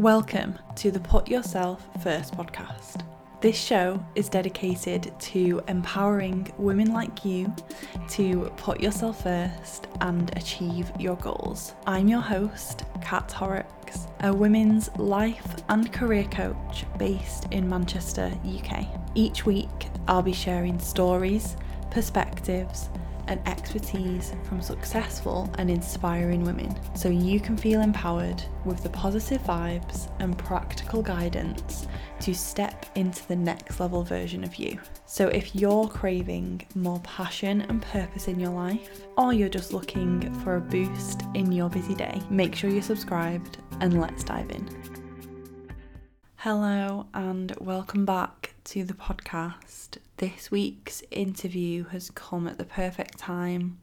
Welcome 0.00 0.58
to 0.76 0.90
the 0.90 0.98
Put 0.98 1.28
Yourself 1.28 1.86
First 2.02 2.34
podcast. 2.34 3.04
This 3.42 3.54
show 3.54 4.02
is 4.14 4.30
dedicated 4.30 5.12
to 5.20 5.60
empowering 5.68 6.50
women 6.56 6.94
like 6.94 7.22
you 7.22 7.54
to 8.12 8.50
put 8.56 8.80
yourself 8.80 9.24
first 9.24 9.88
and 10.00 10.34
achieve 10.38 10.90
your 10.98 11.16
goals. 11.16 11.74
I'm 11.86 12.08
your 12.08 12.22
host, 12.22 12.84
Kat 13.02 13.30
Horrocks, 13.30 14.06
a 14.20 14.32
women's 14.32 14.88
life 14.96 15.56
and 15.68 15.92
career 15.92 16.24
coach 16.24 16.86
based 16.96 17.48
in 17.50 17.68
Manchester, 17.68 18.32
UK. 18.56 18.86
Each 19.14 19.44
week, 19.44 19.68
I'll 20.08 20.22
be 20.22 20.32
sharing 20.32 20.78
stories, 20.78 21.58
perspectives, 21.90 22.88
and 23.30 23.40
expertise 23.46 24.34
from 24.44 24.60
successful 24.60 25.48
and 25.56 25.70
inspiring 25.70 26.44
women 26.44 26.76
so 26.94 27.08
you 27.08 27.40
can 27.40 27.56
feel 27.56 27.80
empowered 27.80 28.42
with 28.64 28.82
the 28.82 28.88
positive 28.90 29.40
vibes 29.44 30.10
and 30.18 30.36
practical 30.36 31.00
guidance 31.00 31.86
to 32.18 32.34
step 32.34 32.84
into 32.96 33.26
the 33.28 33.36
next 33.36 33.80
level 33.80 34.02
version 34.02 34.44
of 34.44 34.56
you. 34.56 34.78
So, 35.06 35.28
if 35.28 35.54
you're 35.54 35.88
craving 35.88 36.66
more 36.74 37.00
passion 37.00 37.62
and 37.62 37.80
purpose 37.80 38.28
in 38.28 38.38
your 38.38 38.50
life, 38.50 39.06
or 39.16 39.32
you're 39.32 39.48
just 39.48 39.72
looking 39.72 40.32
for 40.40 40.56
a 40.56 40.60
boost 40.60 41.22
in 41.34 41.52
your 41.52 41.70
busy 41.70 41.94
day, 41.94 42.20
make 42.30 42.54
sure 42.54 42.68
you're 42.68 42.82
subscribed 42.82 43.58
and 43.80 44.00
let's 44.00 44.24
dive 44.24 44.50
in. 44.50 44.68
Hello, 46.36 47.06
and 47.12 47.54
welcome 47.60 48.04
back 48.06 48.39
to 48.64 48.84
the 48.84 48.94
podcast. 48.94 49.98
This 50.18 50.50
week's 50.50 51.02
interview 51.10 51.84
has 51.84 52.10
come 52.10 52.46
at 52.46 52.58
the 52.58 52.64
perfect 52.64 53.18
time. 53.18 53.78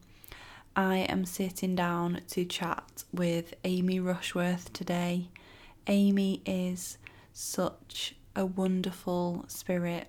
I 0.76 0.98
am 0.98 1.24
sitting 1.24 1.74
down 1.74 2.22
to 2.28 2.44
chat 2.44 3.04
with 3.12 3.54
Amy 3.64 3.98
Rushworth 3.98 4.72
today. 4.72 5.30
Amy 5.88 6.42
is 6.46 6.98
such 7.32 8.14
a 8.36 8.46
wonderful 8.46 9.44
spirit, 9.48 10.08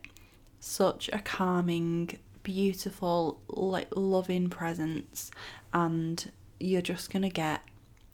such 0.60 1.10
a 1.12 1.20
calming, 1.20 2.20
beautiful, 2.44 3.42
like 3.48 3.88
loving 3.96 4.50
presence, 4.50 5.32
and 5.74 6.32
you're 6.60 6.82
just 6.82 7.12
gonna 7.12 7.30
get 7.30 7.62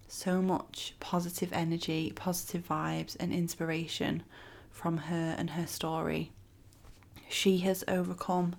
so 0.07 0.41
much 0.41 0.93
positive 0.99 1.51
energy, 1.51 2.13
positive 2.15 2.65
vibes, 2.67 3.17
and 3.19 3.33
inspiration 3.33 4.23
from 4.71 4.97
her 4.97 5.35
and 5.37 5.51
her 5.51 5.67
story. 5.67 6.31
She 7.35 7.57
has 7.59 7.83
overcome 7.89 8.55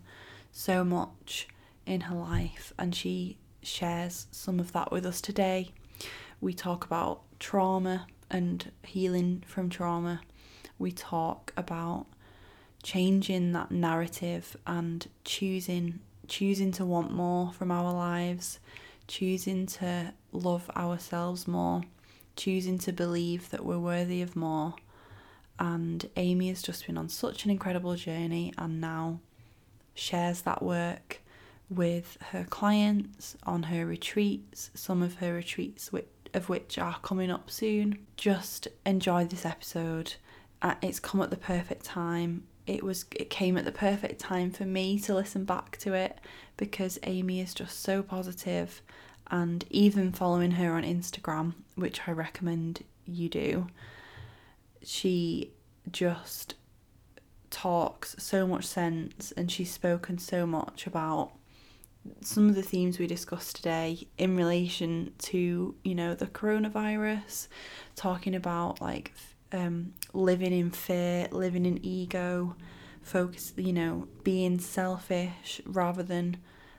so 0.52 0.84
much 0.84 1.48
in 1.86 2.02
her 2.02 2.14
life 2.14 2.74
and 2.78 2.94
she 2.94 3.38
shares 3.62 4.27
some 4.30 4.60
of 4.60 4.72
that 4.72 4.92
with 4.92 5.06
us 5.06 5.22
today. 5.22 5.70
We 6.42 6.52
talk 6.52 6.84
about 6.84 7.22
trauma 7.41 8.06
and 8.30 8.70
healing 8.82 9.44
from 9.47 9.70
trauma. 9.70 10.20
We 10.78 10.92
talk 10.92 11.54
about 11.56 12.04
changing 12.82 13.52
that 13.52 13.70
narrative 13.70 14.58
and 14.66 15.08
choosing 15.24 16.00
choosing 16.28 16.70
to 16.72 16.84
want 16.84 17.12
more 17.12 17.52
from 17.54 17.70
our 17.70 17.94
lives, 17.94 18.58
choosing 19.08 19.64
to 19.66 20.12
love 20.32 20.69
ourselves 20.77 21.48
more, 21.48 21.80
choosing 22.36 22.77
to 22.80 22.92
believe 22.92 23.48
that 23.50 23.64
we're 23.64 23.78
worthy 23.78 24.20
of 24.20 24.36
more, 24.36 24.74
and 25.58 26.08
Amy 26.16 26.48
has 26.48 26.62
just 26.62 26.86
been 26.86 26.98
on 26.98 27.08
such 27.08 27.44
an 27.44 27.50
incredible 27.50 27.94
journey 27.94 28.52
and 28.58 28.80
now 28.80 29.20
shares 29.94 30.42
that 30.42 30.62
work 30.62 31.22
with 31.68 32.18
her 32.30 32.44
clients 32.44 33.36
on 33.44 33.64
her 33.64 33.86
retreats, 33.86 34.70
some 34.74 35.02
of 35.02 35.16
her 35.16 35.34
retreats 35.34 35.90
of 36.34 36.48
which 36.48 36.78
are 36.78 36.98
coming 37.02 37.30
up 37.30 37.50
soon. 37.50 37.98
Just 38.16 38.68
enjoy 38.84 39.24
this 39.24 39.46
episode. 39.46 40.14
Uh, 40.62 40.74
it's 40.82 41.00
come 41.00 41.22
at 41.22 41.30
the 41.30 41.36
perfect 41.36 41.84
time. 41.84 42.44
It 42.66 42.82
was 42.82 43.06
it 43.14 43.30
came 43.30 43.56
at 43.56 43.64
the 43.64 43.72
perfect 43.72 44.20
time 44.20 44.50
for 44.50 44.64
me 44.64 44.98
to 45.00 45.14
listen 45.14 45.44
back 45.44 45.78
to 45.78 45.94
it 45.94 46.18
because 46.56 46.98
Amy 47.04 47.41
is 47.41 47.54
just 47.54 47.81
so 47.81 48.02
positive 48.02 48.82
and 49.28 49.64
even 49.70 50.12
following 50.12 50.52
her 50.52 50.72
on 50.72 50.82
Instagram, 50.82 51.54
which 51.75 52.00
I 52.06 52.12
recommend 52.12 52.82
you 53.06 53.28
do 53.28 53.69
she 54.86 55.52
just 55.91 56.54
talks 57.50 58.14
so 58.19 58.47
much 58.47 58.64
sense 58.64 59.32
and 59.36 59.50
she's 59.50 59.70
spoken 59.70 60.19
so 60.19 60.47
much 60.47 60.86
about 60.86 61.32
some 62.20 62.48
of 62.48 62.54
the 62.54 62.62
themes 62.62 62.98
we 62.98 63.06
discussed 63.06 63.56
today 63.56 64.06
in 64.16 64.36
relation 64.36 65.12
to 65.19 65.75
you 65.82 65.94
know 65.94 66.14
the 66.14 66.26
coronavirus 66.26 67.48
talking 67.96 68.34
about 68.34 68.80
like 68.80 69.12
um 69.52 69.92
living 70.12 70.52
in 70.52 70.70
fear 70.70 71.26
living 71.32 71.66
in 71.66 71.84
ego 71.84 72.54
focus 73.02 73.52
you 73.56 73.72
know 73.72 74.06
being 74.22 74.58
selfish 74.58 75.60
rather 75.64 76.02
than 76.02 76.36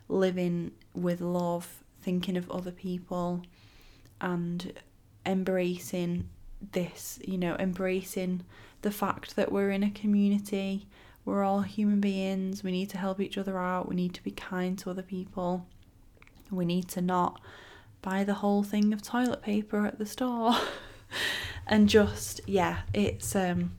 living 0.08 0.72
with 0.94 1.20
love 1.20 1.84
thinking 2.02 2.38
of 2.38 2.50
other 2.50 2.72
people 2.72 3.42
and 4.22 4.72
embracing 5.26 6.30
this, 6.72 7.20
you 7.24 7.38
know, 7.38 7.56
embracing 7.60 8.44
the 8.82 8.92
fact 8.92 9.36
that 9.36 9.52
we're 9.52 9.72
in 9.72 9.84
a 9.84 9.92
community, 9.92 10.88
we're 11.26 11.44
all 11.44 11.62
human 11.62 12.00
beings, 12.00 12.64
we 12.64 12.72
need 12.72 12.90
to 12.90 12.98
help 12.98 13.20
each 13.20 13.38
other 13.38 13.58
out, 13.58 13.90
we 13.90 13.96
need 13.96 14.14
to 14.14 14.24
be 14.24 14.32
kind 14.32 14.78
to 14.80 14.90
other 14.90 15.02
people, 15.02 15.66
we 16.52 16.66
need 16.66 16.88
to 16.90 17.02
not 17.02 17.42
buy 18.02 18.24
the 18.24 18.36
whole 18.36 18.64
thing 18.64 18.94
of 18.94 19.02
toilet 19.02 19.42
paper 19.42 19.86
at 19.86 19.98
the 19.98 20.06
store. 20.06 20.56
and 21.68 21.90
just 21.90 22.42
yeah, 22.48 22.80
it's 22.94 23.36
um 23.36 23.72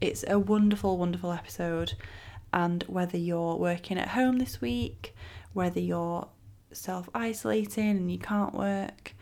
it's 0.00 0.24
a 0.28 0.38
wonderful, 0.38 0.98
wonderful 0.98 1.32
episode. 1.32 1.94
And 2.52 2.82
whether 2.84 3.18
you're 3.18 3.56
working 3.56 3.98
at 3.98 4.08
home 4.08 4.38
this 4.38 4.60
week, 4.60 5.14
whether 5.52 5.80
you're 5.80 6.28
self 6.72 7.08
isolating 7.14 7.90
and 7.90 8.10
you 8.10 8.18
can't 8.18 8.54
work, 8.54 9.14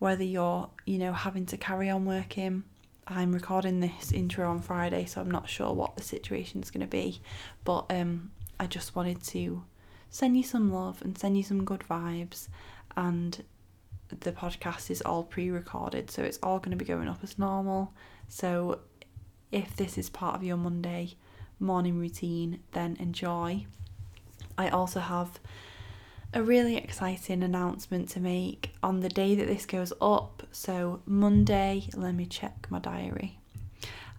whether 0.00 0.24
you're, 0.24 0.68
you 0.86 0.98
know, 0.98 1.12
having 1.12 1.46
to 1.46 1.56
carry 1.56 1.88
on 1.88 2.04
working. 2.06 2.64
I'm 3.06 3.32
recording 3.32 3.80
this 3.80 4.12
intro 4.12 4.48
on 4.50 4.60
Friday, 4.60 5.04
so 5.04 5.20
I'm 5.20 5.30
not 5.30 5.48
sure 5.48 5.72
what 5.72 5.96
the 5.96 6.02
situation 6.02 6.62
is 6.62 6.70
going 6.70 6.80
to 6.80 6.86
be, 6.86 7.20
but 7.64 7.84
um, 7.90 8.30
I 8.58 8.66
just 8.66 8.96
wanted 8.96 9.22
to 9.24 9.62
send 10.08 10.36
you 10.36 10.42
some 10.42 10.72
love 10.72 11.02
and 11.02 11.16
send 11.16 11.36
you 11.36 11.42
some 11.42 11.64
good 11.64 11.80
vibes. 11.80 12.48
And 12.96 13.44
the 14.08 14.32
podcast 14.32 14.90
is 14.90 15.02
all 15.02 15.22
pre 15.22 15.50
recorded, 15.50 16.10
so 16.10 16.22
it's 16.22 16.38
all 16.42 16.58
going 16.58 16.70
to 16.70 16.82
be 16.82 16.86
going 16.86 17.06
up 17.06 17.20
as 17.22 17.38
normal. 17.38 17.92
So 18.26 18.80
if 19.52 19.76
this 19.76 19.98
is 19.98 20.08
part 20.08 20.34
of 20.34 20.42
your 20.42 20.56
Monday 20.56 21.16
morning 21.58 21.98
routine, 21.98 22.60
then 22.72 22.96
enjoy. 22.98 23.66
I 24.56 24.70
also 24.70 25.00
have 25.00 25.38
a 26.32 26.42
really 26.42 26.76
exciting 26.76 27.42
announcement 27.42 28.08
to 28.10 28.20
make 28.20 28.72
on 28.82 29.00
the 29.00 29.08
day 29.08 29.34
that 29.34 29.48
this 29.48 29.66
goes 29.66 29.92
up. 30.00 30.44
So, 30.52 31.02
Monday, 31.04 31.88
let 31.94 32.14
me 32.14 32.26
check 32.26 32.66
my 32.70 32.78
diary. 32.78 33.38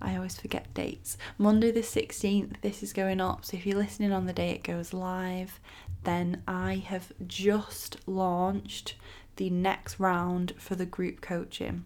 I 0.01 0.15
always 0.15 0.37
forget 0.37 0.73
dates. 0.73 1.17
Monday, 1.37 1.71
the 1.71 1.81
16th, 1.81 2.59
this 2.61 2.83
is 2.83 2.91
going 2.91 3.21
up. 3.21 3.45
So, 3.45 3.55
if 3.55 3.65
you're 3.65 3.77
listening 3.77 4.11
on 4.11 4.25
the 4.25 4.33
day 4.33 4.51
it 4.51 4.63
goes 4.63 4.93
live, 4.93 5.59
then 6.03 6.43
I 6.47 6.83
have 6.87 7.13
just 7.27 7.97
launched 8.07 8.95
the 9.37 9.49
next 9.49 9.99
round 9.99 10.53
for 10.57 10.75
the 10.75 10.85
group 10.85 11.21
coaching. 11.21 11.85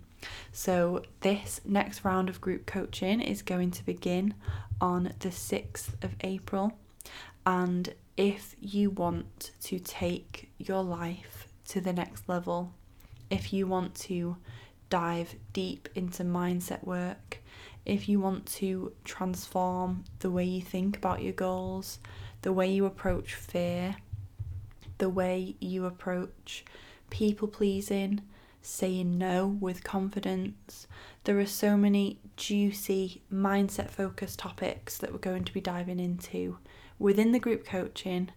So, 0.51 1.03
this 1.21 1.61
next 1.65 2.03
round 2.03 2.29
of 2.29 2.41
group 2.41 2.65
coaching 2.65 3.21
is 3.21 3.43
going 3.43 3.69
to 3.71 3.85
begin 3.85 4.33
on 4.81 5.13
the 5.19 5.29
6th 5.29 6.03
of 6.03 6.15
April, 6.21 6.73
and 7.45 7.93
if 8.17 8.55
you 8.59 8.89
want 8.89 9.51
to 9.63 9.79
take 9.79 10.49
your 10.57 10.83
life 10.83 11.47
to 11.67 11.81
the 11.81 11.93
next 11.93 12.29
level, 12.29 12.73
if 13.29 13.51
you 13.51 13.67
want 13.67 13.95
to 13.95 14.37
dive 14.89 15.35
deep 15.51 15.89
into 15.95 16.23
mindset 16.23 16.83
work, 16.83 17.41
if 17.85 18.07
you 18.07 18.19
want 18.19 18.45
to 18.45 18.93
transform 19.03 20.03
the 20.19 20.31
way 20.31 20.43
you 20.43 20.61
think 20.61 20.97
about 20.97 21.21
your 21.21 21.33
goals, 21.33 21.99
the 22.41 22.53
way 22.53 22.71
you 22.71 22.85
approach 22.85 23.33
fear, 23.35 23.97
the 24.97 25.09
way 25.09 25.55
you 25.59 25.85
approach 25.85 26.63
people 27.09 27.47
pleasing, 27.47 28.21
saying 28.61 29.17
no 29.17 29.45
with 29.45 29.83
confidence. 29.83 30.87
There 31.25 31.39
are 31.39 31.45
so 31.45 31.77
many 31.77 32.19
juicy 32.37 33.21
mindset 33.31 33.89
focused 33.89 34.39
topics 34.39 34.97
that 34.97 35.11
we're 35.11 35.19
going 35.19 35.43
to 35.43 35.53
be 35.53 35.61
diving 35.61 35.99
into 35.99 36.57
within 36.99 37.31
the 37.31 37.39
group 37.39 37.65
coaching, 37.65 38.29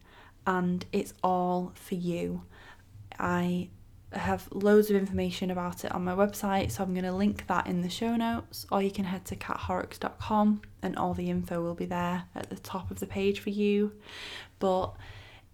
and 0.46 0.84
it's 0.92 1.14
all 1.22 1.72
for 1.74 1.94
you. 1.94 2.42
I 3.18 3.68
have 4.12 4.48
loads 4.52 4.88
of 4.90 4.96
information 4.96 5.50
about 5.50 5.84
it 5.84 5.92
on 5.92 6.04
my 6.04 6.14
website, 6.14 6.70
so 6.70 6.82
I'm 6.82 6.94
going 6.94 7.04
to 7.04 7.12
link 7.12 7.46
that 7.46 7.66
in 7.66 7.82
the 7.82 7.90
show 7.90 8.16
notes, 8.16 8.66
or 8.72 8.80
you 8.82 8.90
can 8.90 9.04
head 9.04 9.24
to 9.26 9.36
kathorrocks.com 9.36 10.62
and 10.82 10.96
all 10.96 11.14
the 11.14 11.28
info 11.28 11.60
will 11.62 11.74
be 11.74 11.84
there 11.84 12.24
at 12.34 12.48
the 12.48 12.56
top 12.56 12.90
of 12.90 13.00
the 13.00 13.06
page 13.06 13.40
for 13.40 13.50
you. 13.50 13.92
But 14.58 14.94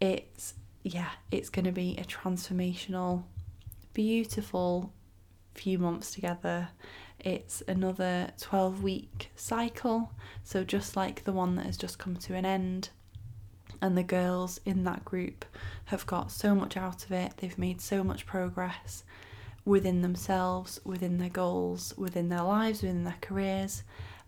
it's, 0.01 0.55
yeah, 0.83 1.11
it's 1.31 1.51
going 1.51 1.65
to 1.65 1.73
be 1.73 1.97
a 1.99 2.05
transformational, 2.05 3.25
beautiful 3.93 4.93
few 5.55 5.79
months 5.79 6.13
together. 6.13 6.69
it's 7.21 7.63
another 7.69 8.31
12 8.41 8.83
week 8.83 9.31
cycle, 9.35 10.13
so 10.43 10.63
just 10.63 10.97
like 10.97 11.25
the 11.25 11.33
one 11.33 11.57
that 11.57 11.67
has 11.67 11.77
just 11.77 11.99
come 11.99 12.17
to 12.17 12.35
an 12.35 12.45
end. 12.45 12.91
And 13.81 13.97
the 13.97 14.03
girls 14.03 14.61
in 14.65 14.85
that 14.85 15.05
group 15.05 15.45
have 15.87 16.07
got 16.07 16.31
so 16.31 16.55
much 16.55 16.77
out 16.77 17.05
of 17.05 17.13
it, 17.13 17.35
they've 17.39 17.59
made 17.59 17.81
so 17.81 18.03
much 18.03 18.27
progress 18.27 19.05
within 19.65 20.03
themselves, 20.03 20.81
within 20.85 21.19
their 21.19 21.31
goals, 21.31 21.95
within 21.97 22.29
their 22.29 22.43
lives, 22.43 22.83
within 22.83 23.05
their 23.05 23.17
careers. 23.21 23.83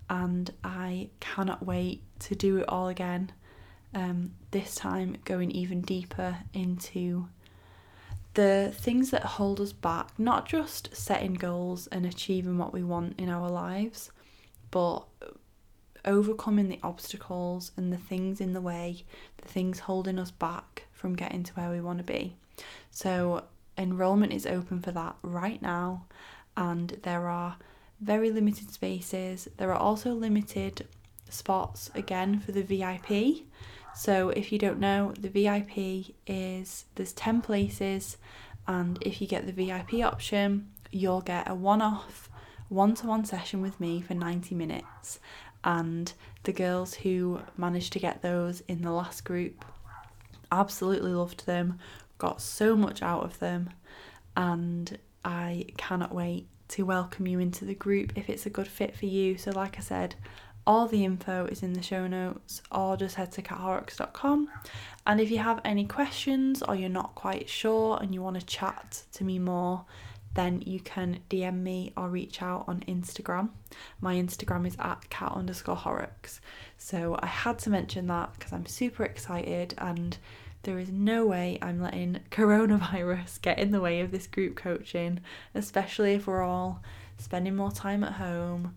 And 0.08 0.50
I 0.64 1.10
cannot 1.20 1.66
wait 1.66 2.02
to 2.20 2.34
do 2.34 2.58
it 2.58 2.69
all 2.69 2.88
again. 2.88 3.32
Um, 3.94 4.32
this 4.50 4.75
time, 4.75 5.16
going 5.25 5.50
even 5.50 5.81
deeper 5.81 6.38
into 6.52 7.28
the 8.34 8.72
things 8.75 9.10
that 9.10 9.25
hold 9.25 9.60
us 9.60 9.72
back, 9.72 10.10
not 10.19 10.46
just 10.46 10.94
setting 10.94 11.34
goals 11.34 11.87
and 11.87 12.04
achieving 12.04 12.58
what 12.58 12.72
we 12.72 12.82
want 12.82 13.19
in 13.19 13.31
our 13.31 13.49
lives, 13.49 14.10
but 14.70 15.04
overcoming 16.06 16.69
the 16.69 16.81
obstacles 16.82 17.73
and 17.76 17.93
the 17.93 17.99
things 17.99 18.41
in 18.41 18.53
the 18.53 18.61
way, 18.61 19.05
the 19.38 19.49
things 19.49 19.81
holding 19.81 20.19
us 20.19 20.31
back 20.31 20.85
from 20.93 21.14
getting 21.14 21.43
to 21.43 21.53
where 21.55 21.70
we 21.70 21.81
want 21.81 21.99
to 21.99 22.05
be. 22.05 22.37
So, 22.91 23.44
enrolment 23.76 24.32
is 24.32 24.47
open 24.47 24.81
for 24.81 24.93
that 24.93 25.17
right 25.23 25.61
now, 25.61 26.06
and 26.56 26.99
there 27.03 27.29
are 27.29 27.56
very 28.00 28.31
limited 28.31 28.70
spaces. 28.70 29.49
There 29.56 29.73
are 29.73 29.79
also 29.79 30.12
limited 30.12 30.87
spots 31.29 31.91
again 31.94 32.41
for 32.41 32.52
the 32.52 32.62
VIP. 32.62 33.44
So 33.94 34.31
if 34.31 34.52
you 34.52 34.59
don't 34.59 34.79
know, 34.79 35.14
the 35.19 35.29
VIP 35.29 36.14
is 36.26 36.85
there's 36.94 37.12
10 37.14 37.41
places 37.41 38.19
and 38.67 38.99
if 39.00 39.20
you 39.20 39.26
get 39.26 39.47
the 39.47 39.52
VIP 39.52 40.05
option, 40.05 40.70
you'll 40.91 41.23
get 41.23 41.49
a 41.49 41.55
one-off 41.55 42.29
one-to-one 42.69 43.25
session 43.25 43.62
with 43.62 43.79
me 43.79 44.00
for 44.00 44.14
90 44.14 44.55
minutes 44.56 45.20
and 45.66 46.14
the 46.44 46.52
girls 46.52 46.94
who 46.94 47.40
managed 47.58 47.92
to 47.92 47.98
get 47.98 48.22
those 48.22 48.62
in 48.68 48.80
the 48.80 48.92
last 48.92 49.24
group 49.24 49.64
absolutely 50.50 51.12
loved 51.12 51.44
them, 51.44 51.78
got 52.16 52.40
so 52.40 52.74
much 52.74 53.02
out 53.02 53.24
of 53.24 53.38
them 53.40 53.68
and 54.36 54.98
I 55.24 55.66
cannot 55.76 56.14
wait 56.14 56.46
to 56.68 56.84
welcome 56.84 57.26
you 57.26 57.40
into 57.40 57.64
the 57.64 57.74
group 57.74 58.12
if 58.16 58.30
it's 58.30 58.46
a 58.46 58.50
good 58.50 58.68
fit 58.68 58.96
for 58.96 59.06
you. 59.06 59.36
So 59.36 59.50
like 59.50 59.76
I 59.76 59.80
said, 59.80 60.14
all 60.66 60.86
the 60.86 61.04
info 61.04 61.46
is 61.46 61.62
in 61.62 61.74
the 61.74 61.82
show 61.82 62.08
notes, 62.08 62.60
or 62.72 62.96
just 62.96 63.14
head 63.14 63.30
to 63.32 63.42
kathorrocks.com. 63.42 64.48
And 65.06 65.20
if 65.20 65.30
you 65.30 65.38
have 65.38 65.60
any 65.64 65.84
questions 65.84 66.62
or 66.62 66.74
you're 66.74 66.88
not 66.88 67.14
quite 67.14 67.48
sure 67.48 67.98
and 68.00 68.12
you 68.12 68.20
want 68.20 68.38
to 68.40 68.46
chat 68.46 69.04
to 69.12 69.24
me 69.24 69.38
more, 69.38 69.84
then 70.37 70.62
you 70.65 70.79
can 70.81 71.21
DM 71.29 71.62
me 71.62 71.93
or 71.97 72.09
reach 72.09 72.41
out 72.43 72.65
on 72.69 72.85
Instagram. 72.87 73.49
My 74.00 74.15
Instagram 74.15 74.67
is 74.67 74.77
at 74.79 75.11
cat 75.11 75.33
underscore 75.35 75.77
horrocks. 75.77 76.41
So 76.79 77.19
I 77.21 77.27
had 77.27 77.59
to 77.61 77.71
mention 77.71 78.06
that 78.06 78.35
because 78.35 78.53
I'm 78.53 78.67
super 78.67 79.03
excited 79.03 79.75
and 79.79 80.17
there 80.62 80.79
is 80.79 80.91
no 80.91 81.27
way 81.27 81.59
I'm 81.61 81.83
letting 81.83 82.21
coronavirus 82.31 83.41
get 83.43 83.59
in 83.59 83.73
the 83.73 83.81
way 83.81 84.00
of 84.00 84.11
this 84.11 84.27
group 84.27 84.56
coaching, 84.56 85.21
especially 85.55 86.15
if 86.15 86.27
we're 86.27 86.43
all 86.43 86.83
spending 87.19 87.56
more 87.56 87.73
time 87.73 88.05
at 88.05 88.12
home 88.12 88.77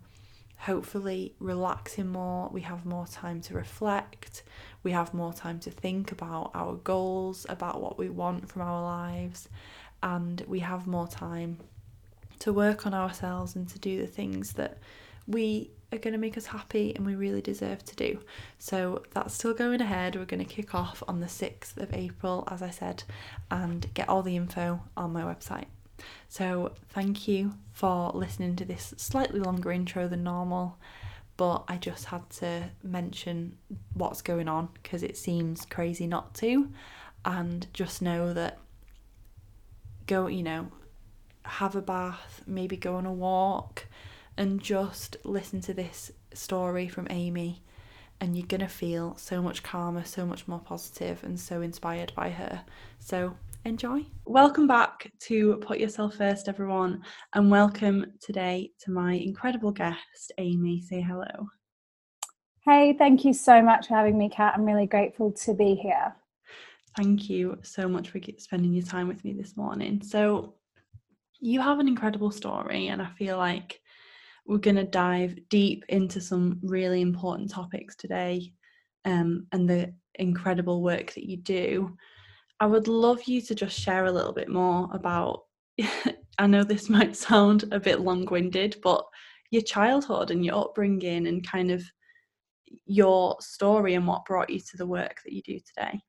hopefully 0.60 1.34
relaxing 1.38 2.06
more, 2.06 2.50
we 2.52 2.60
have 2.60 2.84
more 2.84 3.06
time 3.06 3.40
to 3.40 3.54
reflect, 3.54 4.42
we 4.82 4.90
have 4.90 5.14
more 5.14 5.32
time 5.32 5.58
to 5.58 5.70
think 5.70 6.12
about 6.12 6.50
our 6.54 6.74
goals, 6.74 7.46
about 7.48 7.80
what 7.80 7.98
we 7.98 8.10
want 8.10 8.46
from 8.46 8.62
our 8.62 8.82
lives, 8.82 9.48
and 10.02 10.42
we 10.46 10.60
have 10.60 10.86
more 10.86 11.06
time 11.08 11.58
to 12.40 12.52
work 12.52 12.86
on 12.86 12.94
ourselves 12.94 13.54
and 13.54 13.68
to 13.68 13.78
do 13.78 14.00
the 14.00 14.06
things 14.06 14.54
that 14.54 14.78
we 15.26 15.70
are 15.92 15.98
going 15.98 16.12
to 16.12 16.18
make 16.18 16.36
us 16.36 16.46
happy 16.46 16.94
and 16.94 17.04
we 17.04 17.14
really 17.14 17.42
deserve 17.42 17.84
to 17.84 17.96
do. 17.96 18.20
So 18.58 19.02
that's 19.12 19.34
still 19.34 19.54
going 19.54 19.80
ahead. 19.80 20.16
We're 20.16 20.24
going 20.24 20.44
to 20.44 20.54
kick 20.54 20.74
off 20.74 21.02
on 21.08 21.20
the 21.20 21.26
6th 21.26 21.76
of 21.76 21.92
April, 21.92 22.46
as 22.50 22.62
I 22.62 22.70
said, 22.70 23.02
and 23.50 23.92
get 23.94 24.08
all 24.08 24.22
the 24.22 24.36
info 24.36 24.80
on 24.96 25.12
my 25.12 25.22
website. 25.22 25.66
So, 26.28 26.72
thank 26.90 27.28
you 27.28 27.52
for 27.72 28.10
listening 28.14 28.56
to 28.56 28.64
this 28.64 28.94
slightly 28.96 29.38
longer 29.40 29.70
intro 29.70 30.08
than 30.08 30.22
normal, 30.22 30.78
but 31.36 31.64
I 31.68 31.76
just 31.76 32.06
had 32.06 32.28
to 32.30 32.70
mention 32.82 33.58
what's 33.92 34.22
going 34.22 34.48
on 34.48 34.70
because 34.82 35.02
it 35.02 35.18
seems 35.18 35.66
crazy 35.66 36.06
not 36.06 36.32
to. 36.36 36.70
And 37.24 37.66
just 37.74 38.00
know 38.00 38.32
that 38.32 38.58
go, 40.10 40.26
you 40.26 40.42
know, 40.42 40.66
have 41.44 41.76
a 41.76 41.80
bath, 41.80 42.42
maybe 42.44 42.76
go 42.76 42.96
on 42.96 43.06
a 43.06 43.12
walk, 43.12 43.86
and 44.36 44.60
just 44.60 45.16
listen 45.22 45.60
to 45.60 45.72
this 45.72 46.10
story 46.34 46.88
from 46.88 47.06
Amy. 47.10 47.62
And 48.20 48.36
you're 48.36 48.48
gonna 48.48 48.68
feel 48.68 49.16
so 49.16 49.40
much 49.40 49.62
calmer, 49.62 50.04
so 50.04 50.26
much 50.26 50.48
more 50.48 50.58
positive, 50.58 51.22
and 51.22 51.38
so 51.38 51.62
inspired 51.62 52.12
by 52.16 52.30
her. 52.30 52.64
So, 52.98 53.36
enjoy. 53.64 54.04
Welcome 54.24 54.66
back 54.66 55.12
to 55.28 55.58
Put 55.58 55.78
Yourself 55.78 56.16
First, 56.16 56.48
everyone, 56.48 57.04
and 57.34 57.48
welcome 57.48 58.04
today 58.20 58.72
to 58.80 58.90
my 58.90 59.12
incredible 59.12 59.70
guest, 59.70 60.32
Amy. 60.38 60.80
Say 60.80 61.02
hello. 61.02 61.46
Hey, 62.64 62.96
thank 62.98 63.24
you 63.24 63.32
so 63.32 63.62
much 63.62 63.86
for 63.86 63.94
having 63.94 64.18
me, 64.18 64.28
Kat. 64.28 64.54
I'm 64.56 64.64
really 64.64 64.86
grateful 64.86 65.30
to 65.44 65.54
be 65.54 65.76
here. 65.76 66.16
Thank 66.96 67.30
you 67.30 67.58
so 67.62 67.88
much 67.88 68.10
for 68.10 68.20
spending 68.38 68.72
your 68.72 68.84
time 68.84 69.08
with 69.08 69.24
me 69.24 69.32
this 69.32 69.56
morning. 69.56 70.02
So, 70.02 70.54
you 71.40 71.60
have 71.60 71.78
an 71.78 71.88
incredible 71.88 72.30
story, 72.30 72.88
and 72.88 73.00
I 73.00 73.08
feel 73.18 73.38
like 73.38 73.80
we're 74.46 74.58
going 74.58 74.76
to 74.76 74.84
dive 74.84 75.38
deep 75.48 75.84
into 75.88 76.20
some 76.20 76.58
really 76.62 77.00
important 77.00 77.50
topics 77.50 77.96
today 77.96 78.52
um, 79.04 79.46
and 79.52 79.68
the 79.68 79.94
incredible 80.16 80.82
work 80.82 81.14
that 81.14 81.28
you 81.28 81.36
do. 81.36 81.96
I 82.58 82.66
would 82.66 82.88
love 82.88 83.22
you 83.24 83.40
to 83.42 83.54
just 83.54 83.78
share 83.78 84.04
a 84.04 84.12
little 84.12 84.32
bit 84.32 84.48
more 84.48 84.88
about. 84.92 85.44
I 86.38 86.46
know 86.46 86.64
this 86.64 86.88
might 86.90 87.16
sound 87.16 87.64
a 87.72 87.80
bit 87.80 88.00
long 88.00 88.26
winded, 88.26 88.76
but 88.82 89.04
your 89.50 89.62
childhood 89.62 90.30
and 90.30 90.44
your 90.44 90.56
upbringing 90.56 91.26
and 91.26 91.46
kind 91.46 91.70
of 91.70 91.82
your 92.86 93.36
story 93.40 93.94
and 93.94 94.06
what 94.06 94.24
brought 94.24 94.50
you 94.50 94.60
to 94.60 94.76
the 94.76 94.86
work 94.86 95.20
that 95.24 95.32
you 95.32 95.42
do 95.42 95.58
today. 95.58 96.00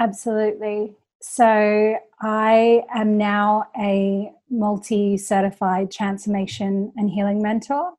Absolutely. 0.00 0.94
So, 1.20 1.96
I 2.20 2.82
am 2.94 3.16
now 3.18 3.66
a 3.78 4.30
multi 4.50 5.16
certified 5.16 5.90
transformation 5.90 6.92
and 6.96 7.10
healing 7.10 7.42
mentor, 7.42 7.92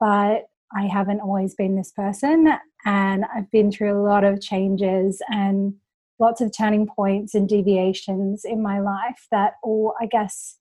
but 0.00 0.48
I 0.76 0.86
haven't 0.86 1.20
always 1.20 1.54
been 1.54 1.76
this 1.76 1.92
person. 1.92 2.48
And 2.86 3.24
I've 3.34 3.50
been 3.50 3.72
through 3.72 3.98
a 3.98 4.02
lot 4.02 4.24
of 4.24 4.40
changes 4.42 5.22
and 5.28 5.74
lots 6.18 6.40
of 6.40 6.52
turning 6.56 6.86
points 6.86 7.34
and 7.34 7.48
deviations 7.48 8.44
in 8.44 8.62
my 8.62 8.80
life 8.80 9.26
that 9.30 9.54
all, 9.62 9.94
I 10.00 10.06
guess, 10.06 10.58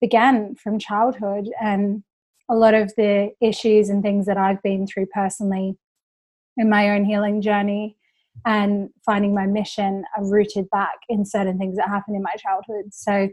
began 0.00 0.54
from 0.56 0.78
childhood. 0.78 1.48
And 1.62 2.02
a 2.48 2.56
lot 2.56 2.74
of 2.74 2.94
the 2.96 3.32
issues 3.40 3.88
and 3.90 4.02
things 4.02 4.26
that 4.26 4.38
I've 4.38 4.62
been 4.62 4.86
through 4.86 5.06
personally 5.06 5.76
in 6.56 6.70
my 6.70 6.90
own 6.90 7.04
healing 7.04 7.42
journey 7.42 7.96
and 8.46 8.90
finding 9.04 9.34
my 9.34 9.46
mission 9.46 10.04
are 10.16 10.24
rooted 10.24 10.68
back 10.70 10.98
in 11.08 11.24
certain 11.24 11.58
things 11.58 11.76
that 11.76 11.88
happened 11.88 12.16
in 12.16 12.22
my 12.22 12.34
childhood. 12.38 12.92
So 12.92 13.28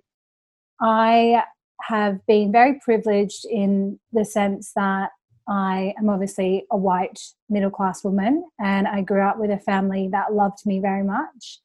I 0.81 1.43
have 1.83 2.25
been 2.25 2.51
very 2.51 2.79
privileged 2.83 3.45
in 3.49 3.99
the 4.11 4.25
sense 4.25 4.71
that 4.75 5.09
I 5.47 5.93
am 5.97 6.09
obviously 6.09 6.65
a 6.71 6.77
white 6.77 7.19
middle 7.49 7.69
class 7.69 8.03
woman, 8.03 8.43
and 8.59 8.87
I 8.87 9.01
grew 9.01 9.21
up 9.21 9.39
with 9.39 9.49
a 9.49 9.59
family 9.59 10.09
that 10.11 10.33
loved 10.33 10.65
me 10.65 10.79
very 10.79 11.03
much. 11.03 11.61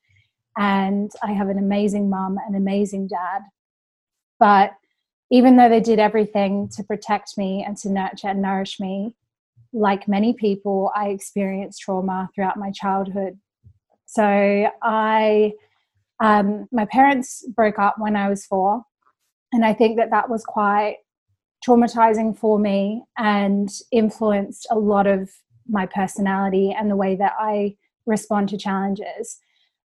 And 0.56 1.10
I 1.22 1.32
have 1.32 1.48
an 1.48 1.58
amazing 1.58 2.08
mum, 2.08 2.38
an 2.46 2.54
amazing 2.54 3.08
dad. 3.08 3.42
But 4.38 4.72
even 5.30 5.56
though 5.56 5.68
they 5.68 5.80
did 5.80 5.98
everything 5.98 6.68
to 6.76 6.84
protect 6.84 7.38
me 7.38 7.64
and 7.66 7.76
to 7.78 7.90
nurture 7.90 8.28
and 8.28 8.42
nourish 8.42 8.78
me, 8.78 9.14
like 9.72 10.08
many 10.08 10.34
people, 10.34 10.90
I 10.94 11.08
experienced 11.08 11.80
trauma 11.80 12.28
throughout 12.34 12.58
my 12.58 12.70
childhood. 12.72 13.38
So 14.06 14.68
I, 14.82 15.52
um, 16.20 16.66
my 16.70 16.84
parents 16.84 17.46
broke 17.54 17.78
up 17.78 17.96
when 17.98 18.16
I 18.16 18.28
was 18.28 18.44
four, 18.44 18.82
and 19.52 19.64
I 19.64 19.72
think 19.72 19.96
that 19.98 20.10
that 20.10 20.28
was 20.28 20.44
quite 20.44 20.96
traumatizing 21.66 22.36
for 22.36 22.58
me 22.58 23.02
and 23.16 23.68
influenced 23.90 24.66
a 24.70 24.78
lot 24.78 25.06
of 25.06 25.30
my 25.68 25.86
personality 25.86 26.74
and 26.76 26.90
the 26.90 26.96
way 26.96 27.16
that 27.16 27.32
I 27.38 27.76
respond 28.06 28.48
to 28.48 28.58
challenges. 28.58 29.38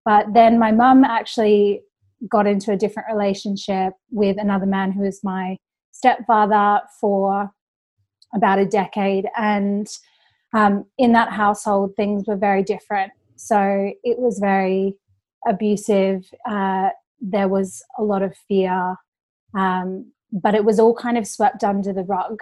But 0.03 0.33
then 0.33 0.57
my 0.57 0.71
mum 0.71 1.03
actually 1.03 1.81
got 2.29 2.47
into 2.47 2.71
a 2.71 2.77
different 2.77 3.09
relationship 3.11 3.93
with 4.09 4.37
another 4.39 4.65
man 4.65 4.91
who 4.91 5.01
was 5.01 5.23
my 5.23 5.57
stepfather 5.91 6.81
for 6.99 7.51
about 8.33 8.59
a 8.59 8.65
decade. 8.65 9.27
And 9.37 9.87
um, 10.53 10.85
in 10.97 11.11
that 11.13 11.31
household, 11.31 11.95
things 11.95 12.23
were 12.27 12.37
very 12.37 12.63
different. 12.63 13.11
So 13.35 13.91
it 14.03 14.19
was 14.19 14.39
very 14.39 14.95
abusive. 15.47 16.29
Uh, 16.49 16.89
there 17.19 17.47
was 17.47 17.83
a 17.97 18.03
lot 18.03 18.21
of 18.21 18.35
fear. 18.47 18.95
Um, 19.57 20.11
but 20.31 20.55
it 20.55 20.65
was 20.65 20.79
all 20.79 20.93
kind 20.93 21.17
of 21.17 21.27
swept 21.27 21.63
under 21.63 21.93
the 21.93 22.03
rug. 22.03 22.39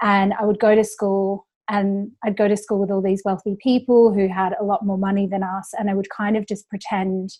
And 0.00 0.34
I 0.34 0.44
would 0.44 0.58
go 0.58 0.74
to 0.74 0.84
school 0.84 1.46
and 1.68 2.10
I'd 2.24 2.36
go 2.36 2.48
to 2.48 2.56
school 2.56 2.80
with 2.80 2.90
all 2.90 3.00
these 3.00 3.22
wealthy 3.24 3.56
people 3.62 4.12
who 4.12 4.28
had 4.28 4.54
a 4.60 4.64
lot 4.64 4.84
more 4.84 4.98
money 4.98 5.26
than 5.26 5.42
us. 5.42 5.72
And 5.78 5.88
I 5.88 5.94
would 5.94 6.10
kind 6.10 6.36
of 6.36 6.46
just 6.46 6.68
pretend 6.68 7.30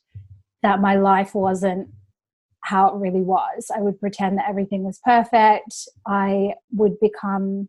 that 0.62 0.80
my 0.80 0.94
life 0.94 1.34
wasn't 1.34 1.88
how 2.62 2.88
it 2.88 2.94
really 2.94 3.20
was. 3.20 3.70
I 3.76 3.80
would 3.80 3.98
pretend 4.00 4.38
that 4.38 4.48
everything 4.48 4.84
was 4.84 5.00
perfect. 5.04 5.88
I 6.06 6.54
would 6.72 6.98
become 7.00 7.68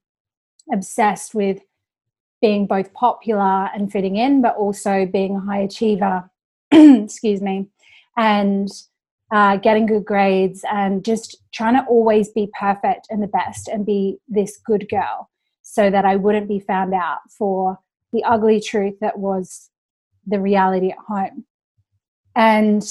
obsessed 0.72 1.34
with 1.34 1.62
being 2.42 2.68
both 2.68 2.94
popular 2.94 3.70
and 3.74 3.92
fitting 3.92 4.18
in, 4.18 4.42
but 4.42 4.56
also 4.56 5.06
being 5.06 5.36
a 5.36 5.40
high 5.40 5.62
achiever. 5.62 6.30
excuse 6.72 7.42
me. 7.42 7.68
And 8.18 8.70
uh, 9.32 9.58
getting 9.58 9.86
good 9.86 10.06
grades 10.06 10.64
and 10.72 11.04
just 11.04 11.38
trying 11.54 11.76
to 11.76 11.86
always 11.86 12.30
be 12.30 12.50
perfect 12.60 13.08
and 13.10 13.24
the 13.24 13.28
best 13.28 13.68
and 13.68 13.86
be 13.86 14.18
this 14.28 14.60
good 14.64 14.88
girl 14.90 15.30
so 15.64 15.90
that 15.90 16.06
I 16.06 16.18
wouldn't 16.18 16.48
be 16.48 16.60
found 16.60 16.94
out 16.94 17.20
for 17.36 17.80
the 18.12 18.24
ugly 18.24 18.62
truth 18.62 18.96
that 19.02 19.18
was 19.18 19.72
the 20.28 20.40
reality 20.40 20.92
at 20.92 20.98
home. 21.08 21.46
And 22.36 22.84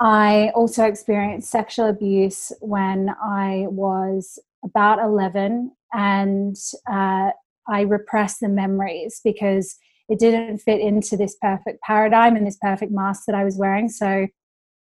I 0.00 0.50
also 0.54 0.84
experienced 0.84 1.50
sexual 1.50 1.86
abuse 1.86 2.50
when 2.60 3.14
I 3.22 3.66
was 3.68 4.38
about 4.64 4.98
11, 4.98 5.70
and 5.94 6.56
uh, 6.90 7.30
I 7.68 7.80
repressed 7.82 8.40
the 8.40 8.48
memories 8.48 9.20
because 9.24 9.76
it 10.08 10.18
didn't 10.18 10.58
fit 10.58 10.80
into 10.80 11.16
this 11.16 11.36
perfect 11.40 11.80
paradigm 11.82 12.36
and 12.36 12.46
this 12.46 12.58
perfect 12.60 12.92
mask 12.92 13.22
that 13.26 13.34
I 13.34 13.44
was 13.44 13.56
wearing. 13.56 13.88
So 13.88 14.26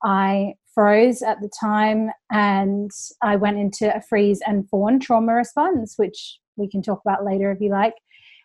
I 0.05 0.55
froze 0.75 1.23
at 1.23 1.41
the 1.41 1.51
time 1.61 2.11
and 2.31 2.91
I 3.23 3.37
went 3.37 3.59
into 3.59 3.95
a 3.95 4.03
freeze 4.03 4.41
and 4.47 4.69
fawn 4.69 5.01
trauma 5.01 5.35
response, 5.35 5.95
which 5.97 6.39
we 6.57 6.69
can 6.69 6.83
talk 6.83 7.01
about 7.07 7.25
later 7.25 7.51
if 7.51 7.61
you 7.61 7.71
like. 7.71 7.95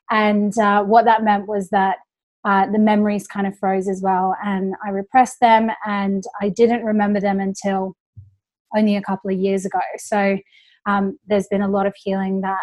And 0.10 0.58
uh, 0.58 0.84
what 0.84 1.06
that 1.06 1.24
meant 1.24 1.48
was 1.48 1.70
that 1.70 1.98
uh, 2.46 2.70
the 2.72 2.80
memories 2.80 3.28
kind 3.28 3.48
of 3.48 3.58
froze 3.58 3.88
as 3.88 4.02
well, 4.02 4.36
and 4.44 4.76
I 4.86 4.90
repressed 4.90 5.40
them, 5.40 5.72
and 5.86 6.24
I 6.42 6.50
didn't 6.50 6.84
remember 6.84 7.22
them 7.22 7.40
until 7.40 7.96
only 8.76 8.98
a 8.98 9.02
couple 9.02 9.32
of 9.32 9.38
years 9.40 9.66
ago. 9.66 9.80
So 9.98 10.38
um, 10.86 11.18
there's 11.28 11.48
been 11.48 11.62
a 11.62 11.70
lot 11.70 11.86
of 11.86 11.94
healing 11.96 12.42
that 12.42 12.60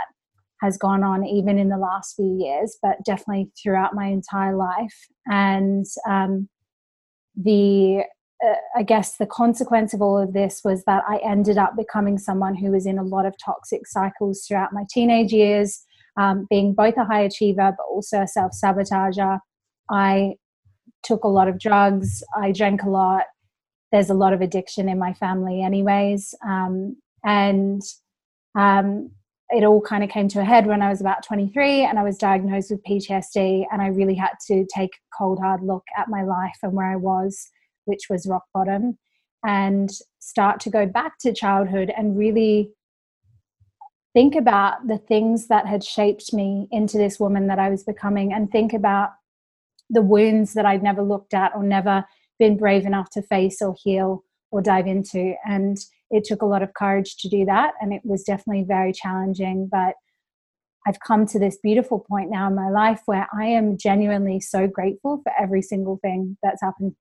has 0.63 0.77
gone 0.77 1.03
on 1.03 1.25
even 1.25 1.59
in 1.59 1.69
the 1.69 1.79
last 1.79 2.15
few 2.17 2.37
years, 2.39 2.77
but 2.83 2.97
definitely 3.05 3.51
throughout 3.61 3.95
my 3.95 4.07
entire 4.07 4.55
life. 4.57 5.09
And 5.27 5.87
um, 6.09 6.49
the 7.35 8.05
uh, 8.45 8.55
I 8.75 8.83
guess 8.83 9.17
the 9.17 9.27
consequence 9.27 9.93
of 9.93 10.01
all 10.01 10.19
of 10.19 10.33
this 10.33 10.63
was 10.65 10.85
that 10.85 11.03
I 11.07 11.19
ended 11.19 11.59
up 11.59 11.77
becoming 11.77 12.19
someone 12.19 12.55
who 12.55 12.71
was 12.71 12.87
in 12.87 12.99
a 12.99 13.03
lot 13.03 13.27
of 13.27 13.35
toxic 13.43 13.87
cycles 13.87 14.45
throughout 14.47 14.73
my 14.73 14.85
teenage 14.91 15.33
years, 15.33 15.83
um, 16.19 16.47
being 16.49 16.75
both 16.75 16.97
a 16.97 17.05
high 17.05 17.21
achiever 17.21 17.73
but 17.77 17.85
also 17.91 18.23
a 18.23 18.29
self 18.29 18.53
sabotager. 18.53 19.39
I 19.91 20.37
took 21.03 21.25
a 21.25 21.29
lot 21.29 21.49
of 21.49 21.59
drugs, 21.59 22.23
I 22.37 22.53
drank 22.53 22.83
a 22.83 22.91
lot. 22.91 23.25
There's 23.93 24.11
a 24.11 24.15
lot 24.15 24.33
of 24.33 24.41
addiction 24.41 24.89
in 24.89 24.99
my 24.99 25.13
family, 25.15 25.63
anyways. 25.63 26.35
Um, 26.47 26.97
and 27.25 27.83
um, 28.55 29.11
it 29.51 29.65
all 29.65 29.81
kind 29.81 30.05
of 30.05 30.11
came 30.11 30.29
to 30.29 30.41
a 30.41 30.45
head 30.45 30.67
when 30.67 30.83
I 30.83 30.89
was 30.89 31.01
about 31.01 31.25
23 31.25 31.85
and 31.85 31.99
I 31.99 32.05
was 32.05 32.17
diagnosed 32.17 32.71
with 32.71 32.85
PTSD. 32.85 33.67
And 33.73 33.83
I 33.83 33.89
really 33.89 34.15
had 34.15 34.35
to 34.47 34.65
take 34.73 34.91
a 34.95 35.17
cold, 35.17 35.41
hard 35.41 35.63
look 35.63 35.85
at 35.97 36.09
my 36.09 36.23
life 36.23 36.57
and 36.63 36.73
where 36.73 36.87
I 36.87 36.97
was 36.97 37.51
which 37.91 38.09
was 38.09 38.27
rock 38.27 38.45
bottom, 38.55 38.99
and 39.45 39.91
start 40.21 40.61
to 40.61 40.71
go 40.71 40.87
back 40.87 41.19
to 41.19 41.33
childhood 41.33 41.93
and 41.97 42.17
really 42.17 42.71
think 44.13 44.35
about 44.35 44.87
the 44.87 44.99
things 44.99 45.49
that 45.49 45.67
had 45.67 45.83
shaped 45.83 46.33
me 46.33 46.69
into 46.71 46.99
this 46.99 47.19
woman 47.19 47.47
that 47.47 47.59
I 47.59 47.71
was 47.71 47.85
becoming 47.85 48.33
and 48.33 48.51
think 48.51 48.73
about 48.73 49.11
the 49.89 50.03
wounds 50.03 50.53
that 50.55 50.67
I'd 50.67 50.83
never 50.83 51.03
looked 51.03 51.35
at 51.35 51.53
or 51.55 51.63
never 51.63 52.05
been 52.39 52.57
brave 52.57 52.87
enough 52.87 53.11
to 53.11 53.23
face 53.23 53.63
or 53.63 53.75
heal 53.83 54.25
or 54.51 54.61
dive 54.61 54.87
into. 54.87 55.35
And 55.45 55.79
it 56.11 56.25
took 56.25 56.43
a 56.43 56.47
lot 56.47 56.63
of 56.63 56.75
courage 56.75 57.17
to 57.19 57.29
do 57.29 57.45
that. 57.45 57.75
And 57.81 57.93
it 57.93 58.03
was 58.05 58.25
definitely 58.25 58.65
very 58.65 58.93
challenging. 58.93 59.69
But 59.71 59.95
I've 60.87 61.01
come 61.01 61.27
to 61.27 61.39
this 61.39 61.59
beautiful 61.63 62.01
point 62.01 62.31
now 62.31 62.49
in 62.49 62.55
my 62.55 62.71
life 62.71 63.03
where 63.07 63.29
I 63.39 63.45
am 63.47 63.77
genuinely 63.77 64.41
so 64.41 64.67
grateful 64.67 65.21
for 65.23 65.33
every 65.39 65.63
single 65.63 65.99
thing 66.03 66.37
that's 66.43 66.63
happened 66.63 66.95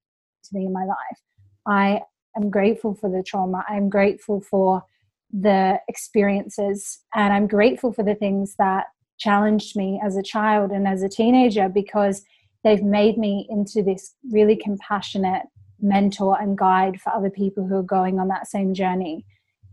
to 0.46 0.50
me 0.54 0.66
in 0.66 0.74
my 0.74 0.86
life. 0.86 1.20
I 1.66 2.02
am 2.36 2.50
grateful 2.50 2.94
for 2.94 3.10
the 3.10 3.24
trauma. 3.24 3.64
I'm 3.70 3.90
grateful 3.90 4.42
for 4.42 4.84
the 5.32 5.80
experiences 5.88 7.00
and 7.14 7.34
I'm 7.34 7.48
grateful 7.48 7.94
for 7.94 8.04
the 8.04 8.16
things 8.16 8.56
that 8.58 8.86
challenged 9.20 9.76
me 9.76 10.02
as 10.04 10.18
a 10.18 10.24
child 10.24 10.72
and 10.72 10.88
as 10.88 11.04
a 11.04 11.10
teenager 11.10 11.70
because 11.70 12.24
they've 12.64 12.84
made 12.84 13.18
me 13.18 13.48
into 13.50 13.84
this 13.84 14.16
really 14.32 14.56
compassionate 14.56 15.44
mentor 15.82 16.40
and 16.40 16.58
guide 16.58 17.00
for 17.02 17.12
other 17.12 17.30
people 17.30 17.68
who 17.68 17.76
are 17.76 17.84
going 17.84 18.20
on 18.20 18.28
that 18.28 18.48
same 18.48 18.74
journey. 18.74 19.26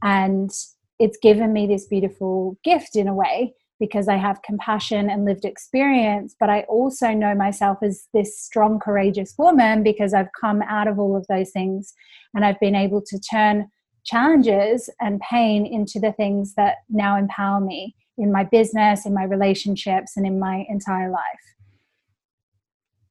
And 0.03 0.51
it's 0.99 1.19
given 1.23 1.53
me 1.53 1.67
this 1.67 1.87
beautiful 1.87 2.59
gift 2.65 2.97
in 2.97 3.09
a 3.09 3.15
way 3.15 3.55
because 3.79 4.09
I 4.09 4.17
have 4.17 4.43
compassion 4.43 5.11
and 5.11 5.25
lived 5.25 5.45
experience, 5.45 6.35
but 6.39 6.49
I 6.49 6.63
also 6.63 7.09
know 7.11 7.35
myself 7.35 7.79
as 7.83 8.09
this 8.15 8.41
strong, 8.41 8.79
courageous 8.79 9.35
woman 9.37 9.83
because 9.83 10.15
I've 10.15 10.31
come 10.41 10.63
out 10.63 10.89
of 10.89 10.99
all 10.99 11.17
of 11.17 11.27
those 11.29 11.51
things 11.51 11.93
and 12.35 12.45
I've 12.45 12.61
been 12.61 12.75
able 12.75 13.03
to 13.03 13.21
turn 13.21 13.69
challenges 14.05 14.89
and 15.01 15.21
pain 15.21 15.67
into 15.67 15.99
the 16.01 16.13
things 16.13 16.55
that 16.55 16.77
now 16.89 17.19
empower 17.19 17.61
me 17.61 17.95
in 18.17 18.33
my 18.33 18.45
business, 18.45 19.05
in 19.05 19.13
my 19.13 19.25
relationships, 19.25 20.13
and 20.17 20.27
in 20.27 20.39
my 20.39 20.65
entire 20.71 21.11
life. 21.11 21.21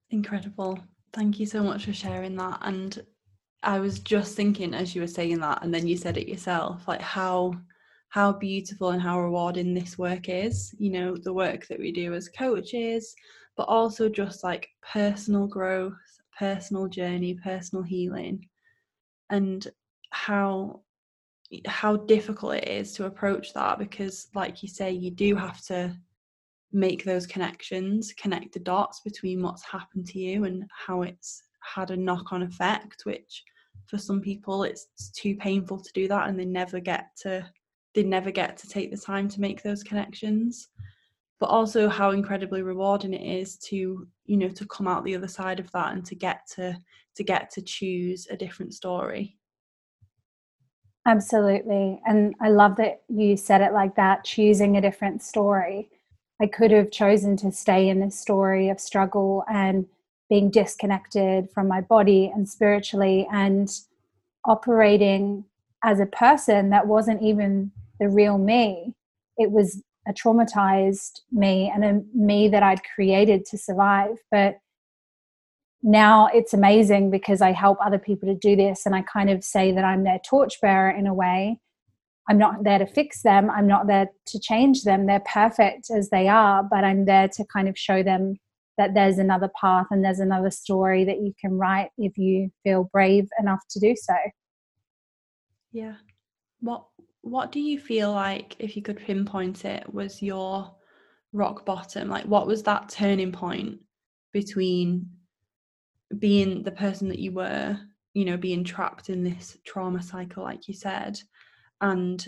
Incredible. 0.09 0.79
Thank 1.15 1.39
you 1.39 1.47
so 1.47 1.63
much 1.63 1.85
for 1.85 1.93
sharing 1.93 2.35
that. 2.35 2.59
And 2.61 3.03
I 3.63 3.79
was 3.79 3.99
just 3.99 4.35
thinking 4.35 4.73
as 4.75 4.93
you 4.93 5.01
were 5.01 5.07
saying 5.07 5.39
that, 5.39 5.63
and 5.63 5.73
then 5.73 5.87
you 5.87 5.97
said 5.97 6.17
it 6.17 6.27
yourself, 6.27 6.87
like 6.87 7.01
how 7.01 7.53
how 8.09 8.31
beautiful 8.31 8.91
and 8.91 9.01
how 9.01 9.19
rewarding 9.19 9.73
this 9.73 9.97
work 9.97 10.29
is 10.29 10.73
you 10.79 10.89
know 10.89 11.17
the 11.17 11.33
work 11.33 11.67
that 11.67 11.77
we 11.77 11.91
do 11.91 12.13
as 12.13 12.29
coaches 12.29 13.13
but 13.57 13.63
also 13.63 14.07
just 14.07 14.41
like 14.41 14.69
personal 14.93 15.47
growth 15.47 15.97
personal 16.39 16.87
journey 16.87 17.33
personal 17.43 17.83
healing 17.83 18.47
and 19.31 19.67
how 20.11 20.79
how 21.67 21.97
difficult 21.97 22.55
it 22.55 22.69
is 22.69 22.93
to 22.93 23.05
approach 23.05 23.53
that 23.53 23.77
because 23.79 24.29
like 24.33 24.63
you 24.63 24.69
say 24.69 24.91
you 24.91 25.11
do 25.11 25.35
have 25.35 25.61
to 25.65 25.93
make 26.75 27.03
those 27.03 27.25
connections 27.25 28.13
connect 28.13 28.53
the 28.53 28.59
dots 28.59 29.01
between 29.01 29.41
what's 29.41 29.63
happened 29.63 30.05
to 30.05 30.19
you 30.19 30.43
and 30.43 30.65
how 30.69 31.01
it's 31.01 31.43
had 31.61 31.89
a 31.89 31.97
knock-on 31.97 32.43
effect 32.43 33.05
which 33.05 33.43
for 33.87 33.97
some 33.97 34.21
people 34.21 34.63
it's 34.63 34.87
too 35.15 35.35
painful 35.35 35.79
to 35.79 35.91
do 35.93 36.07
that 36.07 36.27
and 36.27 36.39
they 36.39 36.45
never 36.45 36.79
get 36.79 37.09
to 37.15 37.43
they 37.95 38.03
never 38.03 38.29
get 38.29 38.57
to 38.57 38.67
take 38.67 38.91
the 38.91 38.97
time 38.97 39.27
to 39.29 39.41
make 39.41 39.63
those 39.63 39.81
connections. 39.81 40.67
But 41.39 41.47
also 41.47 41.89
how 41.89 42.11
incredibly 42.11 42.61
rewarding 42.61 43.13
it 43.13 43.25
is 43.25 43.57
to 43.69 44.07
you 44.25 44.37
know 44.37 44.49
to 44.49 44.65
come 44.67 44.87
out 44.87 45.03
the 45.03 45.15
other 45.15 45.27
side 45.27 45.59
of 45.59 45.71
that 45.71 45.93
and 45.93 46.05
to 46.05 46.15
get 46.15 46.41
to 46.55 46.77
to 47.15 47.23
get 47.23 47.49
to 47.51 47.61
choose 47.61 48.27
a 48.29 48.37
different 48.37 48.73
story. 48.73 49.37
Absolutely. 51.07 52.01
And 52.05 52.35
i 52.41 52.49
love 52.49 52.75
that 52.77 53.03
you 53.09 53.37
said 53.37 53.61
it 53.61 53.73
like 53.73 53.95
that 53.95 54.23
choosing 54.23 54.77
a 54.77 54.81
different 54.81 55.23
story 55.23 55.89
i 56.41 56.47
could 56.47 56.71
have 56.71 56.91
chosen 56.91 57.37
to 57.37 57.51
stay 57.51 57.89
in 57.89 57.99
this 57.99 58.19
story 58.19 58.69
of 58.69 58.79
struggle 58.79 59.43
and 59.49 59.85
being 60.29 60.49
disconnected 60.49 61.49
from 61.51 61.67
my 61.67 61.81
body 61.81 62.31
and 62.33 62.49
spiritually 62.49 63.27
and 63.31 63.69
operating 64.45 65.45
as 65.83 65.99
a 65.99 66.05
person 66.05 66.69
that 66.71 66.87
wasn't 66.87 67.21
even 67.21 67.71
the 67.99 68.09
real 68.09 68.37
me. 68.37 68.93
It 69.37 69.51
was 69.51 69.81
a 70.07 70.13
traumatized 70.13 71.21
me 71.31 71.71
and 71.73 71.85
a 71.85 72.01
me 72.13 72.47
that 72.49 72.63
I'd 72.63 72.81
created 72.83 73.45
to 73.45 73.57
survive. 73.57 74.17
But 74.31 74.59
now 75.83 76.27
it's 76.33 76.53
amazing 76.53 77.11
because 77.11 77.41
I 77.41 77.51
help 77.51 77.77
other 77.79 77.99
people 77.99 78.27
to 78.27 78.35
do 78.35 78.55
this 78.55 78.85
and 78.85 78.95
I 78.95 79.03
kind 79.03 79.29
of 79.29 79.43
say 79.43 79.71
that 79.71 79.83
I'm 79.83 80.03
their 80.03 80.19
torchbearer 80.19 80.89
in 80.89 81.05
a 81.05 81.13
way. 81.13 81.59
I'm 82.27 82.37
not 82.37 82.63
there 82.63 82.79
to 82.79 82.87
fix 82.87 83.21
them, 83.21 83.49
I'm 83.49 83.67
not 83.67 83.87
there 83.87 84.09
to 84.27 84.39
change 84.39 84.83
them. 84.83 85.05
They're 85.05 85.23
perfect 85.31 85.89
as 85.91 86.09
they 86.09 86.27
are, 86.27 86.63
but 86.63 86.83
I'm 86.83 87.05
there 87.05 87.27
to 87.29 87.45
kind 87.45 87.69
of 87.69 87.77
show 87.77 88.01
them 88.01 88.37
that 88.77 88.93
there's 88.93 89.19
another 89.19 89.49
path 89.59 89.87
and 89.91 90.03
there's 90.03 90.19
another 90.19 90.51
story 90.51 91.05
that 91.05 91.21
you 91.21 91.33
can 91.39 91.57
write 91.57 91.89
if 91.97 92.17
you 92.17 92.51
feel 92.63 92.89
brave 92.91 93.27
enough 93.39 93.61
to 93.71 93.79
do 93.79 93.95
so. 93.95 94.15
Yeah. 95.71 95.95
What 96.59 96.85
what 97.21 97.51
do 97.51 97.59
you 97.59 97.79
feel 97.79 98.11
like 98.11 98.55
if 98.59 98.75
you 98.75 98.83
could 98.83 98.97
pinpoint 98.97 99.65
it 99.65 99.91
was 99.91 100.21
your 100.21 100.71
rock 101.33 101.65
bottom 101.65 102.07
like 102.07 102.23
what 102.25 102.45
was 102.45 102.61
that 102.61 102.87
turning 102.87 103.31
point 103.31 103.79
between 104.31 105.09
being 106.19 106.61
the 106.61 106.71
person 106.71 107.09
that 107.09 107.17
you 107.17 107.31
were 107.31 107.77
you 108.13 108.25
know 108.25 108.37
being 108.37 108.63
trapped 108.63 109.09
in 109.09 109.23
this 109.23 109.57
trauma 109.65 110.01
cycle 110.03 110.43
like 110.43 110.67
you 110.67 110.73
said 110.73 111.19
and 111.81 112.27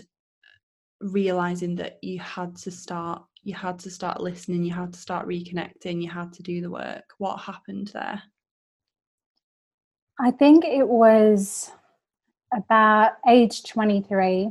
realizing 1.00 1.76
that 1.76 1.98
you 2.02 2.18
had 2.18 2.56
to 2.56 2.70
start 2.70 3.22
you 3.42 3.54
had 3.54 3.78
to 3.78 3.90
start 3.90 4.20
listening 4.20 4.64
you 4.64 4.72
had 4.72 4.92
to 4.92 4.98
start 4.98 5.26
reconnecting 5.26 6.02
you 6.02 6.10
had 6.10 6.32
to 6.32 6.42
do 6.42 6.60
the 6.60 6.70
work. 6.70 7.04
What 7.18 7.38
happened 7.38 7.90
there? 7.94 8.22
I 10.20 10.32
think 10.32 10.64
it 10.64 10.86
was 10.86 11.70
about 12.54 13.12
age 13.28 13.62
23 13.64 14.50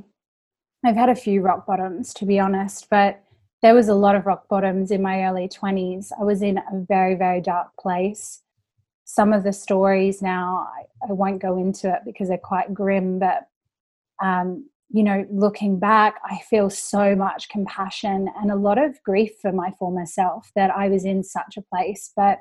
i've 0.85 0.95
had 0.95 1.09
a 1.09 1.15
few 1.15 1.41
rock 1.41 1.65
bottoms 1.65 2.13
to 2.13 2.25
be 2.25 2.39
honest 2.39 2.87
but 2.91 3.23
there 3.63 3.73
was 3.73 3.87
a 3.87 3.95
lot 3.95 4.15
of 4.15 4.27
rock 4.27 4.47
bottoms 4.47 4.91
in 4.91 5.01
my 5.01 5.23
early 5.23 5.47
20s 5.47 6.11
i 6.19 6.23
was 6.23 6.41
in 6.43 6.57
a 6.57 6.85
very 6.87 7.15
very 7.15 7.41
dark 7.41 7.69
place. 7.79 8.41
Some 9.05 9.31
of 9.31 9.43
the 9.43 9.53
stories 9.53 10.21
now 10.21 10.67
I, 10.77 11.09
I 11.09 11.13
won't 11.13 11.41
go 11.41 11.57
into 11.57 11.89
it 11.89 12.01
because 12.05 12.27
they're 12.27 12.37
quite 12.37 12.73
grim 12.73 13.19
but 13.19 13.47
um, 14.21 14.69
you 14.89 15.03
know, 15.03 15.25
looking 15.29 15.79
back, 15.79 16.15
I 16.23 16.39
feel 16.49 16.69
so 16.69 17.15
much 17.15 17.49
compassion 17.49 18.29
and 18.39 18.51
a 18.51 18.55
lot 18.55 18.77
of 18.77 19.01
grief 19.03 19.31
for 19.41 19.51
my 19.51 19.71
former 19.77 20.05
self 20.05 20.49
that 20.55 20.71
I 20.71 20.87
was 20.87 21.03
in 21.03 21.23
such 21.23 21.57
a 21.57 21.61
place. 21.61 22.11
But 22.15 22.39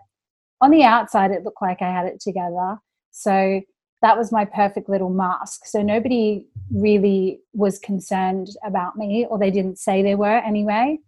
on 0.60 0.70
the 0.70 0.84
outside, 0.84 1.32
it 1.32 1.42
looked 1.42 1.62
like 1.62 1.82
I 1.82 1.90
had 1.90 2.06
it 2.06 2.20
together. 2.20 2.78
So 3.10 3.60
that 4.02 4.16
was 4.16 4.30
my 4.30 4.44
perfect 4.44 4.88
little 4.88 5.10
mask. 5.10 5.62
So 5.64 5.82
nobody 5.82 6.46
really 6.70 7.40
was 7.52 7.78
concerned 7.78 8.48
about 8.64 8.96
me, 8.96 9.26
or 9.28 9.38
they 9.38 9.50
didn't 9.50 9.78
say 9.78 10.02
they 10.02 10.14
were 10.14 10.38
anyway. 10.38 10.98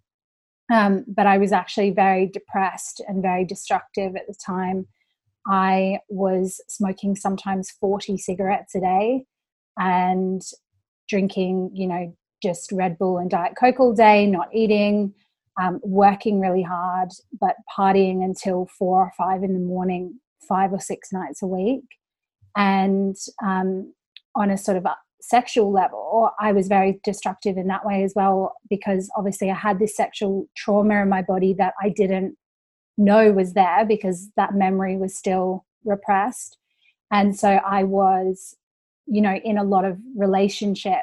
Um, 0.72 1.04
but 1.06 1.26
I 1.26 1.38
was 1.38 1.52
actually 1.52 1.90
very 1.90 2.26
depressed 2.26 3.00
and 3.06 3.22
very 3.22 3.44
destructive 3.44 4.16
at 4.16 4.26
the 4.26 4.34
time. 4.34 4.86
I 5.46 6.00
was 6.08 6.60
smoking 6.68 7.16
sometimes 7.16 7.70
40 7.70 8.18
cigarettes 8.18 8.74
a 8.74 8.80
day 8.80 9.24
and 9.78 10.42
drinking, 11.08 11.70
you 11.74 11.86
know, 11.86 12.14
just 12.42 12.70
Red 12.72 12.98
Bull 12.98 13.18
and 13.18 13.30
Diet 13.30 13.54
Coke 13.58 13.80
all 13.80 13.92
day, 13.92 14.26
not 14.26 14.48
eating, 14.54 15.12
um, 15.60 15.80
working 15.82 16.40
really 16.40 16.62
hard, 16.62 17.10
but 17.40 17.56
partying 17.76 18.24
until 18.24 18.68
four 18.78 19.02
or 19.02 19.12
five 19.18 19.42
in 19.42 19.54
the 19.54 19.60
morning, 19.60 20.20
five 20.48 20.72
or 20.72 20.80
six 20.80 21.12
nights 21.12 21.42
a 21.42 21.46
week. 21.46 21.84
And 22.56 23.16
um, 23.44 23.92
on 24.34 24.50
a 24.50 24.56
sort 24.56 24.76
of 24.76 24.86
sexual 25.20 25.72
level, 25.72 26.30
I 26.38 26.52
was 26.52 26.68
very 26.68 27.00
destructive 27.02 27.56
in 27.56 27.66
that 27.68 27.84
way 27.84 28.04
as 28.04 28.12
well, 28.14 28.54
because 28.70 29.10
obviously 29.16 29.50
I 29.50 29.54
had 29.54 29.78
this 29.78 29.96
sexual 29.96 30.48
trauma 30.56 31.02
in 31.02 31.08
my 31.08 31.22
body 31.22 31.54
that 31.54 31.74
I 31.82 31.88
didn't 31.88 32.36
know 32.96 33.32
was 33.32 33.54
there 33.54 33.84
because 33.86 34.30
that 34.36 34.54
memory 34.54 34.96
was 34.96 35.16
still 35.16 35.64
repressed. 35.84 36.56
And 37.10 37.36
so 37.36 37.48
I 37.48 37.84
was 37.84 38.54
you 39.10 39.20
know, 39.20 39.34
in 39.44 39.58
a 39.58 39.64
lot 39.64 39.84
of 39.84 39.98
relationship 40.16 41.00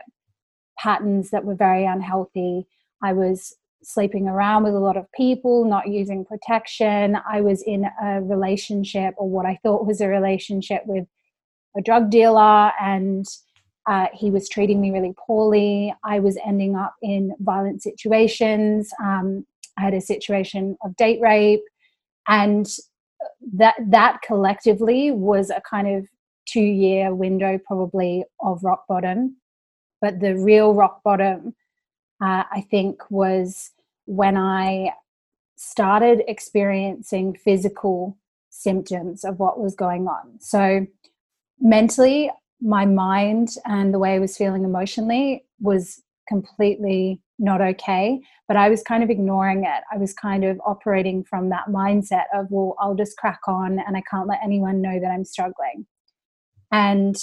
patterns 0.77 1.31
that 1.31 1.45
were 1.45 1.55
very 1.55 1.85
unhealthy. 1.85 2.67
I 3.01 3.13
was 3.13 3.55
sleeping 3.83 4.27
around 4.27 4.63
with 4.63 4.73
a 4.73 4.79
lot 4.79 4.97
of 4.97 5.11
people, 5.13 5.65
not 5.65 5.87
using 5.87 6.25
protection. 6.25 7.17
I 7.29 7.41
was 7.41 7.61
in 7.63 7.85
a 8.01 8.21
relationship, 8.21 9.13
or 9.17 9.29
what 9.29 9.45
I 9.45 9.59
thought 9.63 9.85
was 9.85 10.01
a 10.01 10.07
relationship, 10.07 10.83
with 10.85 11.07
a 11.77 11.81
drug 11.81 12.09
dealer, 12.09 12.71
and 12.81 13.25
uh, 13.87 14.07
he 14.13 14.31
was 14.31 14.49
treating 14.49 14.81
me 14.81 14.91
really 14.91 15.13
poorly. 15.25 15.93
I 16.03 16.19
was 16.19 16.37
ending 16.45 16.75
up 16.75 16.95
in 17.01 17.33
violent 17.39 17.83
situations. 17.83 18.91
Um, 19.03 19.45
I 19.77 19.81
had 19.81 19.93
a 19.93 20.01
situation 20.01 20.77
of 20.83 20.95
date 20.95 21.19
rape, 21.21 21.63
and 22.27 22.65
that 23.53 23.75
that 23.89 24.21
collectively 24.25 25.11
was 25.11 25.49
a 25.49 25.61
kind 25.69 25.87
of 25.95 26.07
two 26.45 26.61
year 26.61 27.13
window 27.13 27.59
probably 27.65 28.23
of 28.41 28.63
rock 28.63 28.85
bottom. 28.87 29.37
But 30.01 30.19
the 30.19 30.35
real 30.35 30.73
rock 30.73 31.01
bottom, 31.03 31.55
uh, 32.21 32.43
I 32.51 32.65
think, 32.69 33.01
was 33.09 33.71
when 34.05 34.37
I 34.37 34.91
started 35.55 36.23
experiencing 36.27 37.35
physical 37.35 38.17
symptoms 38.49 39.23
of 39.23 39.39
what 39.39 39.59
was 39.59 39.75
going 39.75 40.07
on. 40.07 40.39
So, 40.39 40.85
mentally, 41.59 42.31
my 42.61 42.85
mind 42.85 43.49
and 43.65 43.93
the 43.93 43.99
way 43.99 44.15
I 44.15 44.19
was 44.19 44.37
feeling 44.37 44.63
emotionally 44.63 45.45
was 45.59 46.01
completely 46.27 47.21
not 47.37 47.61
okay, 47.61 48.21
but 48.47 48.57
I 48.57 48.69
was 48.69 48.81
kind 48.83 49.03
of 49.03 49.09
ignoring 49.09 49.63
it. 49.65 49.83
I 49.91 49.97
was 49.97 50.13
kind 50.13 50.45
of 50.45 50.59
operating 50.65 51.23
from 51.23 51.49
that 51.49 51.67
mindset 51.67 52.25
of, 52.33 52.47
well, 52.49 52.75
I'll 52.79 52.95
just 52.95 53.17
crack 53.17 53.41
on 53.47 53.79
and 53.79 53.97
I 53.97 54.03
can't 54.09 54.27
let 54.27 54.39
anyone 54.43 54.81
know 54.81 54.99
that 54.99 55.11
I'm 55.11 55.25
struggling. 55.25 55.85
And 56.71 57.15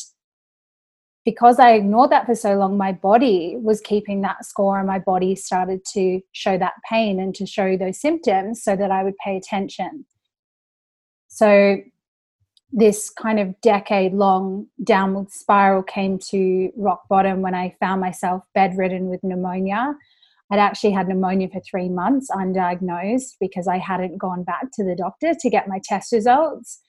because 1.25 1.59
I 1.59 1.73
ignored 1.73 2.11
that 2.11 2.27
for 2.27 2.35
so 2.35 2.55
long, 2.55 2.77
my 2.77 2.93
body 2.93 3.57
was 3.57 3.81
keeping 3.81 4.23
that 4.23 4.45
score, 4.45 4.79
and 4.79 4.89
my 4.89 4.99
body 4.99 5.37
started 5.37 5.85
to 5.93 6.21
show 6.33 6.59
that 6.59 6.75
pain 6.89 7.21
and 7.21 7.35
to 7.37 7.47
show 7.47 7.77
those 7.77 8.01
symptoms 8.01 8.63
so 8.63 8.75
that 8.75 8.91
I 8.91 9.05
would 9.05 9.17
pay 9.25 9.37
attention. 9.37 10.05
So, 11.29 11.77
this 12.75 13.11
kind 13.11 13.39
of 13.39 13.61
decade 13.61 14.15
long 14.15 14.67
downward 14.83 15.31
spiral 15.31 15.83
came 15.83 16.19
to 16.31 16.71
rock 16.77 17.03
bottom 17.09 17.43
when 17.43 17.55
I 17.55 17.77
found 17.79 18.01
myself 18.01 18.43
bedridden 18.55 19.09
with 19.09 19.23
pneumonia. 19.23 19.95
I'd 20.51 20.59
actually 20.59 20.93
had 20.93 21.09
pneumonia 21.09 21.49
for 21.51 21.61
three 21.61 21.89
months, 21.89 22.31
undiagnosed, 22.31 23.37
because 23.41 23.69
I 23.69 23.79
hadn't 23.79 24.19
gone 24.19 24.43
back 24.43 24.67
to 24.75 24.85
the 24.85 24.97
doctor 24.97 25.35
to 25.39 25.51
get 25.51 25.69
my 25.69 25.81
test 25.85 26.13
results. 26.13 26.81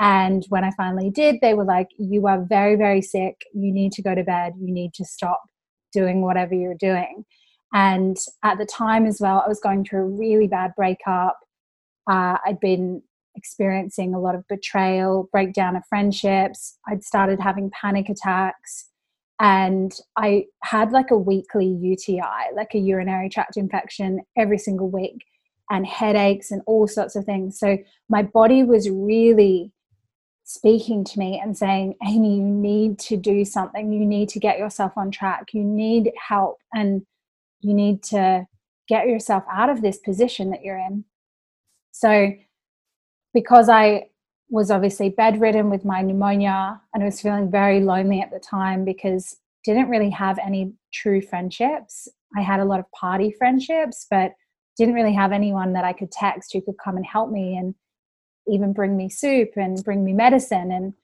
And 0.00 0.46
when 0.48 0.64
I 0.64 0.70
finally 0.78 1.10
did, 1.10 1.36
they 1.40 1.52
were 1.54 1.64
like, 1.64 1.88
You 1.98 2.26
are 2.26 2.42
very, 2.42 2.74
very 2.74 3.02
sick. 3.02 3.42
You 3.54 3.70
need 3.72 3.92
to 3.92 4.02
go 4.02 4.14
to 4.14 4.24
bed. 4.24 4.54
You 4.58 4.72
need 4.72 4.94
to 4.94 5.04
stop 5.04 5.42
doing 5.92 6.22
whatever 6.22 6.54
you're 6.54 6.74
doing. 6.74 7.24
And 7.72 8.16
at 8.42 8.58
the 8.58 8.66
time 8.66 9.06
as 9.06 9.20
well, 9.20 9.42
I 9.44 9.48
was 9.48 9.60
going 9.60 9.84
through 9.84 10.00
a 10.00 10.18
really 10.18 10.48
bad 10.48 10.72
breakup. 10.74 11.38
Uh, 12.10 12.38
I'd 12.44 12.58
been 12.60 13.02
experiencing 13.36 14.14
a 14.14 14.18
lot 14.18 14.34
of 14.34 14.48
betrayal, 14.48 15.28
breakdown 15.30 15.76
of 15.76 15.82
friendships. 15.88 16.78
I'd 16.88 17.04
started 17.04 17.38
having 17.38 17.70
panic 17.70 18.08
attacks. 18.08 18.88
And 19.38 19.92
I 20.16 20.46
had 20.62 20.92
like 20.92 21.10
a 21.10 21.16
weekly 21.16 21.66
UTI, 21.66 22.52
like 22.54 22.74
a 22.74 22.78
urinary 22.78 23.28
tract 23.28 23.56
infection, 23.56 24.20
every 24.36 24.58
single 24.58 24.90
week, 24.90 25.24
and 25.70 25.86
headaches 25.86 26.50
and 26.50 26.62
all 26.66 26.88
sorts 26.88 27.16
of 27.16 27.24
things. 27.24 27.58
So 27.58 27.78
my 28.08 28.22
body 28.22 28.64
was 28.64 28.90
really 28.90 29.72
speaking 30.50 31.04
to 31.04 31.18
me 31.20 31.40
and 31.40 31.56
saying, 31.56 31.94
Amy, 32.04 32.38
you 32.38 32.42
need 32.42 32.98
to 32.98 33.16
do 33.16 33.44
something. 33.44 33.92
You 33.92 34.04
need 34.04 34.28
to 34.30 34.40
get 34.40 34.58
yourself 34.58 34.92
on 34.96 35.12
track. 35.12 35.54
You 35.54 35.62
need 35.62 36.10
help 36.28 36.58
and 36.74 37.02
you 37.60 37.72
need 37.72 38.02
to 38.04 38.48
get 38.88 39.06
yourself 39.06 39.44
out 39.48 39.70
of 39.70 39.80
this 39.80 39.98
position 39.98 40.50
that 40.50 40.64
you're 40.64 40.76
in. 40.76 41.04
So, 41.92 42.32
because 43.32 43.68
I 43.68 44.08
was 44.48 44.72
obviously 44.72 45.10
bedridden 45.10 45.70
with 45.70 45.84
my 45.84 46.02
pneumonia 46.02 46.80
and 46.92 47.04
I 47.04 47.06
was 47.06 47.20
feeling 47.20 47.48
very 47.48 47.78
lonely 47.78 48.20
at 48.20 48.32
the 48.32 48.40
time 48.40 48.84
because 48.84 49.36
didn't 49.64 49.88
really 49.88 50.10
have 50.10 50.36
any 50.40 50.72
true 50.92 51.20
friendships. 51.20 52.08
I 52.36 52.40
had 52.40 52.58
a 52.58 52.64
lot 52.64 52.80
of 52.80 52.90
party 52.90 53.32
friendships, 53.38 54.08
but 54.10 54.32
didn't 54.76 54.94
really 54.94 55.14
have 55.14 55.30
anyone 55.30 55.74
that 55.74 55.84
I 55.84 55.92
could 55.92 56.10
text 56.10 56.52
who 56.52 56.60
could 56.60 56.78
come 56.82 56.96
and 56.96 57.06
help 57.06 57.30
me 57.30 57.56
and 57.56 57.72
even 58.50 58.72
bring 58.72 58.96
me 58.96 59.08
soup 59.08 59.50
and 59.56 59.82
bring 59.84 60.04
me 60.04 60.12
medicine 60.12 60.70
and 60.72 60.94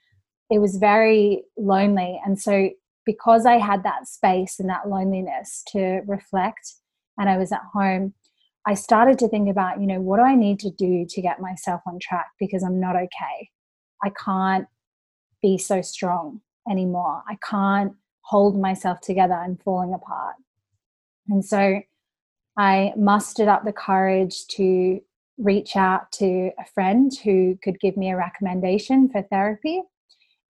it 0.50 0.58
was 0.58 0.76
very 0.76 1.42
lonely. 1.56 2.20
And 2.24 2.40
so 2.40 2.70
because 3.06 3.46
i 3.46 3.56
had 3.56 3.84
that 3.84 4.06
space 4.06 4.60
and 4.60 4.68
that 4.68 4.88
loneliness 4.88 5.62
to 5.68 6.00
reflect 6.06 6.74
and 7.16 7.30
i 7.30 7.38
was 7.38 7.52
at 7.52 7.62
home 7.72 8.12
i 8.66 8.74
started 8.74 9.18
to 9.18 9.28
think 9.28 9.48
about 9.48 9.80
you 9.80 9.86
know 9.86 10.00
what 10.00 10.18
do 10.18 10.24
i 10.24 10.34
need 10.34 10.58
to 10.58 10.70
do 10.70 11.06
to 11.08 11.22
get 11.22 11.40
myself 11.40 11.80
on 11.86 11.98
track? 12.02 12.26
Because 12.38 12.62
i'm 12.62 12.80
not 12.80 12.96
okay. 12.96 13.48
I 14.04 14.10
can't 14.22 14.66
be 15.40 15.56
so 15.56 15.80
strong 15.80 16.40
anymore. 16.70 17.22
I 17.28 17.38
can't 17.48 17.92
hold 18.20 18.60
myself 18.60 19.00
together. 19.00 19.32
I'm 19.34 19.56
falling 19.64 19.94
apart. 19.94 20.34
And 21.28 21.44
so 21.44 21.80
i 22.58 22.92
mustered 22.96 23.48
up 23.48 23.64
the 23.64 23.72
courage 23.72 24.46
to 24.48 25.00
reach 25.38 25.76
out 25.76 26.10
to 26.12 26.50
a 26.58 26.64
friend 26.74 27.12
who 27.24 27.58
could 27.62 27.80
give 27.80 27.96
me 27.96 28.10
a 28.10 28.16
recommendation 28.16 29.08
for 29.08 29.22
therapy. 29.22 29.82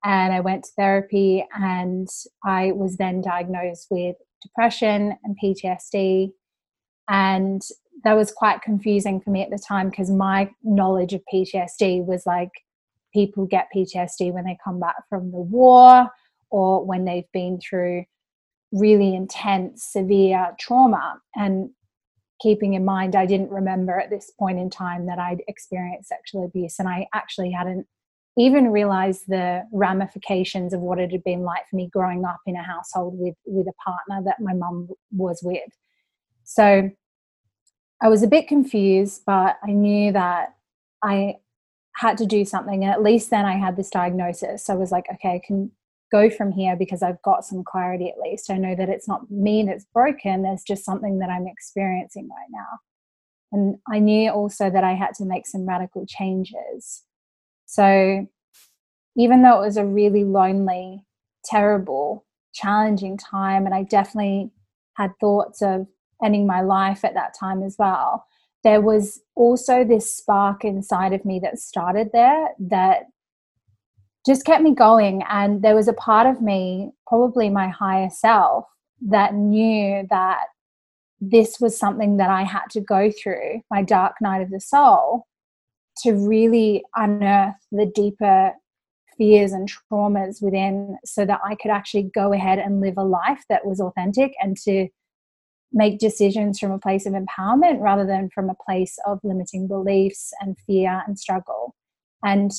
And 0.05 0.33
I 0.33 0.41
went 0.41 0.65
to 0.65 0.71
therapy, 0.77 1.45
and 1.59 2.09
I 2.45 2.73
was 2.73 2.97
then 2.97 3.23
diagnosed 3.23 3.89
with 3.91 4.17
depression 4.43 5.17
and 5.25 5.37
PTSD. 5.43 6.31
And 7.09 7.63
that 8.05 8.15
was 8.15 8.31
quite 8.31 8.63
confusing 8.63 9.21
for 9.21 9.31
me 9.31 9.43
at 9.43 9.51
the 9.51 9.59
time 9.59 9.91
because 9.91 10.11
my 10.11 10.51
knowledge 10.63 11.13
of 11.13 11.23
PTSD 11.33 12.05
was 12.05 12.25
like 12.27 12.51
people 13.13 13.47
get 13.47 13.69
PTSD 13.75 14.33
when 14.33 14.45
they 14.45 14.59
come 14.63 14.79
back 14.79 14.97
from 15.09 15.33
the 15.33 15.41
war 15.41 16.09
or 16.51 16.85
when 16.85 17.05
they've 17.05 17.31
been 17.33 17.59
through 17.59 18.05
really 18.73 19.15
intense, 19.15 19.85
severe 19.85 20.55
trauma. 20.61 21.21
And 21.35 21.71
keeping 22.41 22.75
in 22.75 22.85
mind 22.85 23.17
I 23.17 23.27
didn't 23.27 23.51
remember 23.51 23.99
at 23.99 24.11
this 24.11 24.31
point 24.39 24.59
in 24.59 24.71
time 24.71 25.07
that 25.07 25.19
I'd 25.19 25.43
experienced 25.49 26.09
sexual 26.09 26.45
abuse 26.45 26.79
and 26.79 26.89
I 26.89 27.07
actually 27.15 27.51
hadn't 27.51 27.87
even 28.39 28.71
realized 28.71 29.25
the 29.29 29.63
ramifications 29.73 30.75
of 30.75 30.81
what 30.81 30.99
it 30.99 31.11
had 31.11 31.25
been 31.25 31.43
like 31.43 31.67
for 31.69 31.77
me 31.77 31.89
growing 31.91 32.25
up 32.25 32.41
in 32.47 32.55
a 32.55 32.63
household 32.63 33.15
with 33.19 33.35
with 33.47 33.67
a 33.67 33.73
partner 33.83 34.23
that 34.25 34.41
my 34.41 34.53
mum 34.53 34.89
was 35.11 35.41
with. 35.43 35.71
So 36.45 36.91
I 38.03 38.09
was 38.09 38.23
a 38.23 38.29
bit 38.29 38.47
confused, 38.47 39.23
but 39.27 39.57
I 39.67 39.73
knew 39.73 40.13
that 40.13 40.55
I 41.03 41.37
had 41.97 42.19
to 42.19 42.27
do 42.27 42.45
something. 42.45 42.85
And 42.85 42.93
at 42.93 43.03
least 43.03 43.31
then 43.31 43.47
I 43.47 43.57
had 43.57 43.77
this 43.77 43.89
diagnosis. 43.89 44.65
So 44.65 44.75
I 44.75 44.77
was 44.77 44.93
like, 44.93 45.07
okay, 45.15 45.31
I 45.31 45.41
can 45.45 45.71
go 46.17 46.31
from 46.31 46.53
here 46.53 46.77
because 46.77 47.03
I've 47.03 47.21
got 47.23 47.45
some 47.45 47.63
clarity 47.65 48.09
at 48.09 48.19
least. 48.23 48.51
I 48.51 48.57
know 48.57 48.75
that 48.75 48.89
it's 48.89 49.09
not 49.09 49.31
me 49.31 49.65
that's 49.65 49.87
broken, 49.93 50.43
there's 50.43 50.63
just 50.63 50.85
something 50.85 51.19
that 51.19 51.31
I'm 51.31 51.47
experiencing 51.47 52.29
right 52.29 52.51
now. 52.51 52.79
And 53.53 53.77
I 53.91 53.99
knew 53.99 54.31
also 54.31 54.71
that 54.71 54.85
I 54.85 54.95
had 54.95 55.15
to 55.15 55.25
make 55.25 55.47
some 55.47 55.69
radical 55.69 56.05
changes. 56.07 57.03
So 57.67 58.27
even 59.17 59.43
though 59.43 59.63
it 59.63 59.67
was 59.67 59.77
a 59.77 59.85
really 59.85 60.25
lonely, 60.25 61.05
terrible, 61.45 62.25
challenging 62.55 63.17
time, 63.17 63.67
and 63.67 63.75
I 63.75 63.83
definitely 63.83 64.51
had 64.95 65.13
thoughts 65.21 65.63
of 65.63 65.87
ending 66.25 66.47
my 66.47 66.61
life 66.61 67.05
at 67.05 67.15
that 67.15 67.35
time 67.39 67.63
as 67.63 67.77
well, 67.79 68.27
there 68.65 68.81
was 68.81 69.21
also 69.37 69.85
this 69.85 70.15
spark 70.17 70.65
inside 70.65 71.13
of 71.13 71.25
me 71.25 71.39
that 71.41 71.59
started 71.59 72.11
there 72.13 72.49
that 72.59 73.05
just 74.27 74.45
kept 74.45 74.63
me 74.63 74.75
going. 74.75 75.23
And 75.31 75.63
there 75.63 75.75
was 75.75 75.89
a 75.89 75.93
part 75.93 76.27
of 76.27 76.43
me, 76.43 76.91
probably 77.07 77.49
my 77.49 77.69
higher 77.69 78.11
self, 78.11 78.65
that 79.03 79.35
knew 79.35 80.07
that 80.11 80.45
this 81.21 81.59
was 81.61 81.79
something 81.79 82.17
that 82.19 82.29
I 82.29 82.43
had 82.43 82.65
to 82.73 82.81
go 82.81 83.11
through, 83.11 83.63
my 83.71 83.83
dark 83.83 84.15
night 84.21 84.43
of 84.43 84.51
the 84.51 84.61
soul, 84.61 85.27
to 86.03 86.13
really 86.13 86.85
unearth 86.95 87.55
the 87.73 87.87
deeper 87.95 88.53
fears 89.17 89.53
and 89.53 89.71
traumas 89.71 90.43
within 90.43 90.99
so 91.05 91.25
that 91.25 91.41
I 91.43 91.55
could 91.55 91.71
actually 91.71 92.11
go 92.15 92.33
ahead 92.33 92.59
and 92.59 92.81
live 92.81 92.99
a 92.99 93.05
life 93.05 93.43
that 93.49 93.65
was 93.65 93.81
authentic 93.81 94.35
and 94.43 94.57
to 94.59 94.89
make 95.73 95.99
decisions 95.99 96.59
from 96.59 96.71
a 96.71 96.79
place 96.79 97.07
of 97.07 97.15
empowerment 97.15 97.81
rather 97.81 98.07
than 98.07 98.31
from 98.35 98.51
a 98.51 98.57
place 98.67 98.99
of 99.07 99.19
limiting 99.25 99.67
beliefs 99.67 100.33
and 100.41 100.57
fear 100.67 101.03
and 101.07 101.19
struggle. 101.19 101.75
And 102.23 102.51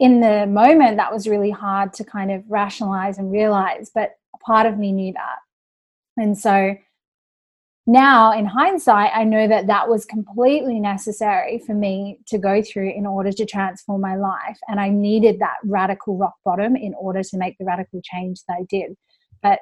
in 0.00 0.20
the 0.20 0.46
moment, 0.46 0.96
that 0.96 1.12
was 1.12 1.28
really 1.28 1.50
hard 1.50 1.92
to 1.92 2.04
kind 2.04 2.32
of 2.32 2.42
rationalize 2.48 3.18
and 3.18 3.30
realize, 3.30 3.90
but 3.94 4.12
part 4.44 4.66
of 4.66 4.78
me 4.78 4.92
knew 4.92 5.12
that. 5.12 5.36
And 6.16 6.36
so 6.36 6.74
now, 7.86 8.32
in 8.32 8.46
hindsight, 8.46 9.10
I 9.14 9.24
know 9.24 9.46
that 9.46 9.66
that 9.66 9.88
was 9.88 10.06
completely 10.06 10.80
necessary 10.80 11.62
for 11.66 11.74
me 11.74 12.18
to 12.28 12.38
go 12.38 12.62
through 12.62 12.92
in 12.96 13.06
order 13.06 13.30
to 13.32 13.44
transform 13.44 14.00
my 14.00 14.16
life. 14.16 14.58
And 14.68 14.80
I 14.80 14.88
needed 14.88 15.38
that 15.40 15.56
radical 15.64 16.16
rock 16.16 16.34
bottom 16.44 16.76
in 16.76 16.94
order 16.94 17.22
to 17.22 17.36
make 17.36 17.58
the 17.58 17.64
radical 17.64 18.00
change 18.02 18.40
that 18.48 18.54
I 18.60 18.64
did. 18.70 18.96
But 19.42 19.60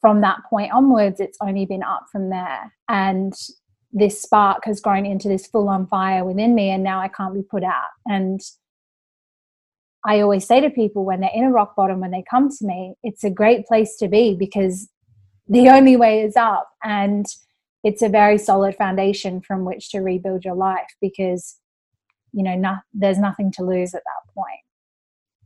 from 0.00 0.20
that 0.22 0.38
point 0.48 0.72
onwards, 0.72 1.20
it's 1.20 1.38
only 1.42 1.66
been 1.66 1.82
up 1.82 2.06
from 2.10 2.30
there. 2.30 2.72
And 2.88 3.34
this 3.92 4.22
spark 4.22 4.64
has 4.64 4.80
grown 4.80 5.04
into 5.04 5.28
this 5.28 5.46
full 5.46 5.68
on 5.68 5.86
fire 5.88 6.24
within 6.24 6.54
me, 6.54 6.70
and 6.70 6.82
now 6.82 7.00
I 7.00 7.08
can't 7.08 7.34
be 7.34 7.42
put 7.42 7.64
out. 7.64 7.90
And 8.06 8.40
I 10.08 10.22
always 10.22 10.46
say 10.46 10.62
to 10.62 10.70
people 10.70 11.04
when 11.04 11.20
they're 11.20 11.30
in 11.34 11.44
a 11.44 11.52
rock 11.52 11.76
bottom, 11.76 12.00
when 12.00 12.12
they 12.12 12.24
come 12.30 12.48
to 12.48 12.66
me, 12.66 12.94
it's 13.02 13.24
a 13.24 13.30
great 13.30 13.66
place 13.66 13.94
to 13.98 14.08
be 14.08 14.34
because 14.34 14.88
the 15.46 15.68
only 15.68 15.96
way 15.96 16.22
is 16.22 16.34
up. 16.34 16.66
And 16.82 17.26
it's 17.84 18.00
a 18.00 18.08
very 18.08 18.38
solid 18.38 18.74
foundation 18.74 19.42
from 19.42 19.66
which 19.66 19.90
to 19.90 20.00
rebuild 20.00 20.46
your 20.46 20.54
life 20.54 20.88
because, 21.02 21.56
you 22.32 22.42
know, 22.42 22.54
no, 22.56 22.76
there's 22.94 23.18
nothing 23.18 23.52
to 23.52 23.62
lose 23.62 23.92
at 23.92 24.00
that 24.02 24.34
point. 24.34 24.60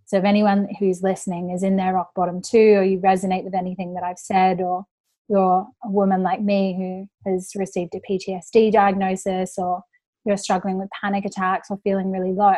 So 0.05 0.18
if 0.18 0.25
anyone 0.25 0.68
who's 0.79 1.03
listening 1.03 1.51
is 1.51 1.64
in 1.64 1.75
their 1.75 1.94
rock 1.94 2.12
bottom 2.14 2.40
too, 2.40 2.75
or 2.77 2.85
you 2.85 3.01
resonate 3.01 3.42
with 3.42 3.57
anything 3.57 3.94
that 3.94 4.05
I've 4.05 4.18
said, 4.18 4.61
or 4.61 4.85
you're 5.29 5.66
a 5.83 5.90
woman 5.90 6.22
like 6.22 6.40
me 6.40 7.09
who 7.25 7.29
has 7.29 7.51
received 7.57 7.96
a 7.96 8.01
PTSD 8.09 8.70
diagnosis, 8.70 9.55
or 9.59 9.83
you're 10.25 10.37
struggling 10.37 10.79
with 10.79 10.88
panic 11.01 11.25
attacks 11.25 11.68
or 11.68 11.81
feeling 11.83 12.12
really 12.12 12.33
low, 12.33 12.55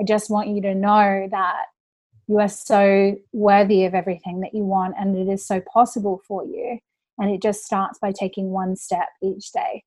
I 0.00 0.04
just 0.04 0.30
want 0.30 0.48
you 0.48 0.60
to 0.62 0.74
know 0.74 1.28
that 1.30 1.66
you 2.26 2.38
are 2.38 2.48
so 2.48 3.16
worthy 3.32 3.84
of 3.84 3.94
everything 3.94 4.40
that 4.40 4.54
you 4.54 4.64
want 4.64 4.94
and 4.98 5.16
it 5.16 5.30
is 5.30 5.46
so 5.46 5.60
possible 5.60 6.22
for 6.26 6.44
you. 6.44 6.78
And 7.18 7.30
it 7.30 7.42
just 7.42 7.64
starts 7.64 7.98
by 8.00 8.12
taking 8.12 8.50
one 8.50 8.76
step 8.76 9.08
each 9.22 9.52
day. 9.52 9.84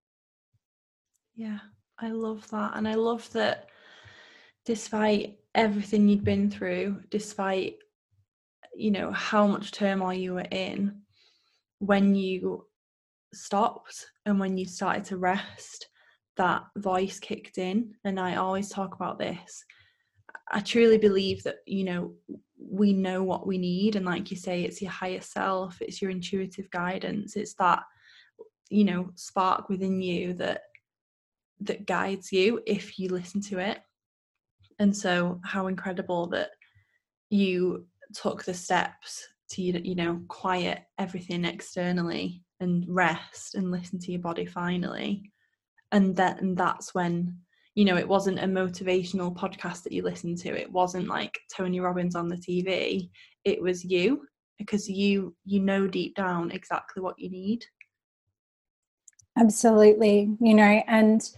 Yeah, 1.36 1.60
I 2.00 2.10
love 2.10 2.50
that. 2.52 2.74
And 2.76 2.88
I 2.88 2.94
love 2.94 3.30
that 3.34 3.70
despite 4.66 5.38
everything 5.56 6.08
you'd 6.08 6.24
been 6.24 6.50
through, 6.50 7.02
despite 7.10 7.78
you 8.76 8.92
know 8.92 9.12
how 9.12 9.48
much 9.48 9.72
turmoil 9.72 10.14
you 10.14 10.36
were 10.36 10.48
in, 10.52 11.02
when 11.80 12.16
you 12.16 12.66
stopped 13.34 14.06
and 14.26 14.40
when 14.40 14.58
you 14.58 14.66
started 14.66 15.04
to 15.06 15.18
rest, 15.18 15.90
that 16.38 16.64
voice 16.78 17.20
kicked 17.20 17.58
in. 17.58 17.94
And 18.04 18.20
I 18.20 18.36
always 18.36 18.70
talk 18.70 18.96
about 18.96 19.20
this. 19.20 19.64
I 20.52 20.60
truly 20.60 20.98
believe 20.98 21.44
that, 21.44 21.58
you 21.66 21.84
know, 21.84 22.14
we 22.60 22.94
know 22.94 23.24
what 23.24 23.48
we 23.48 23.58
need. 23.58 23.96
And 23.96 24.06
like 24.06 24.32
you 24.32 24.38
say, 24.38 24.64
it's 24.64 24.82
your 24.82 24.92
higher 24.92 25.22
self, 25.22 25.82
it's 25.82 26.02
your 26.02 26.12
intuitive 26.12 26.70
guidance, 26.72 27.36
it's 27.36 27.54
that, 27.56 27.84
you 28.70 28.84
know, 28.84 29.12
spark 29.16 29.70
within 29.70 30.02
you 30.02 30.34
that 30.36 30.62
that 31.62 31.86
guides 31.86 32.32
you 32.32 32.62
if 32.66 33.00
you 33.00 33.10
listen 33.10 33.42
to 33.42 33.60
it 33.60 33.80
and 34.80 34.96
so 34.96 35.40
how 35.44 35.68
incredible 35.68 36.28
that 36.28 36.52
you 37.30 37.86
took 38.14 38.44
the 38.44 38.54
steps 38.54 39.28
to 39.50 39.62
you 39.62 39.96
know 39.96 40.22
quiet 40.28 40.84
everything 40.98 41.46
externally 41.46 42.44
and 42.60 42.86
rest 42.88 43.56
and 43.56 43.72
listen 43.72 44.00
to 44.00 44.12
your 44.12 44.22
body 44.22 44.46
finally 44.46 45.32
and 45.92 46.16
that 46.16 46.42
and 46.42 46.58
that's 46.58 46.94
when 46.94 47.38
you 47.78 47.86
know 47.86 47.96
it 47.96 48.08
wasn't 48.08 48.40
a 48.40 48.48
motivational 48.48 49.32
podcast 49.36 49.84
that 49.84 49.94
you 49.94 50.02
listened 50.02 50.40
to. 50.40 50.50
It 50.50 50.72
wasn't 50.72 51.08
like 51.08 51.40
tony 51.56 51.80
robbins 51.80 52.16
on 52.16 52.28
the 52.28 52.36
tv 52.36 53.10
it 53.46 53.62
was 53.62 53.86
you 53.86 54.26
because 54.58 54.90
you 54.90 55.36
you 55.46 55.60
know 55.60 55.88
deep 55.88 56.16
down 56.16 56.50
exactly 56.50 57.04
what 57.04 57.20
you 57.20 57.30
need. 57.30 57.64
Absolutely 59.38 60.36
you 60.42 60.56
know 60.56 60.84
and 60.88 61.30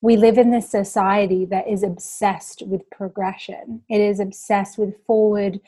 we 0.00 0.16
live 0.16 0.38
in 0.38 0.52
this 0.52 0.70
society 0.70 1.44
that 1.46 1.66
is 1.66 1.82
obsessed 1.82 2.62
with 2.64 2.88
progression. 2.90 3.82
It 3.90 4.00
is 4.00 4.20
obsessed 4.20 4.78
with 4.78 4.94
forward 5.04 5.58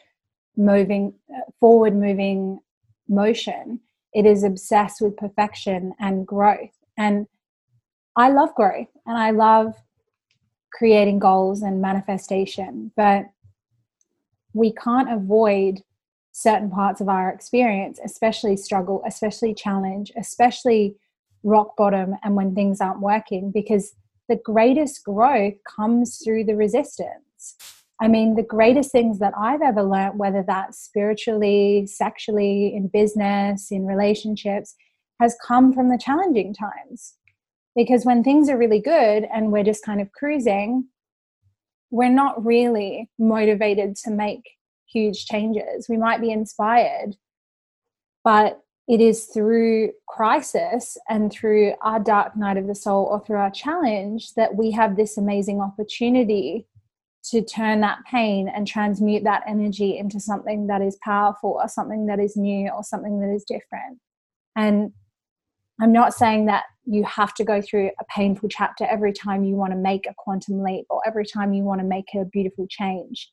moving 0.56 1.12
forward 1.58 1.96
moving 1.96 2.60
motion. 3.08 3.80
It 4.12 4.26
is 4.26 4.44
obsessed 4.44 5.00
with 5.00 5.16
perfection 5.16 5.92
and 5.98 6.24
growth. 6.24 6.78
And 6.96 7.26
i 8.16 8.28
love 8.28 8.54
growth 8.54 8.88
and 9.06 9.16
i 9.16 9.30
love 9.30 9.74
creating 10.72 11.18
goals 11.18 11.62
and 11.62 11.80
manifestation 11.80 12.90
but 12.96 13.26
we 14.52 14.72
can't 14.72 15.12
avoid 15.12 15.82
certain 16.32 16.70
parts 16.70 17.00
of 17.00 17.08
our 17.08 17.30
experience 17.30 17.98
especially 18.04 18.56
struggle 18.56 19.02
especially 19.06 19.52
challenge 19.52 20.12
especially 20.16 20.96
rock 21.42 21.76
bottom 21.76 22.14
and 22.22 22.36
when 22.36 22.54
things 22.54 22.80
aren't 22.80 23.00
working 23.00 23.50
because 23.50 23.94
the 24.30 24.36
greatest 24.36 25.04
growth 25.04 25.54
comes 25.64 26.22
through 26.22 26.44
the 26.44 26.54
resistance. 26.54 27.56
I 28.00 28.06
mean, 28.06 28.36
the 28.36 28.44
greatest 28.44 28.92
things 28.92 29.18
that 29.18 29.34
I've 29.36 29.60
ever 29.60 29.82
learned, 29.82 30.18
whether 30.18 30.44
that's 30.46 30.78
spiritually, 30.78 31.86
sexually, 31.86 32.72
in 32.74 32.86
business, 32.86 33.72
in 33.72 33.84
relationships, 33.84 34.76
has 35.20 35.36
come 35.44 35.72
from 35.72 35.90
the 35.90 35.98
challenging 35.98 36.54
times. 36.54 37.14
Because 37.80 38.04
when 38.04 38.22
things 38.22 38.50
are 38.50 38.58
really 38.58 38.78
good 38.78 39.26
and 39.32 39.50
we're 39.50 39.64
just 39.64 39.82
kind 39.82 40.02
of 40.02 40.12
cruising, 40.12 40.86
we're 41.90 42.10
not 42.10 42.44
really 42.44 43.08
motivated 43.18 43.96
to 44.04 44.10
make 44.10 44.42
huge 44.86 45.24
changes. 45.24 45.88
We 45.88 45.96
might 45.96 46.20
be 46.20 46.30
inspired, 46.30 47.16
but 48.22 48.60
it 48.86 49.00
is 49.00 49.30
through 49.32 49.92
crisis 50.06 50.98
and 51.08 51.32
through 51.32 51.72
our 51.80 51.98
dark 51.98 52.36
night 52.36 52.58
of 52.58 52.66
the 52.66 52.74
soul 52.74 53.06
or 53.06 53.24
through 53.24 53.38
our 53.38 53.50
challenge 53.50 54.34
that 54.34 54.56
we 54.56 54.72
have 54.72 54.96
this 54.96 55.16
amazing 55.16 55.62
opportunity 55.62 56.66
to 57.30 57.40
turn 57.40 57.80
that 57.80 58.00
pain 58.06 58.46
and 58.54 58.66
transmute 58.66 59.24
that 59.24 59.44
energy 59.48 59.96
into 59.96 60.20
something 60.20 60.66
that 60.66 60.82
is 60.82 60.98
powerful 61.02 61.58
or 61.58 61.66
something 61.66 62.04
that 62.08 62.20
is 62.20 62.36
new 62.36 62.68
or 62.68 62.84
something 62.84 63.20
that 63.20 63.34
is 63.34 63.44
different. 63.44 63.98
And 64.54 64.92
I'm 65.80 65.92
not 65.92 66.12
saying 66.12 66.46
that 66.46 66.64
you 66.84 67.04
have 67.04 67.34
to 67.34 67.44
go 67.44 67.62
through 67.62 67.90
a 68.00 68.04
painful 68.14 68.48
chapter 68.48 68.84
every 68.84 69.12
time 69.12 69.44
you 69.44 69.54
want 69.54 69.72
to 69.72 69.78
make 69.78 70.06
a 70.06 70.14
quantum 70.16 70.62
leap 70.62 70.86
or 70.90 71.00
every 71.06 71.24
time 71.24 71.54
you 71.54 71.62
want 71.62 71.80
to 71.80 71.86
make 71.86 72.06
a 72.14 72.24
beautiful 72.24 72.66
change. 72.68 73.30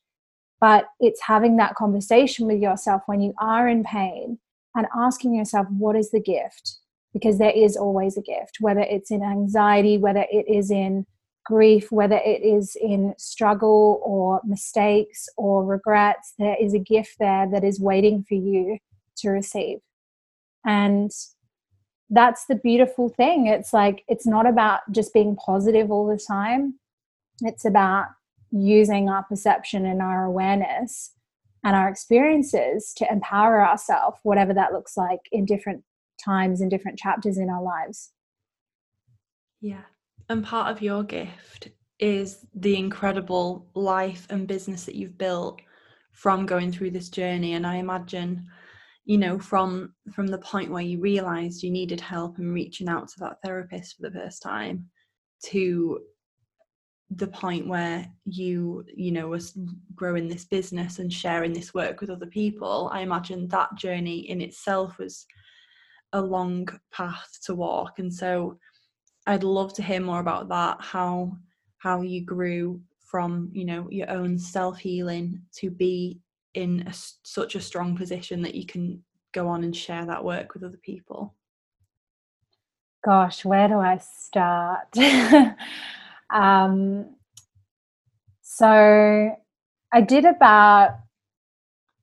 But 0.60 0.86
it's 0.98 1.22
having 1.22 1.56
that 1.56 1.74
conversation 1.74 2.46
with 2.46 2.60
yourself 2.60 3.02
when 3.06 3.20
you 3.20 3.34
are 3.40 3.68
in 3.68 3.84
pain 3.84 4.38
and 4.74 4.86
asking 4.96 5.34
yourself, 5.34 5.66
what 5.70 5.96
is 5.96 6.10
the 6.10 6.20
gift? 6.20 6.78
Because 7.12 7.38
there 7.38 7.52
is 7.52 7.76
always 7.76 8.16
a 8.16 8.22
gift, 8.22 8.58
whether 8.60 8.80
it's 8.80 9.10
in 9.10 9.22
anxiety, 9.22 9.98
whether 9.98 10.24
it 10.30 10.46
is 10.48 10.70
in 10.70 11.06
grief, 11.44 11.90
whether 11.90 12.16
it 12.16 12.42
is 12.42 12.76
in 12.80 13.14
struggle 13.18 14.00
or 14.04 14.40
mistakes 14.44 15.26
or 15.36 15.64
regrets, 15.64 16.34
there 16.38 16.56
is 16.60 16.74
a 16.74 16.78
gift 16.78 17.16
there 17.18 17.48
that 17.50 17.64
is 17.64 17.80
waiting 17.80 18.24
for 18.28 18.34
you 18.34 18.78
to 19.16 19.30
receive. 19.30 19.78
And 20.64 21.10
that's 22.10 22.46
the 22.46 22.54
beautiful 22.56 23.08
thing. 23.08 23.46
It's 23.46 23.72
like, 23.72 24.02
it's 24.08 24.26
not 24.26 24.46
about 24.46 24.80
just 24.90 25.12
being 25.12 25.36
positive 25.36 25.90
all 25.90 26.06
the 26.06 26.18
time, 26.18 26.78
it's 27.40 27.64
about 27.64 28.06
using 28.50 29.08
our 29.08 29.24
perception 29.24 29.84
and 29.84 30.00
our 30.00 30.24
awareness 30.24 31.12
and 31.64 31.76
our 31.76 31.88
experiences 31.88 32.92
to 32.96 33.06
empower 33.10 33.66
ourselves, 33.66 34.18
whatever 34.22 34.54
that 34.54 34.72
looks 34.72 34.96
like 34.96 35.20
in 35.32 35.44
different 35.44 35.84
times 36.24 36.60
and 36.60 36.70
different 36.70 36.98
chapters 36.98 37.36
in 37.36 37.50
our 37.50 37.62
lives. 37.62 38.12
Yeah. 39.60 39.82
And 40.28 40.44
part 40.44 40.70
of 40.70 40.82
your 40.82 41.02
gift 41.02 41.68
is 41.98 42.46
the 42.54 42.76
incredible 42.76 43.66
life 43.74 44.26
and 44.30 44.46
business 44.46 44.84
that 44.84 44.94
you've 44.94 45.18
built 45.18 45.60
from 46.12 46.46
going 46.46 46.72
through 46.72 46.92
this 46.92 47.08
journey. 47.08 47.54
And 47.54 47.66
I 47.66 47.76
imagine, 47.76 48.46
you 49.08 49.16
know, 49.16 49.38
from 49.38 49.94
from 50.12 50.26
the 50.26 50.36
point 50.36 50.70
where 50.70 50.82
you 50.82 51.00
realized 51.00 51.62
you 51.62 51.70
needed 51.70 51.98
help 51.98 52.36
and 52.36 52.52
reaching 52.52 52.90
out 52.90 53.08
to 53.08 53.20
that 53.20 53.38
therapist 53.42 53.96
for 53.96 54.02
the 54.02 54.10
first 54.10 54.42
time 54.42 54.86
to 55.44 56.00
the 57.16 57.26
point 57.26 57.66
where 57.66 58.06
you 58.26 58.84
you 58.94 59.10
know 59.10 59.28
was 59.28 59.56
growing 59.94 60.28
this 60.28 60.44
business 60.44 60.98
and 60.98 61.10
sharing 61.10 61.54
this 61.54 61.72
work 61.72 62.02
with 62.02 62.10
other 62.10 62.26
people 62.26 62.90
i 62.92 63.00
imagine 63.00 63.48
that 63.48 63.74
journey 63.76 64.28
in 64.28 64.42
itself 64.42 64.98
was 64.98 65.24
a 66.12 66.20
long 66.20 66.68
path 66.92 67.38
to 67.44 67.54
walk. 67.54 67.98
And 67.98 68.12
so 68.12 68.58
i'd 69.26 69.42
love 69.42 69.72
to 69.74 69.82
hear 69.82 70.00
more 70.00 70.20
about 70.20 70.50
that 70.50 70.76
how 70.80 71.32
how 71.78 72.02
you 72.02 72.26
grew 72.26 72.78
from 73.10 73.48
you 73.54 73.64
know 73.64 73.88
your 73.90 74.10
own 74.10 74.38
self 74.38 74.76
healing 74.76 75.40
to 75.60 75.70
be 75.70 76.20
in 76.58 76.84
a, 76.86 76.92
such 77.22 77.54
a 77.54 77.60
strong 77.60 77.96
position 77.96 78.42
that 78.42 78.54
you 78.54 78.66
can 78.66 79.02
go 79.32 79.48
on 79.48 79.64
and 79.64 79.76
share 79.76 80.04
that 80.06 80.24
work 80.24 80.54
with 80.54 80.64
other 80.64 80.80
people 80.82 81.34
gosh 83.04 83.44
where 83.44 83.68
do 83.68 83.78
i 83.78 83.98
start 83.98 84.88
Um, 86.30 87.14
so 88.42 89.36
I 89.92 90.00
did 90.00 90.24
about 90.24 90.90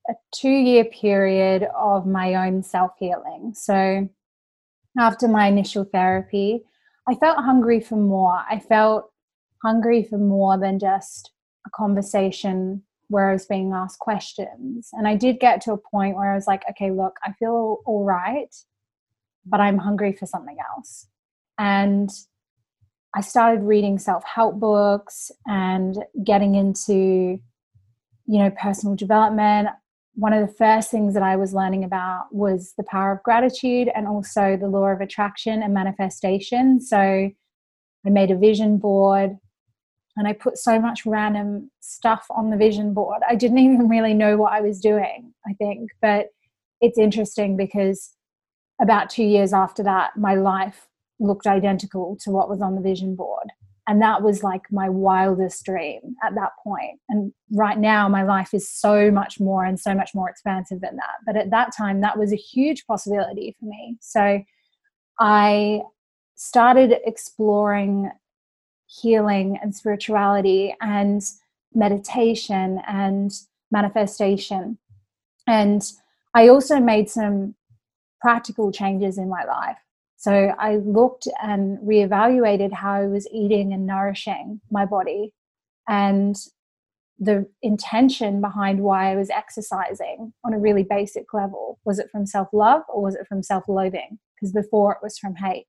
a 0.08 0.13
two 0.34 0.50
year 0.50 0.86
period 0.86 1.68
of 1.76 2.06
my 2.06 2.48
own 2.48 2.63
self 2.63 2.91
healing. 3.00 3.54
So 3.56 4.10
after 4.98 5.28
my 5.28 5.48
initial 5.48 5.84
therapy, 5.84 6.62
I 7.08 7.15
felt 7.15 7.38
hungry 7.38 7.80
for 7.80 7.98
more. 7.98 8.41
I 8.50 8.60
felt 8.60 9.12
hungry 9.63 10.04
for 10.04 10.18
more 10.18 10.58
than 10.58 10.80
just 10.80 11.32
a 11.68 11.70
conversation 11.72 12.84
where 13.08 13.30
I 13.30 13.34
was 13.34 13.46
being 13.46 13.72
asked 13.74 14.00
questions. 14.00 14.89
And 14.94 15.08
I 15.08 15.15
did 15.15 15.39
get 15.39 15.62
to 15.62 15.74
a 15.74 15.78
point 15.78 16.15
where 16.15 16.32
I 16.32 16.36
was 16.36 16.48
like, 16.48 16.63
okay, 16.72 16.91
look, 16.91 17.18
I 17.24 17.34
feel 17.34 17.80
all 17.86 18.04
right, 18.04 18.54
but 19.46 19.60
I'm 19.60 19.78
hungry 19.78 20.13
for 20.13 20.26
something 20.26 20.58
else. 20.76 21.08
And 21.58 22.10
I 23.13 23.22
started 23.22 23.63
reading 23.63 23.98
self-help 23.98 24.60
books 24.60 25.32
and 25.46 26.04
getting 26.24 26.56
into 26.56 27.39
you 28.28 28.39
know 28.39 28.50
personal 28.60 28.96
development 28.96 29.70
one 30.15 30.32
of 30.32 30.48
the 30.48 30.54
first 30.54 30.89
things 30.91 31.13
that 31.13 31.24
I 31.24 31.36
was 31.36 31.54
learning 31.54 31.84
about 31.84 32.28
was 32.32 32.74
the 32.78 32.84
power 32.84 33.12
of 33.12 33.24
gratitude 33.24 33.89
and 33.94 34.08
also 34.08 34.58
the 34.58 34.70
law 34.70 34.88
of 34.88 35.02
attraction 35.02 35.62
and 35.62 35.74
manifestation. 35.74 36.80
So 36.80 36.98
I 36.98 38.10
made 38.10 38.32
a 38.32 38.38
vision 38.38 38.78
board 38.78 39.38
and 40.17 40.28
I 40.28 40.34
put 40.34 40.58
so 40.58 40.80
much 40.80 41.06
random 41.06 41.71
stuff 41.82 42.25
on 42.30 42.49
the 42.49 42.58
vision 42.58 42.93
board. 42.93 43.21
I 43.28 43.36
didn't 43.36 43.58
even 43.65 43.89
really 43.89 44.13
know 44.13 44.38
what 44.38 44.54
I 44.54 44.62
was 44.62 44.80
doing, 44.80 45.34
I 45.47 45.54
think. 45.54 45.91
But 46.01 46.28
it's 46.82 46.97
interesting 46.97 47.58
because 47.58 48.12
about 48.82 49.10
two 49.10 49.23
years 49.23 49.54
after 49.54 49.84
that, 49.84 50.17
my 50.17 50.36
life 50.36 50.88
looked 51.19 51.47
identical 51.47 52.17
to 52.21 52.32
what 52.32 52.49
was 52.49 52.62
on 52.62 52.75
the 52.75 52.82
vision 52.82 53.15
board. 53.15 53.49
And 53.88 54.01
that 54.01 54.23
was 54.23 54.43
like 54.43 54.63
my 54.71 54.89
wildest 54.89 55.63
dream 55.63 56.15
at 56.23 56.34
that 56.36 56.51
point. 56.63 56.99
And 57.08 57.32
right 57.51 57.78
now, 57.78 58.10
my 58.10 58.23
life 58.23 58.54
is 58.54 58.67
so 58.67 59.12
much 59.12 59.39
more 59.39 59.63
and 59.63 59.80
so 59.80 59.93
much 59.93 60.15
more 60.15 60.28
expansive 60.28 60.82
than 60.82 60.95
that. 60.95 61.17
But 61.25 61.38
at 61.38 61.51
that 61.51 61.71
time, 61.75 62.01
that 62.01 62.17
was 62.17 62.34
a 62.34 62.38
huge 62.38 62.88
possibility 62.88 63.56
for 63.60 63.65
me. 63.67 63.97
So 64.01 64.41
I 65.19 65.82
started 66.36 66.95
exploring 67.06 68.10
healing 69.01 69.58
and 69.62 69.75
spirituality 69.75 70.75
and 70.81 71.21
meditation 71.73 72.81
and 72.88 73.31
manifestation. 73.71 74.77
And 75.47 75.84
I 76.34 76.47
also 76.47 76.79
made 76.79 77.10
some 77.10 77.55
practical 78.21 78.71
changes 78.71 79.17
in 79.17 79.29
my 79.29 79.43
life. 79.43 79.77
So 80.17 80.53
I 80.58 80.77
looked 80.77 81.27
and 81.43 81.77
reevaluated 81.79 82.73
how 82.73 82.93
I 82.93 83.08
was 83.08 83.27
eating 83.31 83.73
and 83.73 83.86
nourishing 83.86 84.62
my 84.71 84.86
body 84.86 85.34
and 85.88 86.36
the 87.19 87.47
intention 87.62 88.41
behind 88.41 88.79
why 88.81 89.12
I 89.12 89.15
was 89.15 89.29
exercising 89.29 90.34
on 90.43 90.53
a 90.53 90.60
really 90.60 90.84
basic 90.84 91.34
level. 91.34 91.79
Was 91.86 91.99
it 91.99 92.10
from 92.12 92.25
self 92.25 92.47
love 92.53 92.81
or 92.89 93.01
was 93.03 93.15
it 93.15 93.27
from 93.27 93.43
self 93.43 93.65
loathing? 93.67 94.19
Because 94.36 94.51
before 94.51 94.93
it 94.93 94.99
was 95.03 95.17
from 95.17 95.36
hate. 95.36 95.67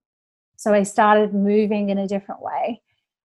So 0.56 0.72
I 0.72 0.84
started 0.84 1.34
moving 1.34 1.90
in 1.90 1.98
a 1.98 2.08
different 2.08 2.40
way 2.40 2.80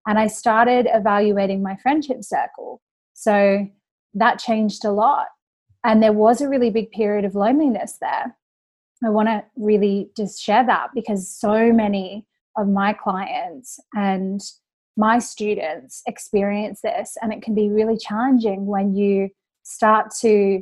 and 0.08 0.18
I 0.18 0.28
started 0.28 0.88
evaluating 0.92 1.62
my 1.62 1.76
friendship 1.78 2.24
circle. 2.24 2.82
So 3.14 3.68
that 4.14 4.40
changed 4.40 4.84
a 4.86 4.92
lot. 4.92 5.28
And 5.84 6.02
there 6.02 6.14
was 6.14 6.42
a 6.42 6.50
really 6.50 6.70
big 6.70 6.92
period 6.92 7.26
of 7.26 7.36
loneliness 7.36 7.98
there. 8.02 8.36
I 9.04 9.10
want 9.10 9.30
to 9.30 9.44
really 9.56 10.12
just 10.16 10.42
share 10.42 10.66
that 10.66 10.90
because 10.94 11.28
so 11.28 11.72
many 11.74 12.26
of 12.58 12.68
my 12.68 12.94
clients 12.94 13.80
and 13.94 14.40
my 14.98 15.20
students 15.20 16.04
experience 16.06 16.82
this, 16.84 17.18
and 17.22 17.34
it 17.34 17.42
can 17.42 17.56
be 17.56 17.70
really 17.70 17.98
challenging 17.98 18.66
when 18.66 18.94
you 18.94 19.30
start 19.64 20.12
to 20.20 20.62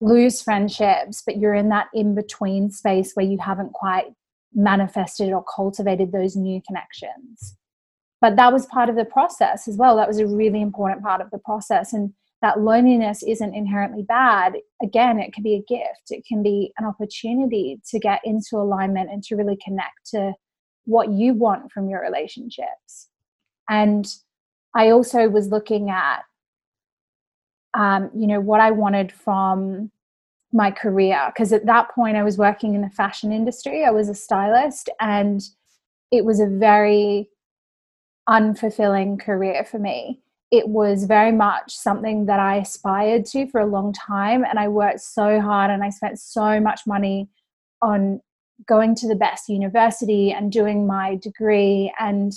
lose 0.00 0.42
friendships, 0.42 1.22
but 1.24 1.38
you're 1.38 1.54
in 1.54 1.70
that 1.70 1.86
in 1.94 2.14
between 2.14 2.70
space 2.70 3.12
where 3.14 3.26
you 3.26 3.38
haven't 3.38 3.72
quite 3.72 4.12
manifested 4.52 5.32
or 5.32 5.42
cultivated 5.42 6.12
those 6.12 6.36
new 6.36 6.60
connections. 6.66 7.56
But 8.24 8.36
that 8.36 8.54
was 8.54 8.64
part 8.64 8.88
of 8.88 8.96
the 8.96 9.04
process 9.04 9.68
as 9.68 9.76
well. 9.76 9.96
That 9.96 10.08
was 10.08 10.18
a 10.18 10.26
really 10.26 10.62
important 10.62 11.02
part 11.02 11.20
of 11.20 11.30
the 11.30 11.36
process. 11.36 11.92
And 11.92 12.14
that 12.40 12.58
loneliness 12.58 13.22
isn't 13.22 13.54
inherently 13.54 14.02
bad. 14.02 14.54
Again, 14.82 15.20
it 15.20 15.34
can 15.34 15.42
be 15.42 15.56
a 15.56 15.62
gift, 15.68 16.08
it 16.08 16.24
can 16.26 16.42
be 16.42 16.72
an 16.78 16.86
opportunity 16.86 17.82
to 17.90 17.98
get 17.98 18.22
into 18.24 18.56
alignment 18.56 19.10
and 19.10 19.22
to 19.24 19.36
really 19.36 19.58
connect 19.62 20.06
to 20.12 20.32
what 20.86 21.10
you 21.10 21.34
want 21.34 21.70
from 21.70 21.90
your 21.90 22.00
relationships. 22.00 23.10
And 23.68 24.06
I 24.74 24.88
also 24.88 25.28
was 25.28 25.48
looking 25.48 25.90
at, 25.90 26.20
um, 27.74 28.10
you 28.16 28.26
know, 28.26 28.40
what 28.40 28.62
I 28.62 28.70
wanted 28.70 29.12
from 29.12 29.90
my 30.50 30.70
career 30.70 31.20
because 31.26 31.52
at 31.52 31.66
that 31.66 31.90
point 31.94 32.16
I 32.16 32.22
was 32.22 32.38
working 32.38 32.74
in 32.74 32.80
the 32.80 32.88
fashion 32.88 33.32
industry. 33.32 33.84
I 33.84 33.90
was 33.90 34.08
a 34.08 34.14
stylist, 34.14 34.88
and 34.98 35.42
it 36.10 36.24
was 36.24 36.40
a 36.40 36.46
very 36.46 37.28
unfulfilling 38.28 39.20
career 39.20 39.64
for 39.64 39.78
me 39.78 40.20
it 40.54 40.68
was 40.68 41.04
very 41.04 41.32
much 41.32 41.74
something 41.74 42.26
that 42.26 42.38
I 42.38 42.58
aspired 42.58 43.26
to 43.26 43.48
for 43.50 43.60
a 43.60 43.66
long 43.66 43.92
time. 43.92 44.44
And 44.44 44.56
I 44.56 44.68
worked 44.68 45.00
so 45.00 45.40
hard 45.40 45.68
and 45.68 45.82
I 45.82 45.90
spent 45.90 46.20
so 46.20 46.60
much 46.60 46.82
money 46.86 47.28
on 47.82 48.20
going 48.64 48.94
to 48.96 49.08
the 49.08 49.16
best 49.16 49.48
university 49.48 50.30
and 50.30 50.52
doing 50.52 50.86
my 50.86 51.16
degree 51.16 51.92
and 51.98 52.32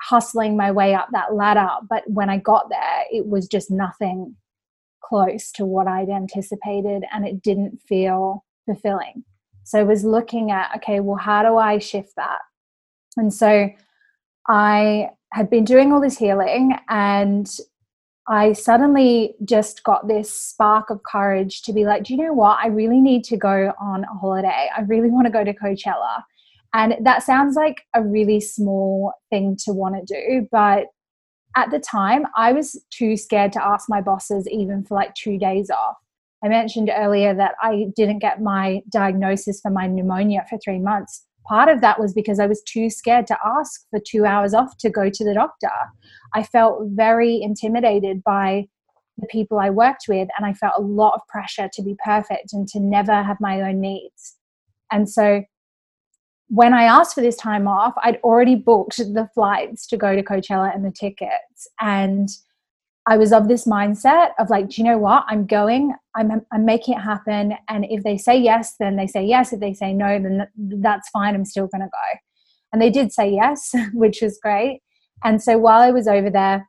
hustling 0.00 0.56
my 0.56 0.70
way 0.70 0.94
up 0.94 1.08
that 1.10 1.34
ladder. 1.34 1.68
But 1.90 2.04
when 2.06 2.30
I 2.30 2.38
got 2.38 2.68
there, 2.70 3.04
it 3.10 3.26
was 3.26 3.48
just 3.48 3.68
nothing 3.68 4.36
close 5.02 5.50
to 5.52 5.64
what 5.64 5.88
I'd 5.88 6.10
anticipated 6.10 7.02
and 7.12 7.26
it 7.26 7.42
didn't 7.42 7.80
feel 7.88 8.44
fulfilling. 8.64 9.24
So 9.64 9.80
I 9.80 9.82
was 9.82 10.04
looking 10.04 10.52
at, 10.52 10.70
okay, 10.76 11.00
well, 11.00 11.18
how 11.18 11.42
do 11.42 11.56
I 11.56 11.78
shift 11.78 12.12
that? 12.14 12.38
And 13.16 13.34
so 13.34 13.70
I 14.48 15.10
had 15.32 15.50
been 15.50 15.64
doing 15.64 15.92
all 15.92 16.00
this 16.00 16.18
healing 16.18 16.72
and 16.88 17.48
I 18.28 18.52
suddenly 18.52 19.34
just 19.44 19.82
got 19.84 20.08
this 20.08 20.32
spark 20.32 20.90
of 20.90 21.02
courage 21.02 21.62
to 21.62 21.72
be 21.72 21.84
like, 21.84 22.04
do 22.04 22.14
you 22.14 22.22
know 22.22 22.32
what? 22.32 22.58
I 22.62 22.68
really 22.68 23.00
need 23.00 23.24
to 23.24 23.36
go 23.36 23.72
on 23.80 24.04
a 24.04 24.18
holiday. 24.18 24.68
I 24.76 24.82
really 24.82 25.10
want 25.10 25.26
to 25.26 25.32
go 25.32 25.44
to 25.44 25.54
Coachella. 25.54 26.22
And 26.74 26.96
that 27.00 27.22
sounds 27.22 27.56
like 27.56 27.82
a 27.94 28.02
really 28.02 28.40
small 28.40 29.12
thing 29.30 29.56
to 29.64 29.72
want 29.72 29.94
to 29.96 30.14
do. 30.14 30.46
But 30.52 30.86
at 31.56 31.70
the 31.70 31.78
time, 31.78 32.26
I 32.36 32.52
was 32.52 32.82
too 32.90 33.16
scared 33.16 33.52
to 33.52 33.64
ask 33.64 33.88
my 33.88 34.02
bosses 34.02 34.46
even 34.50 34.84
for 34.84 34.94
like 34.94 35.14
two 35.14 35.38
days 35.38 35.70
off. 35.70 35.96
I 36.44 36.48
mentioned 36.48 36.90
earlier 36.94 37.34
that 37.34 37.54
I 37.62 37.86
didn't 37.96 38.18
get 38.18 38.42
my 38.42 38.82
diagnosis 38.92 39.60
for 39.60 39.70
my 39.70 39.86
pneumonia 39.86 40.44
for 40.48 40.58
three 40.58 40.78
months 40.78 41.24
part 41.48 41.68
of 41.68 41.80
that 41.80 41.98
was 41.98 42.12
because 42.12 42.38
I 42.38 42.46
was 42.46 42.62
too 42.62 42.90
scared 42.90 43.26
to 43.28 43.38
ask 43.44 43.86
for 43.90 43.98
two 43.98 44.26
hours 44.26 44.54
off 44.54 44.76
to 44.78 44.90
go 44.90 45.08
to 45.10 45.24
the 45.24 45.34
doctor. 45.34 45.70
I 46.34 46.42
felt 46.42 46.82
very 46.90 47.40
intimidated 47.40 48.22
by 48.22 48.68
the 49.16 49.26
people 49.26 49.58
I 49.58 49.70
worked 49.70 50.04
with, 50.08 50.28
and 50.36 50.46
I 50.46 50.52
felt 50.52 50.74
a 50.76 50.82
lot 50.82 51.14
of 51.14 51.26
pressure 51.26 51.68
to 51.72 51.82
be 51.82 51.96
perfect 52.04 52.52
and 52.52 52.68
to 52.68 52.80
never 52.80 53.22
have 53.22 53.38
my 53.40 53.62
own 53.62 53.80
needs. 53.80 54.36
And 54.92 55.08
so 55.08 55.42
when 56.48 56.72
I 56.72 56.84
asked 56.84 57.14
for 57.14 57.20
this 57.20 57.36
time 57.36 57.66
off, 57.66 57.94
I'd 58.02 58.20
already 58.22 58.54
booked 58.54 58.98
the 58.98 59.28
flights 59.34 59.86
to 59.88 59.96
go 59.96 60.14
to 60.14 60.22
Coachella 60.22 60.74
and 60.74 60.84
the 60.84 60.90
tickets. 60.90 61.68
And 61.80 62.28
I 63.08 63.16
was 63.16 63.32
of 63.32 63.48
this 63.48 63.64
mindset 63.64 64.32
of 64.38 64.50
like, 64.50 64.68
do 64.68 64.82
you 64.82 64.86
know 64.86 64.98
what? 64.98 65.24
I'm 65.28 65.46
going, 65.46 65.94
I'm, 66.14 66.42
I'm 66.52 66.66
making 66.66 66.94
it 66.94 67.00
happen. 67.00 67.54
And 67.66 67.86
if 67.88 68.04
they 68.04 68.18
say 68.18 68.38
yes, 68.38 68.74
then 68.78 68.96
they 68.96 69.06
say 69.06 69.24
yes. 69.24 69.50
If 69.50 69.60
they 69.60 69.72
say 69.72 69.94
no, 69.94 70.20
then 70.20 70.46
that's 70.56 71.08
fine. 71.08 71.34
I'm 71.34 71.46
still 71.46 71.68
going 71.68 71.80
to 71.80 71.86
go. 71.86 72.18
And 72.70 72.82
they 72.82 72.90
did 72.90 73.10
say 73.10 73.30
yes, 73.32 73.74
which 73.94 74.20
was 74.20 74.38
great. 74.42 74.82
And 75.24 75.42
so 75.42 75.56
while 75.56 75.80
I 75.80 75.90
was 75.90 76.06
over 76.06 76.28
there, 76.28 76.68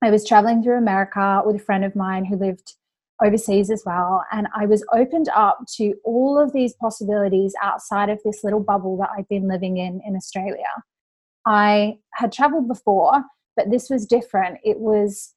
I 0.00 0.12
was 0.12 0.24
traveling 0.24 0.62
through 0.62 0.78
America 0.78 1.42
with 1.44 1.56
a 1.56 1.64
friend 1.64 1.84
of 1.84 1.96
mine 1.96 2.24
who 2.24 2.36
lived 2.36 2.74
overseas 3.20 3.68
as 3.68 3.82
well. 3.84 4.24
And 4.30 4.46
I 4.54 4.66
was 4.66 4.84
opened 4.92 5.28
up 5.34 5.58
to 5.76 5.94
all 6.04 6.38
of 6.38 6.52
these 6.52 6.74
possibilities 6.74 7.52
outside 7.60 8.10
of 8.10 8.20
this 8.24 8.44
little 8.44 8.60
bubble 8.60 8.96
that 8.98 9.10
I'd 9.18 9.28
been 9.28 9.48
living 9.48 9.78
in 9.78 10.00
in 10.06 10.14
Australia. 10.14 10.62
I 11.46 11.98
had 12.12 12.30
traveled 12.30 12.68
before, 12.68 13.24
but 13.56 13.72
this 13.72 13.90
was 13.90 14.06
different. 14.06 14.58
It 14.62 14.78
was 14.78 15.33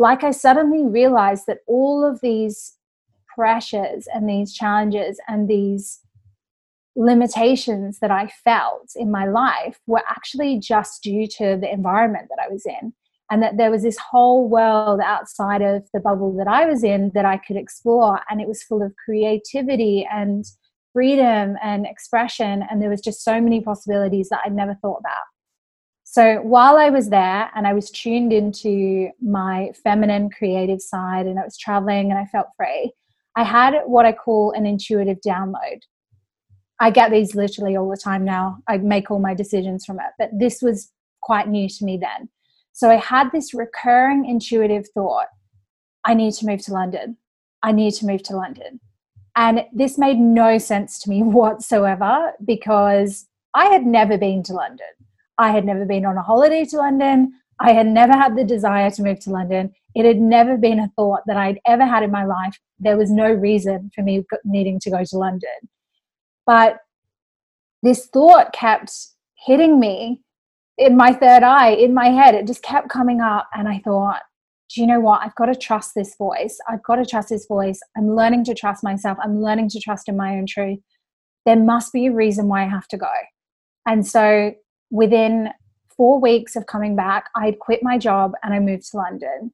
like 0.00 0.24
I 0.24 0.30
suddenly 0.30 0.82
realized 0.82 1.44
that 1.46 1.58
all 1.66 2.02
of 2.10 2.22
these 2.22 2.74
pressures 3.36 4.08
and 4.12 4.26
these 4.26 4.54
challenges 4.54 5.20
and 5.28 5.46
these 5.46 6.00
limitations 6.96 7.98
that 7.98 8.10
I 8.10 8.28
felt 8.42 8.92
in 8.96 9.10
my 9.10 9.26
life 9.26 9.78
were 9.86 10.02
actually 10.08 10.58
just 10.58 11.02
due 11.02 11.26
to 11.36 11.58
the 11.60 11.70
environment 11.70 12.28
that 12.30 12.42
I 12.42 12.50
was 12.50 12.64
in. 12.64 12.94
And 13.30 13.42
that 13.42 13.58
there 13.58 13.70
was 13.70 13.82
this 13.82 13.98
whole 13.98 14.48
world 14.48 15.00
outside 15.04 15.60
of 15.60 15.86
the 15.92 16.00
bubble 16.00 16.34
that 16.38 16.48
I 16.48 16.64
was 16.64 16.82
in 16.82 17.12
that 17.14 17.26
I 17.26 17.36
could 17.36 17.56
explore. 17.56 18.20
And 18.30 18.40
it 18.40 18.48
was 18.48 18.62
full 18.62 18.82
of 18.82 18.94
creativity 19.04 20.08
and 20.10 20.46
freedom 20.94 21.56
and 21.62 21.86
expression. 21.86 22.64
And 22.70 22.80
there 22.80 22.90
was 22.90 23.02
just 23.02 23.22
so 23.22 23.38
many 23.38 23.60
possibilities 23.60 24.30
that 24.30 24.40
I'd 24.46 24.54
never 24.54 24.74
thought 24.80 25.00
about. 25.00 25.26
So 26.12 26.38
while 26.38 26.76
I 26.76 26.90
was 26.90 27.08
there 27.08 27.52
and 27.54 27.68
I 27.68 27.72
was 27.72 27.88
tuned 27.88 28.32
into 28.32 29.10
my 29.22 29.70
feminine 29.84 30.28
creative 30.28 30.82
side 30.82 31.26
and 31.26 31.38
I 31.38 31.44
was 31.44 31.56
traveling 31.56 32.10
and 32.10 32.18
I 32.18 32.24
felt 32.24 32.48
free, 32.56 32.92
I 33.36 33.44
had 33.44 33.74
what 33.86 34.06
I 34.06 34.10
call 34.10 34.50
an 34.50 34.66
intuitive 34.66 35.18
download. 35.24 35.82
I 36.80 36.90
get 36.90 37.12
these 37.12 37.36
literally 37.36 37.76
all 37.76 37.88
the 37.88 37.96
time 37.96 38.24
now. 38.24 38.58
I 38.66 38.78
make 38.78 39.08
all 39.08 39.20
my 39.20 39.34
decisions 39.34 39.84
from 39.84 40.00
it, 40.00 40.10
but 40.18 40.30
this 40.36 40.60
was 40.60 40.90
quite 41.22 41.46
new 41.46 41.68
to 41.68 41.84
me 41.84 41.96
then. 41.96 42.28
So 42.72 42.90
I 42.90 42.96
had 42.96 43.30
this 43.30 43.54
recurring 43.54 44.26
intuitive 44.26 44.88
thought 44.92 45.28
I 46.04 46.14
need 46.14 46.34
to 46.34 46.46
move 46.46 46.64
to 46.64 46.72
London. 46.72 47.18
I 47.62 47.70
need 47.70 47.94
to 47.94 48.06
move 48.06 48.24
to 48.24 48.36
London. 48.36 48.80
And 49.36 49.64
this 49.72 49.96
made 49.96 50.18
no 50.18 50.58
sense 50.58 50.98
to 51.02 51.08
me 51.08 51.22
whatsoever 51.22 52.32
because 52.44 53.28
I 53.54 53.66
had 53.66 53.86
never 53.86 54.18
been 54.18 54.42
to 54.42 54.54
London. 54.54 54.88
I 55.38 55.50
had 55.52 55.64
never 55.64 55.84
been 55.84 56.04
on 56.04 56.16
a 56.16 56.22
holiday 56.22 56.64
to 56.66 56.76
London. 56.76 57.32
I 57.60 57.72
had 57.72 57.86
never 57.86 58.12
had 58.14 58.36
the 58.36 58.44
desire 58.44 58.90
to 58.90 59.02
move 59.02 59.20
to 59.20 59.30
London. 59.30 59.72
It 59.94 60.04
had 60.04 60.18
never 60.18 60.56
been 60.56 60.80
a 60.80 60.90
thought 60.96 61.20
that 61.26 61.36
I'd 61.36 61.60
ever 61.66 61.84
had 61.84 62.02
in 62.02 62.10
my 62.10 62.24
life. 62.24 62.58
There 62.78 62.96
was 62.96 63.10
no 63.10 63.30
reason 63.30 63.90
for 63.94 64.02
me 64.02 64.24
needing 64.44 64.80
to 64.80 64.90
go 64.90 65.04
to 65.04 65.18
London. 65.18 65.68
But 66.46 66.78
this 67.82 68.06
thought 68.06 68.52
kept 68.52 68.92
hitting 69.46 69.78
me 69.78 70.22
in 70.78 70.96
my 70.96 71.12
third 71.12 71.42
eye, 71.42 71.70
in 71.70 71.92
my 71.92 72.08
head. 72.08 72.34
It 72.34 72.46
just 72.46 72.62
kept 72.62 72.88
coming 72.88 73.20
up. 73.20 73.48
And 73.54 73.68
I 73.68 73.80
thought, 73.84 74.22
do 74.74 74.80
you 74.80 74.86
know 74.86 75.00
what? 75.00 75.20
I've 75.22 75.34
got 75.34 75.46
to 75.46 75.54
trust 75.54 75.92
this 75.94 76.14
voice. 76.16 76.58
I've 76.68 76.82
got 76.82 76.96
to 76.96 77.04
trust 77.04 77.28
this 77.28 77.46
voice. 77.46 77.80
I'm 77.96 78.14
learning 78.14 78.44
to 78.44 78.54
trust 78.54 78.84
myself. 78.84 79.18
I'm 79.22 79.42
learning 79.42 79.68
to 79.70 79.80
trust 79.80 80.08
in 80.08 80.16
my 80.16 80.36
own 80.36 80.46
truth. 80.46 80.78
There 81.44 81.56
must 81.56 81.92
be 81.92 82.06
a 82.06 82.12
reason 82.12 82.48
why 82.48 82.62
I 82.62 82.68
have 82.68 82.88
to 82.88 82.96
go. 82.96 83.12
And 83.86 84.06
so 84.06 84.52
within 84.90 85.50
four 85.96 86.20
weeks 86.20 86.56
of 86.56 86.66
coming 86.66 86.96
back, 86.96 87.26
I'd 87.36 87.58
quit 87.58 87.82
my 87.82 87.98
job 87.98 88.32
and 88.42 88.54
I 88.54 88.58
moved 88.58 88.90
to 88.90 88.96
London. 88.96 89.52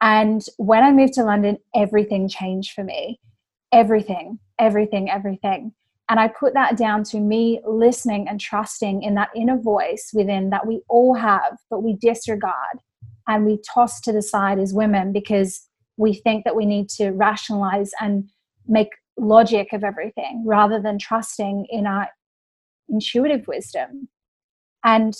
And 0.00 0.44
when 0.56 0.84
I 0.84 0.92
moved 0.92 1.14
to 1.14 1.24
London, 1.24 1.58
everything 1.74 2.28
changed 2.28 2.72
for 2.72 2.84
me. 2.84 3.20
Everything, 3.72 4.38
everything, 4.58 5.10
everything. 5.10 5.72
And 6.08 6.18
I 6.18 6.28
put 6.28 6.54
that 6.54 6.76
down 6.76 7.04
to 7.04 7.20
me 7.20 7.60
listening 7.66 8.28
and 8.28 8.40
trusting 8.40 9.02
in 9.02 9.14
that 9.16 9.28
inner 9.36 9.58
voice 9.58 10.10
within 10.14 10.50
that 10.50 10.66
we 10.66 10.80
all 10.88 11.14
have, 11.14 11.58
but 11.68 11.82
we 11.82 11.94
disregard 11.94 12.78
and 13.26 13.44
we 13.44 13.60
toss 13.74 14.00
to 14.02 14.12
the 14.12 14.22
side 14.22 14.58
as 14.58 14.72
women 14.72 15.12
because 15.12 15.66
we 15.98 16.14
think 16.14 16.44
that 16.44 16.56
we 16.56 16.64
need 16.64 16.88
to 16.90 17.10
rationalize 17.10 17.90
and 18.00 18.30
make 18.66 18.88
logic 19.18 19.72
of 19.72 19.84
everything 19.84 20.44
rather 20.46 20.80
than 20.80 20.98
trusting 20.98 21.66
in 21.68 21.86
our 21.86 22.08
intuitive 22.88 23.46
wisdom. 23.46 24.08
And 24.84 25.14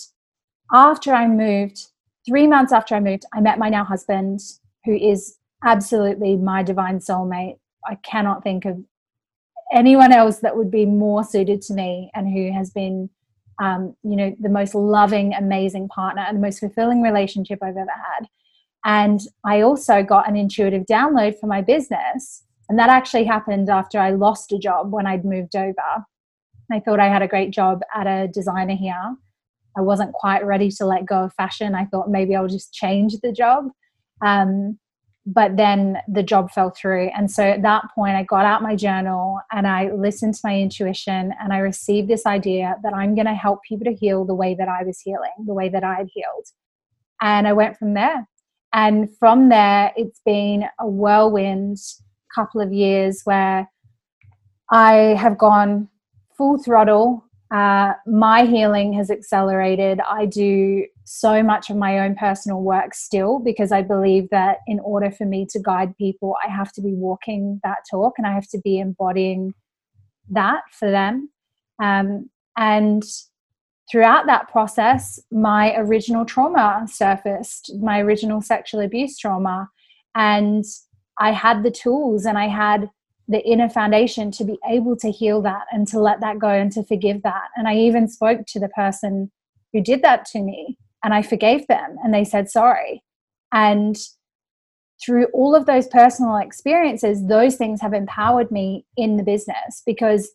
after 0.72 1.12
I 1.12 1.26
moved, 1.26 1.86
three 2.26 2.46
months 2.46 2.72
after 2.72 2.94
I 2.94 3.00
moved, 3.00 3.24
I 3.32 3.40
met 3.40 3.58
my 3.58 3.68
now 3.68 3.84
husband, 3.84 4.40
who 4.84 4.94
is 4.94 5.36
absolutely 5.64 6.36
my 6.36 6.62
divine 6.62 6.98
soulmate. 6.98 7.58
I 7.86 7.96
cannot 7.96 8.42
think 8.42 8.64
of 8.64 8.78
anyone 9.72 10.12
else 10.12 10.38
that 10.38 10.56
would 10.56 10.70
be 10.70 10.86
more 10.86 11.24
suited 11.24 11.62
to 11.62 11.74
me 11.74 12.10
and 12.14 12.28
who 12.28 12.52
has 12.52 12.70
been, 12.70 13.10
um, 13.60 13.94
you 14.02 14.16
know, 14.16 14.34
the 14.40 14.48
most 14.48 14.74
loving, 14.74 15.34
amazing 15.34 15.88
partner 15.88 16.24
and 16.26 16.36
the 16.36 16.42
most 16.42 16.60
fulfilling 16.60 17.02
relationship 17.02 17.58
I've 17.62 17.76
ever 17.76 17.90
had. 17.90 18.28
And 18.84 19.20
I 19.44 19.62
also 19.62 20.02
got 20.02 20.28
an 20.28 20.36
intuitive 20.36 20.86
download 20.86 21.38
for 21.38 21.46
my 21.46 21.60
business. 21.60 22.44
And 22.68 22.78
that 22.78 22.90
actually 22.90 23.24
happened 23.24 23.68
after 23.68 23.98
I 23.98 24.10
lost 24.10 24.52
a 24.52 24.58
job 24.58 24.92
when 24.92 25.06
I'd 25.06 25.24
moved 25.24 25.56
over. 25.56 26.04
I 26.70 26.80
thought 26.80 27.00
I 27.00 27.08
had 27.08 27.22
a 27.22 27.28
great 27.28 27.50
job 27.50 27.80
at 27.94 28.06
a 28.06 28.28
designer 28.28 28.76
here. 28.76 29.16
I 29.76 29.80
wasn't 29.80 30.12
quite 30.12 30.44
ready 30.44 30.70
to 30.72 30.86
let 30.86 31.06
go 31.06 31.24
of 31.24 31.34
fashion. 31.34 31.74
I 31.74 31.84
thought 31.86 32.10
maybe 32.10 32.34
I'll 32.34 32.48
just 32.48 32.72
change 32.72 33.14
the 33.22 33.32
job. 33.32 33.68
Um, 34.24 34.78
but 35.26 35.58
then 35.58 35.98
the 36.08 36.22
job 36.22 36.50
fell 36.50 36.70
through. 36.70 37.10
And 37.14 37.30
so 37.30 37.42
at 37.42 37.60
that 37.62 37.84
point, 37.94 38.16
I 38.16 38.22
got 38.22 38.46
out 38.46 38.62
my 38.62 38.74
journal 38.74 39.40
and 39.52 39.66
I 39.66 39.90
listened 39.92 40.34
to 40.34 40.40
my 40.42 40.58
intuition 40.58 41.34
and 41.38 41.52
I 41.52 41.58
received 41.58 42.08
this 42.08 42.24
idea 42.24 42.76
that 42.82 42.94
I'm 42.94 43.14
going 43.14 43.26
to 43.26 43.34
help 43.34 43.60
people 43.68 43.84
to 43.84 43.94
heal 43.94 44.24
the 44.24 44.34
way 44.34 44.54
that 44.54 44.68
I 44.68 44.84
was 44.84 45.00
healing, 45.00 45.30
the 45.46 45.52
way 45.52 45.68
that 45.68 45.84
I 45.84 45.96
had 45.96 46.08
healed. 46.10 46.46
And 47.20 47.46
I 47.46 47.52
went 47.52 47.76
from 47.76 47.92
there. 47.92 48.26
And 48.72 49.14
from 49.18 49.50
there, 49.50 49.92
it's 49.96 50.20
been 50.24 50.64
a 50.80 50.88
whirlwind 50.88 51.76
couple 52.34 52.60
of 52.62 52.72
years 52.72 53.20
where 53.24 53.68
I 54.70 54.94
have 55.18 55.36
gone 55.36 55.88
full 56.36 56.62
throttle 56.62 57.27
uh, 57.50 57.94
my 58.06 58.44
healing 58.44 58.92
has 58.92 59.10
accelerated. 59.10 60.00
I 60.00 60.26
do 60.26 60.84
so 61.04 61.42
much 61.42 61.70
of 61.70 61.76
my 61.76 62.00
own 62.00 62.14
personal 62.14 62.60
work 62.60 62.92
still 62.94 63.38
because 63.38 63.72
I 63.72 63.80
believe 63.80 64.28
that 64.30 64.58
in 64.66 64.80
order 64.80 65.10
for 65.10 65.24
me 65.24 65.46
to 65.50 65.58
guide 65.58 65.96
people, 65.96 66.36
I 66.46 66.50
have 66.50 66.72
to 66.72 66.82
be 66.82 66.92
walking 66.92 67.60
that 67.64 67.78
talk 67.90 68.14
and 68.18 68.26
I 68.26 68.32
have 68.32 68.48
to 68.48 68.58
be 68.58 68.78
embodying 68.78 69.54
that 70.30 70.62
for 70.72 70.90
them. 70.90 71.30
Um, 71.82 72.28
and 72.58 73.02
throughout 73.90 74.26
that 74.26 74.48
process, 74.50 75.18
my 75.30 75.74
original 75.76 76.26
trauma 76.26 76.86
surfaced, 76.86 77.72
my 77.80 78.00
original 78.00 78.42
sexual 78.42 78.80
abuse 78.80 79.16
trauma. 79.16 79.70
And 80.14 80.64
I 81.18 81.32
had 81.32 81.62
the 81.62 81.70
tools 81.70 82.26
and 82.26 82.36
I 82.36 82.48
had 82.48 82.90
the 83.28 83.44
inner 83.46 83.68
foundation 83.68 84.30
to 84.32 84.44
be 84.44 84.58
able 84.68 84.96
to 84.96 85.10
heal 85.10 85.42
that 85.42 85.66
and 85.70 85.86
to 85.88 86.00
let 86.00 86.20
that 86.20 86.38
go 86.38 86.48
and 86.48 86.72
to 86.72 86.82
forgive 86.82 87.22
that. 87.22 87.48
And 87.56 87.68
I 87.68 87.76
even 87.76 88.08
spoke 88.08 88.46
to 88.46 88.60
the 88.60 88.70
person 88.70 89.30
who 89.72 89.82
did 89.82 90.02
that 90.02 90.24
to 90.26 90.40
me 90.40 90.78
and 91.04 91.12
I 91.12 91.22
forgave 91.22 91.66
them 91.66 91.96
and 92.02 92.12
they 92.12 92.24
said 92.24 92.50
sorry. 92.50 93.04
And 93.52 93.96
through 95.04 95.26
all 95.26 95.54
of 95.54 95.66
those 95.66 95.86
personal 95.86 96.36
experiences, 96.36 97.26
those 97.26 97.56
things 97.56 97.80
have 97.80 97.92
empowered 97.92 98.50
me 98.50 98.86
in 98.96 99.16
the 99.16 99.22
business 99.22 99.82
because 99.86 100.30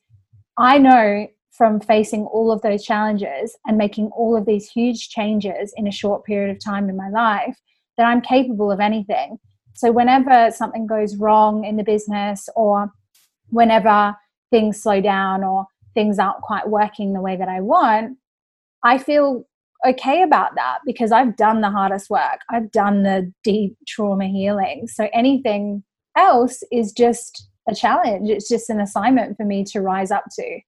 I 0.57 0.77
know 0.77 1.27
from 1.51 1.79
facing 1.79 2.25
all 2.25 2.51
of 2.51 2.61
those 2.61 2.83
challenges 2.83 3.55
and 3.65 3.77
making 3.77 4.07
all 4.15 4.37
of 4.37 4.45
these 4.45 4.69
huge 4.69 5.09
changes 5.09 5.73
in 5.75 5.87
a 5.87 5.91
short 5.91 6.25
period 6.25 6.55
of 6.55 6.63
time 6.63 6.89
in 6.89 6.97
my 6.97 7.09
life 7.09 7.59
that 7.97 8.05
I'm 8.05 8.21
capable 8.21 8.71
of 8.71 8.79
anything. 8.79 9.37
So 9.73 9.91
whenever 9.91 10.51
something 10.51 10.87
goes 10.87 11.15
wrong 11.15 11.65
in 11.65 11.77
the 11.77 11.83
business 11.83 12.47
or 12.55 12.91
whenever 13.49 14.15
things 14.51 14.81
slow 14.81 15.01
down 15.01 15.43
or 15.43 15.65
things 15.93 16.19
aren't 16.19 16.41
quite 16.41 16.69
working 16.69 17.13
the 17.13 17.21
way 17.21 17.35
that 17.35 17.49
I 17.49 17.61
want, 17.61 18.17
I 18.83 18.97
feel 18.97 19.45
okay 19.85 20.21
about 20.23 20.55
that 20.55 20.79
because 20.85 21.11
I've 21.11 21.35
done 21.35 21.61
the 21.61 21.69
hardest 21.69 22.09
work. 22.09 22.39
I've 22.49 22.71
done 22.71 23.03
the 23.03 23.31
deep 23.43 23.77
trauma 23.87 24.27
healing. 24.27 24.87
So 24.87 25.09
anything 25.13 25.83
else 26.15 26.63
is 26.71 26.91
just 26.91 27.49
a 27.67 27.75
challenge. 27.75 28.29
It's 28.29 28.47
just 28.47 28.69
an 28.69 28.79
assignment 28.79 29.37
for 29.37 29.45
me 29.45 29.63
to 29.65 29.81
rise 29.81 30.11
up 30.11 30.25
to. 30.35 30.59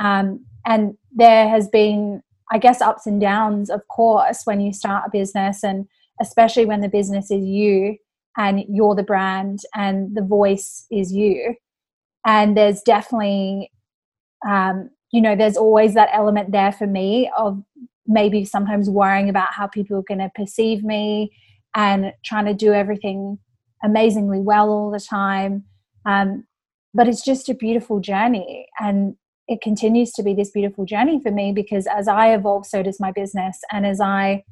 Um, 0.00 0.44
and 0.64 0.96
there 1.12 1.48
has 1.48 1.68
been, 1.68 2.22
I 2.50 2.58
guess, 2.58 2.80
ups 2.80 3.06
and 3.06 3.20
downs, 3.20 3.70
of 3.70 3.86
course, 3.88 4.42
when 4.44 4.60
you 4.60 4.72
start 4.72 5.04
a 5.06 5.10
business, 5.10 5.64
and 5.64 5.86
especially 6.20 6.64
when 6.64 6.80
the 6.80 6.88
business 6.88 7.30
is 7.30 7.44
you 7.44 7.96
and 8.38 8.64
you're 8.68 8.94
the 8.94 9.02
brand 9.02 9.58
and 9.74 10.16
the 10.16 10.22
voice 10.22 10.86
is 10.90 11.12
you. 11.12 11.56
And 12.24 12.56
there's 12.56 12.80
definitely, 12.82 13.72
um, 14.48 14.90
you 15.12 15.20
know, 15.20 15.34
there's 15.34 15.56
always 15.56 15.94
that 15.94 16.10
element 16.12 16.52
there 16.52 16.72
for 16.72 16.86
me 16.86 17.30
of 17.36 17.60
maybe 18.06 18.44
sometimes 18.44 18.88
worrying 18.88 19.28
about 19.28 19.52
how 19.52 19.66
people 19.66 19.98
are 19.98 20.02
going 20.02 20.20
to 20.20 20.30
perceive 20.34 20.84
me 20.84 21.32
and 21.74 22.12
trying 22.24 22.46
to 22.46 22.54
do 22.54 22.72
everything 22.72 23.38
amazingly 23.82 24.40
well 24.40 24.70
all 24.70 24.90
the 24.90 25.00
time. 25.00 25.64
Um, 26.06 26.46
but 26.94 27.08
it's 27.08 27.24
just 27.24 27.48
a 27.48 27.54
beautiful 27.54 28.00
journey. 28.00 28.66
And 28.80 29.16
it 29.48 29.60
continues 29.60 30.12
to 30.12 30.22
be 30.22 30.34
this 30.34 30.50
beautiful 30.50 30.84
journey 30.84 31.20
for 31.20 31.30
me 31.30 31.52
because 31.52 31.86
as 31.86 32.06
I 32.06 32.34
evolve, 32.34 32.66
so 32.66 32.82
does 32.82 33.00
my 33.00 33.10
business. 33.10 33.58
And 33.72 33.84
as 33.84 34.00
I 34.00 34.44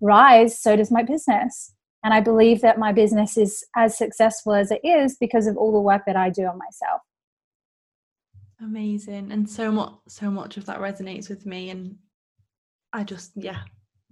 rise, 0.00 0.60
so 0.60 0.74
does 0.74 0.90
my 0.90 1.02
business. 1.02 1.72
And 2.04 2.14
I 2.14 2.20
believe 2.20 2.60
that 2.60 2.78
my 2.78 2.92
business 2.92 3.36
is 3.36 3.64
as 3.76 3.98
successful 3.98 4.54
as 4.54 4.70
it 4.70 4.80
is 4.84 5.16
because 5.18 5.46
of 5.46 5.56
all 5.56 5.72
the 5.72 5.80
work 5.80 6.02
that 6.06 6.16
I 6.16 6.30
do 6.30 6.44
on 6.44 6.58
myself. 6.58 7.02
Amazing. 8.60 9.32
And 9.32 9.48
so 9.48 9.70
much 9.70 9.94
so 10.08 10.30
much 10.30 10.56
of 10.56 10.66
that 10.66 10.80
resonates 10.80 11.28
with 11.28 11.46
me 11.46 11.70
and 11.70 11.96
I 12.92 13.04
just 13.04 13.32
yeah, 13.36 13.60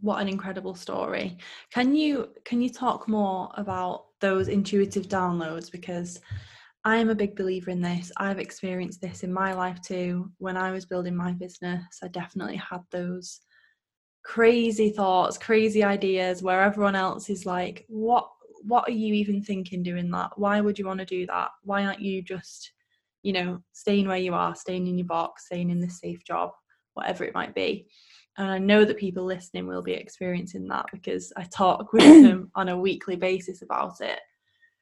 what 0.01 0.20
an 0.20 0.28
incredible 0.28 0.74
story. 0.74 1.39
Can 1.72 1.95
you 1.95 2.30
can 2.45 2.61
you 2.61 2.70
talk 2.70 3.09
more 3.09 3.51
about 3.55 4.07
those 4.20 4.49
intuitive 4.49 5.09
downloads 5.09 5.70
because 5.70 6.20
I 6.84 6.99
am 6.99 7.11
a 7.11 7.16
big 7.16 7.34
believer 7.34 7.72
in 7.72 7.80
this. 7.80 8.12
I've 8.16 8.39
experienced 8.39 9.01
this 9.01 9.24
in 9.24 9.32
my 9.32 9.53
life 9.53 9.80
too. 9.82 10.30
When 10.39 10.57
I 10.57 10.70
was 10.70 10.87
building 10.87 11.16
my 11.16 11.32
business, 11.32 11.84
I 12.03 12.09
definitely 12.09 12.57
had 12.57 12.82
those 12.93 13.41
crazy 14.27 14.91
thoughts, 14.91 15.39
crazy 15.39 15.85
ideas 15.85 16.43
where 16.43 16.61
everyone 16.61 16.97
else 16.97 17.31
is 17.31 17.47
like, 17.47 17.85
what 17.89 18.29
what 18.62 18.89
are 18.89 18.93
you 18.93 19.14
even 19.14 19.41
thinking 19.41 19.85
doing 19.85 20.11
that? 20.11 20.31
Why 20.37 20.61
would 20.61 20.77
you 20.77 20.87
want 20.87 20.99
to 20.99 21.07
do 21.07 21.24
that? 21.27 21.51
Why 21.62 21.87
aren't 21.87 22.01
you 22.01 22.20
just, 22.20 22.72
you 23.22 23.33
know, 23.33 23.62
staying 23.72 24.09
where 24.09 24.16
you 24.16 24.35
are, 24.35 24.57
staying 24.57 24.89
in 24.89 24.99
your 24.99 25.07
box, 25.07 25.47
staying 25.47 25.70
in 25.70 25.79
this 25.79 26.01
safe 26.01 26.24
job, 26.24 26.51
whatever 26.95 27.22
it 27.22 27.35
might 27.35 27.55
be? 27.55 27.87
And 28.37 28.51
I 28.51 28.59
know 28.59 28.85
that 28.85 28.99
people 28.99 29.24
listening 29.24 29.68
will 29.68 29.83
be 29.83 29.93
experiencing 29.93 30.66
that 30.68 30.87
because 30.93 31.33
I 31.37 31.45
talk 31.45 31.93
with 31.93 32.03
them 32.22 32.51
on 32.57 32.70
a 32.70 32.77
weekly 32.77 33.14
basis 33.14 33.62
about 33.62 34.01
it. 34.01 34.18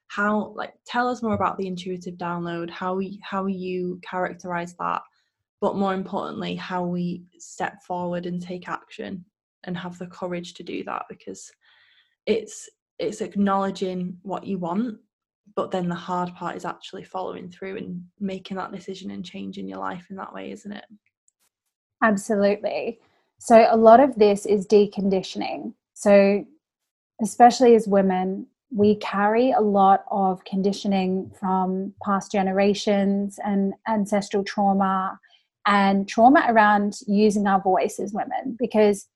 How 0.07 0.55
like 0.57 0.73
tell 0.87 1.07
us 1.07 1.23
more 1.23 1.35
about 1.35 1.59
the 1.59 1.67
intuitive 1.67 2.15
download, 2.15 2.71
how 2.71 2.95
we 2.95 3.21
how 3.23 3.45
you 3.45 4.01
characterize 4.03 4.75
that, 4.79 5.03
but 5.61 5.77
more 5.77 5.93
importantly, 5.93 6.55
how 6.55 6.87
we 6.87 7.25
step 7.39 7.83
forward 7.83 8.25
and 8.25 8.41
take 8.41 8.69
action 8.71 9.23
and 9.67 9.77
have 9.77 9.99
the 9.99 10.07
courage 10.07 10.55
to 10.55 10.63
do 10.63 10.85
that 10.85 11.05
because 11.09 11.51
it's 12.27 12.69
it's 12.99 13.21
acknowledging 13.21 14.17
what 14.23 14.47
you 14.47 14.59
want 14.59 14.97
but 15.57 15.71
then 15.71 15.89
the 15.89 15.95
hard 15.95 16.35
part 16.35 16.57
is 16.57 16.65
actually 16.65 17.05
following 17.05 17.51
through 17.51 17.77
and 17.77 18.03
making 18.19 18.57
that 18.57 18.73
decision 18.73 19.11
and 19.11 19.25
changing 19.25 19.69
your 19.69 19.79
life 19.79 20.07
in 20.11 20.17
that 20.17 20.33
way 20.33 20.51
isn't 20.51 20.73
it? 20.73 20.85
Absolutely. 22.03 22.99
So 23.39 23.67
a 23.71 23.77
lot 23.77 24.01
of 24.01 24.17
this 24.17 24.47
is 24.47 24.67
deconditioning. 24.67 25.75
So 25.95 26.45
especially 27.23 27.75
as 27.75 27.87
women 27.87 28.47
we 28.75 28.97
carry 28.97 29.53
a 29.53 29.61
lot 29.61 30.05
of 30.11 30.45
conditioning 30.45 31.31
from 31.39 31.95
past 32.05 32.33
generations 32.33 33.39
and 33.45 33.73
ancestral 33.87 34.43
trauma 34.43 35.19
and 35.67 36.09
trauma 36.09 36.45
around 36.49 36.99
using 37.07 37.47
our 37.47 37.63
voice 37.63 38.01
as 38.01 38.13
women 38.13 38.57
because 38.59 39.07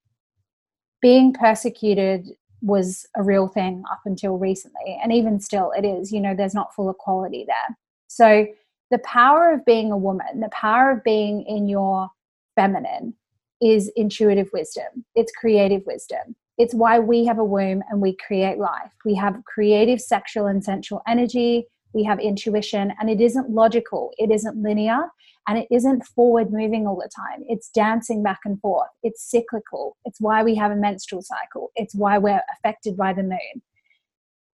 being 1.01 1.33
persecuted 1.33 2.29
was 2.61 3.07
a 3.17 3.23
real 3.23 3.47
thing 3.47 3.85
up 3.91 4.01
until 4.05 4.37
recently 4.37 4.99
and 5.03 5.13
even 5.13 5.39
still 5.41 5.73
it 5.77 5.85
is 5.85 6.11
you 6.11 6.21
know 6.21 6.35
there's 6.35 6.55
not 6.55 6.75
full 6.75 6.91
equality 6.91 7.45
there. 7.47 7.77
So 8.09 8.47
the 8.91 8.99
power 8.99 9.53
of 9.53 9.65
being 9.65 9.93
a 9.93 9.99
woman 9.99 10.41
the 10.41 10.51
power 10.51 10.91
of 10.91 11.05
being 11.05 11.43
in 11.43 11.69
your 11.69 12.11
feminine 12.57 13.15
is 13.61 13.91
intuitive 13.97 14.49
wisdom 14.53 15.05
it's 15.15 15.33
creative 15.33 15.83
wisdom. 15.87 16.37
It's 16.59 16.75
why 16.75 16.99
we 16.99 17.25
have 17.25 17.39
a 17.39 17.45
womb 17.45 17.85
and 17.89 18.01
we 18.01 18.17
create 18.17 18.59
life. 18.59 18.91
We 19.05 19.15
have 19.15 19.45
creative 19.45 20.01
sexual 20.01 20.47
and 20.47 20.63
sensual 20.63 21.03
energy 21.07 21.69
we 21.95 22.05
have 22.05 22.21
intuition 22.21 22.93
and 23.01 23.09
it 23.11 23.21
isn't 23.21 23.51
logical 23.51 24.13
it 24.19 24.31
isn't 24.31 24.63
linear 24.63 25.09
and 25.49 25.57
it 25.57 25.67
isn't 25.71 26.05
forward 26.05 26.53
moving 26.53 26.87
all 26.87 26.97
the 26.97 27.09
time. 27.17 27.43
It's 27.49 27.71
dancing 27.71 28.23
back 28.23 28.41
and 28.45 28.61
forth. 28.61 28.91
It's 29.03 29.29
cyclical. 29.29 29.97
It's 30.05 30.21
why 30.21 30.43
we 30.43 30.55
have 30.57 30.71
a 30.71 30.77
menstrual 30.77 31.23
cycle. 31.23 31.73
It's 31.75 31.95
why 31.95 32.19
we're 32.19 32.43
affected 32.53 32.99
by 32.99 33.15
the 33.15 33.23
moon. 33.23 33.63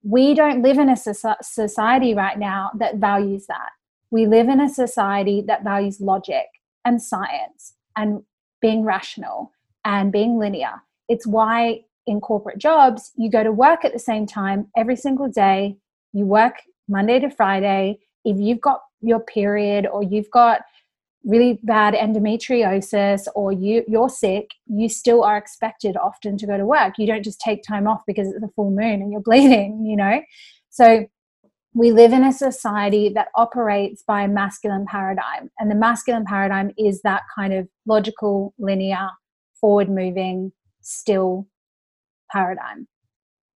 We 0.05 0.35
don't 0.35 0.62
live 0.62 0.78
in 0.78 0.89
a 0.89 0.97
society 0.97 2.14
right 2.14 2.39
now 2.39 2.70
that 2.78 2.97
values 2.97 3.47
that. 3.49 3.70
We 4.12 4.26
live 4.26 4.49
in 4.49 4.61
a 4.61 4.68
society 4.68 5.43
that 5.49 5.64
values 5.64 6.01
logic 6.01 6.47
and 6.85 7.03
science 7.03 7.74
and 7.97 8.22
being 8.62 8.85
rational 8.85 9.51
and 9.85 10.12
being 10.12 10.39
linear. 10.39 10.82
It's 11.09 11.26
why 11.26 11.80
in 12.07 12.20
corporate 12.20 12.59
jobs, 12.59 13.11
you 13.16 13.30
go 13.30 13.43
to 13.43 13.51
work 13.51 13.85
at 13.85 13.93
the 13.93 13.99
same 13.99 14.26
time 14.26 14.68
every 14.76 14.95
single 14.95 15.28
day. 15.28 15.76
You 16.12 16.24
work 16.24 16.55
Monday 16.89 17.20
to 17.20 17.30
Friday. 17.30 17.99
If 18.24 18.39
you've 18.39 18.61
got 18.61 18.80
your 19.01 19.20
period 19.20 19.87
or 19.87 20.03
you've 20.03 20.30
got 20.30 20.62
really 21.24 21.59
bad 21.62 21.95
endometriosis 21.95 23.26
or 23.35 23.51
you 23.51 23.82
you're 23.89 24.11
sick 24.11 24.51
you 24.66 24.89
still 24.89 25.24
are 25.24 25.39
expected 25.39 25.97
often 25.97 26.37
to 26.37 26.47
go 26.47 26.59
to 26.59 26.66
work 26.66 26.95
you 26.99 27.07
don't 27.07 27.24
just 27.24 27.41
take 27.41 27.62
time 27.62 27.87
off 27.87 28.03
because 28.07 28.28
it's 28.28 28.45
a 28.45 28.49
full 28.55 28.70
moon 28.70 29.01
and 29.01 29.11
you're 29.11 29.20
bleeding 29.24 29.85
you 29.87 29.97
know 29.97 30.20
so 30.70 31.07
we 31.72 31.91
live 31.91 32.12
in 32.12 32.22
a 32.22 32.32
society 32.32 33.09
that 33.09 33.28
operates 33.35 34.03
by 34.07 34.22
a 34.22 34.28
masculine 34.28 34.87
paradigm 34.87 35.51
and 35.59 35.70
the 35.70 35.74
masculine 35.74 36.24
paradigm 36.24 36.70
is 36.78 37.01
that 37.03 37.22
kind 37.35 37.55
of 37.55 37.66
logical 37.87 38.53
linear 38.59 39.09
forward 39.59 39.89
moving 39.89 40.53
still 40.82 41.47
paradigm 42.30 42.87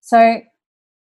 so 0.01 0.41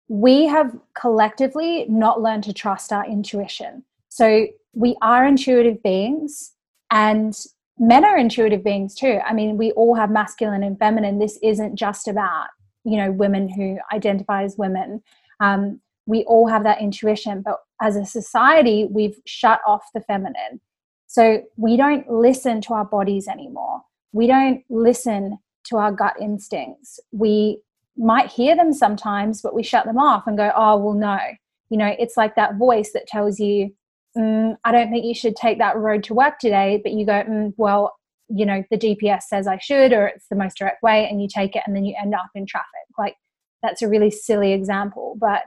we 0.10 0.46
have 0.46 0.76
collectively 1.00 1.86
not 1.90 2.22
learned 2.22 2.44
to 2.44 2.54
trust 2.54 2.94
our 2.94 3.06
intuition 3.06 3.84
so 4.10 4.48
we 4.74 4.96
are 5.02 5.26
intuitive 5.26 5.82
beings 5.84 6.54
and 6.92 7.36
men 7.80 8.06
are 8.06 8.18
intuitive 8.18 8.64
beings 8.64 8.96
too. 8.96 9.20
I 9.26 9.34
mean, 9.34 9.58
we 9.58 9.72
all 9.72 9.96
have 9.96 10.10
masculine 10.10 10.64
and 10.64 10.78
feminine. 10.78 11.20
This 11.20 11.38
isn't 11.44 11.76
just 11.76 12.08
about, 12.08 12.48
you 12.84 12.98
know, 12.98 13.12
women 13.12 13.50
who 13.50 13.78
identify 13.94 14.44
as 14.44 14.58
women. 14.58 15.02
Um, 15.40 15.82
we 16.06 16.24
all 16.24 16.48
have 16.48 16.64
that 16.64 16.82
intuition, 16.82 17.42
but 17.42 17.60
as 17.82 17.96
a 17.96 18.06
society, 18.06 18.88
we've 18.90 19.20
shut 19.26 19.60
off 19.68 19.84
the 19.94 20.02
feminine. 20.02 20.62
So 21.08 21.44
we 21.58 21.78
don't 21.78 22.10
listen 22.10 22.62
to 22.62 22.74
our 22.74 22.86
bodies 22.86 23.28
anymore. 23.28 23.82
We 24.14 24.28
don't 24.28 24.64
listen 24.70 25.38
to 25.66 25.78
our 25.78 25.92
gut 25.92 26.16
instincts. 26.20 27.00
We 27.12 27.62
might 27.98 28.32
hear 28.32 28.56
them 28.56 28.74
sometimes, 28.74 29.42
but 29.42 29.54
we 29.54 29.64
shut 29.64 29.86
them 29.86 29.98
off 29.98 30.28
and 30.28 30.38
go, 30.38 30.52
oh, 30.56 30.78
well, 30.78 30.94
no. 30.94 31.20
You 31.70 31.78
know, 31.78 31.96
it's 32.00 32.18
like 32.18 32.36
that 32.36 32.58
voice 32.58 32.92
that 32.94 33.08
tells 33.08 33.40
you, 33.40 33.74
mm, 34.18 34.56
I 34.64 34.72
don't 34.72 34.90
think 34.90 35.06
you 35.06 35.16
should 35.16 35.36
take 35.36 35.58
that 35.60 35.78
road 35.78 36.04
to 36.06 36.14
work 36.14 36.40
today, 36.40 36.80
but 36.84 36.94
you 36.94 37.06
go, 37.06 37.24
mm, 37.24 37.54
well, 37.58 37.96
you 38.30 38.46
know, 38.46 38.64
the 38.70 38.78
GPS 38.78 39.24
says 39.24 39.48
I 39.48 39.58
should, 39.58 39.94
or 39.94 40.08
it's 40.08 40.28
the 40.30 40.36
most 40.36 40.58
direct 40.58 40.84
way, 40.84 41.08
and 41.08 41.22
you 41.22 41.28
take 41.28 41.56
it, 41.56 41.64
and 41.66 41.76
then 41.76 41.86
you 41.86 41.96
end 42.00 42.14
up 42.14 42.28
in 42.36 42.46
traffic. 42.46 42.68
Like, 42.98 43.16
that's 43.64 43.82
a 43.82 43.88
really 43.88 44.12
silly 44.12 44.54
example, 44.54 45.18
but 45.20 45.44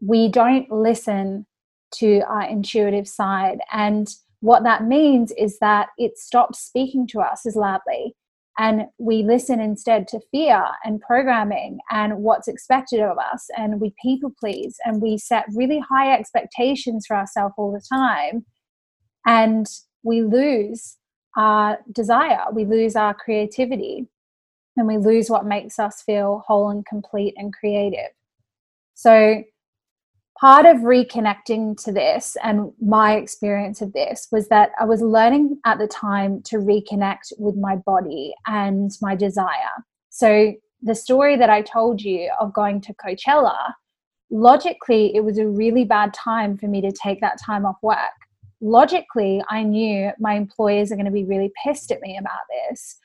we 0.00 0.28
don't 0.28 0.70
listen 0.70 1.46
to 1.94 2.20
our 2.28 2.42
intuitive 2.42 3.08
side. 3.08 3.58
And 3.72 4.08
what 4.40 4.64
that 4.64 4.84
means 4.84 5.32
is 5.32 5.58
that 5.60 5.88
it 5.96 6.18
stops 6.18 6.60
speaking 6.60 7.06
to 7.08 7.20
us 7.20 7.46
as 7.46 7.56
loudly 7.56 8.14
and 8.58 8.86
we 8.98 9.22
listen 9.22 9.60
instead 9.60 10.08
to 10.08 10.20
fear 10.30 10.64
and 10.84 11.00
programming 11.00 11.78
and 11.90 12.18
what's 12.18 12.48
expected 12.48 13.00
of 13.00 13.18
us 13.18 13.46
and 13.56 13.80
we 13.80 13.94
people 14.02 14.32
please 14.40 14.76
and 14.84 15.02
we 15.02 15.18
set 15.18 15.44
really 15.54 15.80
high 15.90 16.12
expectations 16.12 17.06
for 17.06 17.16
ourselves 17.16 17.54
all 17.58 17.72
the 17.72 17.96
time 17.96 18.44
and 19.26 19.66
we 20.02 20.22
lose 20.22 20.96
our 21.36 21.78
desire 21.92 22.44
we 22.52 22.64
lose 22.64 22.96
our 22.96 23.12
creativity 23.12 24.06
and 24.76 24.86
we 24.86 24.98
lose 24.98 25.30
what 25.30 25.46
makes 25.46 25.78
us 25.78 26.02
feel 26.02 26.44
whole 26.46 26.68
and 26.68 26.84
complete 26.84 27.34
and 27.36 27.52
creative. 27.52 28.10
So 28.94 29.42
part 30.40 30.66
of 30.66 30.78
reconnecting 30.78 31.82
to 31.84 31.92
this 31.92 32.36
and 32.42 32.72
my 32.80 33.16
experience 33.16 33.80
of 33.80 33.92
this 33.92 34.28
was 34.30 34.48
that 34.48 34.70
I 34.78 34.84
was 34.84 35.00
learning 35.00 35.58
at 35.64 35.78
the 35.78 35.88
time 35.88 36.42
to 36.44 36.56
reconnect 36.56 37.32
with 37.38 37.56
my 37.56 37.76
body 37.76 38.34
and 38.46 38.90
my 39.00 39.14
desire. 39.14 39.84
So, 40.10 40.52
the 40.82 40.94
story 40.94 41.36
that 41.36 41.48
I 41.48 41.62
told 41.62 42.02
you 42.02 42.30
of 42.38 42.52
going 42.52 42.82
to 42.82 42.94
Coachella, 42.94 43.72
logically, 44.30 45.16
it 45.16 45.24
was 45.24 45.38
a 45.38 45.48
really 45.48 45.84
bad 45.84 46.12
time 46.12 46.58
for 46.58 46.68
me 46.68 46.82
to 46.82 46.92
take 46.92 47.20
that 47.22 47.38
time 47.44 47.64
off 47.64 47.76
work. 47.82 47.96
logically, 48.60 49.42
I 49.48 49.62
knew 49.62 50.12
my 50.18 50.34
employers 50.34 50.90
are 50.90 50.96
going 50.96 51.06
to 51.06 51.12
be 51.12 51.24
really 51.24 51.52
pissed 51.62 51.90
at 51.90 52.00
me 52.00 52.16
about 52.18 52.40
this. 52.50 52.96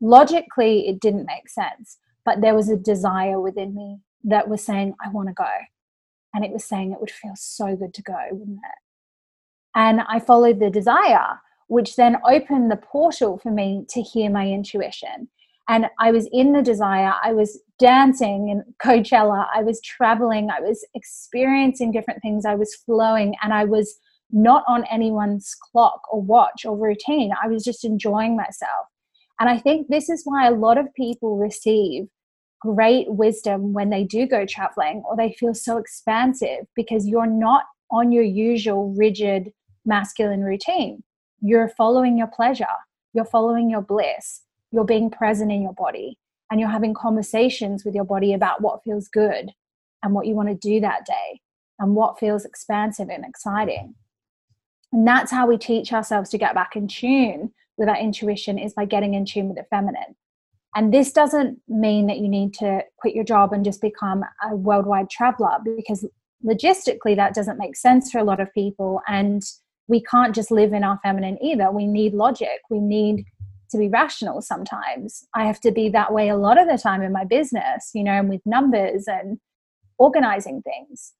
Logically, 0.00 0.88
it 0.88 1.00
didn't 1.00 1.26
make 1.26 1.48
sense, 1.48 1.98
but 2.24 2.40
there 2.40 2.54
was 2.54 2.68
a 2.68 2.76
desire 2.76 3.40
within 3.40 3.74
me 3.74 3.98
that 4.24 4.48
was 4.48 4.64
saying, 4.64 4.94
I 5.04 5.08
want 5.10 5.28
to 5.28 5.34
go. 5.34 5.50
And 6.34 6.44
it 6.44 6.52
was 6.52 6.64
saying 6.64 6.92
it 6.92 7.00
would 7.00 7.10
feel 7.10 7.34
so 7.36 7.76
good 7.76 7.94
to 7.94 8.02
go, 8.02 8.18
wouldn't 8.30 8.58
it? 8.58 8.78
And 9.74 10.02
I 10.08 10.18
followed 10.18 10.60
the 10.60 10.70
desire, 10.70 11.40
which 11.68 11.96
then 11.96 12.18
opened 12.28 12.70
the 12.70 12.76
portal 12.76 13.38
for 13.38 13.50
me 13.50 13.84
to 13.90 14.02
hear 14.02 14.30
my 14.30 14.46
intuition. 14.48 15.28
And 15.68 15.86
I 15.98 16.10
was 16.10 16.28
in 16.32 16.52
the 16.52 16.62
desire, 16.62 17.14
I 17.22 17.32
was 17.32 17.60
dancing 17.78 18.48
in 18.48 18.64
Coachella, 18.82 19.46
I 19.54 19.62
was 19.62 19.80
traveling, 19.80 20.50
I 20.50 20.60
was 20.60 20.84
experiencing 20.94 21.92
different 21.92 22.20
things, 22.20 22.44
I 22.44 22.56
was 22.56 22.74
flowing, 22.74 23.34
and 23.42 23.54
I 23.54 23.64
was 23.64 23.96
not 24.32 24.64
on 24.66 24.84
anyone's 24.90 25.54
clock 25.70 26.00
or 26.10 26.20
watch 26.20 26.64
or 26.64 26.76
routine. 26.76 27.32
I 27.42 27.48
was 27.48 27.62
just 27.62 27.84
enjoying 27.84 28.36
myself. 28.36 28.86
And 29.38 29.48
I 29.48 29.58
think 29.58 29.88
this 29.88 30.08
is 30.08 30.22
why 30.24 30.46
a 30.46 30.52
lot 30.52 30.78
of 30.78 30.92
people 30.94 31.36
receive 31.36 32.04
great 32.62 33.10
wisdom 33.10 33.72
when 33.72 33.90
they 33.90 34.04
do 34.04 34.26
go 34.26 34.46
traveling 34.46 35.02
or 35.08 35.16
they 35.16 35.32
feel 35.32 35.54
so 35.54 35.76
expansive 35.76 36.66
because 36.74 37.06
you're 37.06 37.26
not 37.26 37.64
on 37.90 38.12
your 38.12 38.22
usual 38.22 38.94
rigid 38.96 39.52
masculine 39.84 40.42
routine. 40.42 41.02
You're 41.40 41.68
following 41.68 42.16
your 42.16 42.28
pleasure, 42.28 42.64
you're 43.12 43.24
following 43.24 43.68
your 43.68 43.82
bliss, 43.82 44.42
you're 44.70 44.84
being 44.84 45.10
present 45.10 45.50
in 45.50 45.62
your 45.62 45.74
body, 45.74 46.18
and 46.50 46.60
you're 46.60 46.68
having 46.68 46.94
conversations 46.94 47.84
with 47.84 47.94
your 47.94 48.04
body 48.04 48.32
about 48.32 48.60
what 48.60 48.84
feels 48.84 49.08
good 49.08 49.50
and 50.02 50.14
what 50.14 50.26
you 50.26 50.34
want 50.34 50.48
to 50.48 50.54
do 50.54 50.80
that 50.80 51.04
day 51.04 51.40
and 51.78 51.96
what 51.96 52.18
feels 52.18 52.44
expansive 52.44 53.08
and 53.08 53.24
exciting. 53.24 53.94
And 54.92 55.06
that's 55.06 55.32
how 55.32 55.46
we 55.46 55.58
teach 55.58 55.92
ourselves 55.92 56.30
to 56.30 56.38
get 56.38 56.54
back 56.54 56.76
in 56.76 56.86
tune 56.86 57.52
with 57.76 57.88
our 57.88 57.96
intuition 57.96 58.58
is 58.58 58.74
by 58.74 58.84
getting 58.84 59.14
in 59.14 59.24
tune 59.24 59.48
with 59.48 59.56
the 59.56 59.64
feminine. 59.64 60.14
And 60.74 60.92
this 60.92 61.12
doesn't 61.12 61.60
mean 61.68 62.06
that 62.06 62.18
you 62.18 62.28
need 62.28 62.54
to 62.54 62.82
quit 62.98 63.14
your 63.14 63.24
job 63.24 63.52
and 63.52 63.64
just 63.64 63.80
become 63.80 64.24
a 64.50 64.56
worldwide 64.56 65.10
traveler 65.10 65.58
because 65.76 66.06
logistically 66.44 67.14
that 67.16 67.34
doesn't 67.34 67.58
make 67.58 67.76
sense 67.76 68.10
for 68.10 68.18
a 68.18 68.24
lot 68.24 68.40
of 68.40 68.52
people. 68.54 69.00
And 69.06 69.42
we 69.88 70.02
can't 70.02 70.34
just 70.34 70.50
live 70.50 70.72
in 70.72 70.84
our 70.84 70.98
feminine 71.02 71.42
either. 71.42 71.70
We 71.70 71.86
need 71.86 72.14
logic. 72.14 72.60
We 72.70 72.80
need 72.80 73.24
to 73.70 73.78
be 73.78 73.88
rational 73.88 74.40
sometimes. 74.40 75.26
I 75.34 75.44
have 75.44 75.60
to 75.60 75.72
be 75.72 75.88
that 75.90 76.12
way 76.12 76.28
a 76.28 76.36
lot 76.36 76.58
of 76.58 76.68
the 76.68 76.78
time 76.78 77.02
in 77.02 77.12
my 77.12 77.24
business, 77.24 77.90
you 77.94 78.04
know, 78.04 78.12
and 78.12 78.28
with 78.28 78.40
numbers 78.46 79.04
and 79.06 79.38
organizing 79.98 80.62
things. 80.62 81.12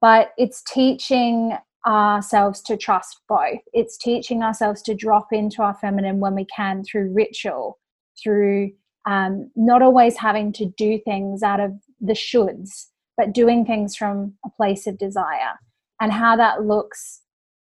But 0.00 0.32
it's 0.36 0.62
teaching 0.62 1.56
ourselves 1.86 2.62
to 2.62 2.76
trust 2.76 3.20
both. 3.28 3.60
It's 3.72 3.96
teaching 3.96 4.42
ourselves 4.42 4.82
to 4.82 4.94
drop 4.94 5.32
into 5.32 5.62
our 5.62 5.74
feminine 5.74 6.20
when 6.20 6.34
we 6.34 6.46
can 6.46 6.82
through 6.82 7.12
ritual, 7.12 7.78
through 8.22 8.72
um, 9.06 9.50
not 9.54 9.82
always 9.82 10.16
having 10.16 10.52
to 10.54 10.66
do 10.76 10.98
things 10.98 11.42
out 11.42 11.60
of 11.60 11.72
the 12.00 12.14
shoulds, 12.14 12.86
but 13.16 13.32
doing 13.32 13.64
things 13.64 13.96
from 13.96 14.34
a 14.44 14.50
place 14.50 14.86
of 14.86 14.98
desire. 14.98 15.58
And 16.00 16.12
how 16.12 16.36
that 16.36 16.64
looks 16.64 17.22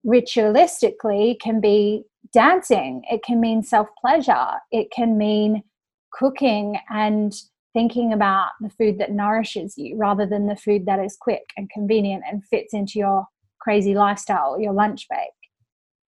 ritualistically 0.06 1.40
can 1.40 1.60
be 1.60 2.04
dancing, 2.32 3.02
it 3.10 3.22
can 3.24 3.40
mean 3.40 3.62
self 3.62 3.88
pleasure, 4.00 4.46
it 4.70 4.90
can 4.90 5.16
mean 5.16 5.62
cooking 6.12 6.78
and 6.90 7.34
thinking 7.72 8.12
about 8.12 8.50
the 8.60 8.70
food 8.70 8.98
that 8.98 9.10
nourishes 9.10 9.76
you 9.76 9.96
rather 9.96 10.26
than 10.26 10.46
the 10.46 10.56
food 10.56 10.86
that 10.86 11.00
is 11.00 11.16
quick 11.20 11.42
and 11.56 11.68
convenient 11.70 12.22
and 12.30 12.44
fits 12.44 12.72
into 12.72 12.98
your 12.98 13.26
crazy 13.60 13.94
lifestyle, 13.94 14.60
your 14.60 14.72
lunch 14.72 15.08
break. 15.08 15.30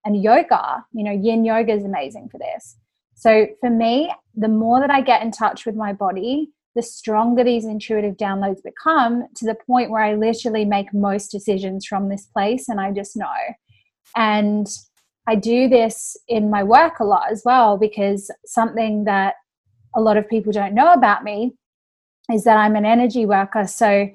And 0.04 0.22
yoga, 0.22 0.84
you 0.92 1.02
know, 1.02 1.10
yin 1.10 1.44
yoga 1.44 1.72
is 1.72 1.84
amazing 1.84 2.28
for 2.30 2.38
this. 2.38 2.76
So 3.16 3.46
for 3.60 3.70
me, 3.70 4.12
the 4.34 4.48
more 4.48 4.78
that 4.80 4.90
I 4.90 5.00
get 5.00 5.22
in 5.22 5.30
touch 5.30 5.66
with 5.66 5.74
my 5.74 5.92
body, 5.92 6.50
the 6.74 6.82
stronger 6.82 7.42
these 7.42 7.64
intuitive 7.64 8.16
downloads 8.16 8.62
become 8.62 9.24
to 9.36 9.46
the 9.46 9.56
point 9.66 9.90
where 9.90 10.02
I 10.02 10.14
literally 10.14 10.66
make 10.66 10.92
most 10.92 11.28
decisions 11.28 11.86
from 11.86 12.08
this 12.08 12.26
place 12.26 12.68
and 12.68 12.78
I 12.78 12.92
just 12.92 13.16
know. 13.16 13.26
And 14.14 14.66
I 15.26 15.34
do 15.34 15.68
this 15.68 16.16
in 16.28 16.50
my 16.50 16.62
work 16.62 17.00
a 17.00 17.04
lot 17.04 17.32
as 17.32 17.42
well 17.44 17.78
because 17.78 18.30
something 18.44 19.04
that 19.04 19.34
a 19.94 20.00
lot 20.00 20.18
of 20.18 20.28
people 20.28 20.52
don't 20.52 20.74
know 20.74 20.92
about 20.92 21.24
me 21.24 21.54
is 22.30 22.44
that 22.44 22.58
I'm 22.58 22.76
an 22.76 22.84
energy 22.84 23.24
worker. 23.24 23.66
So 23.66 24.10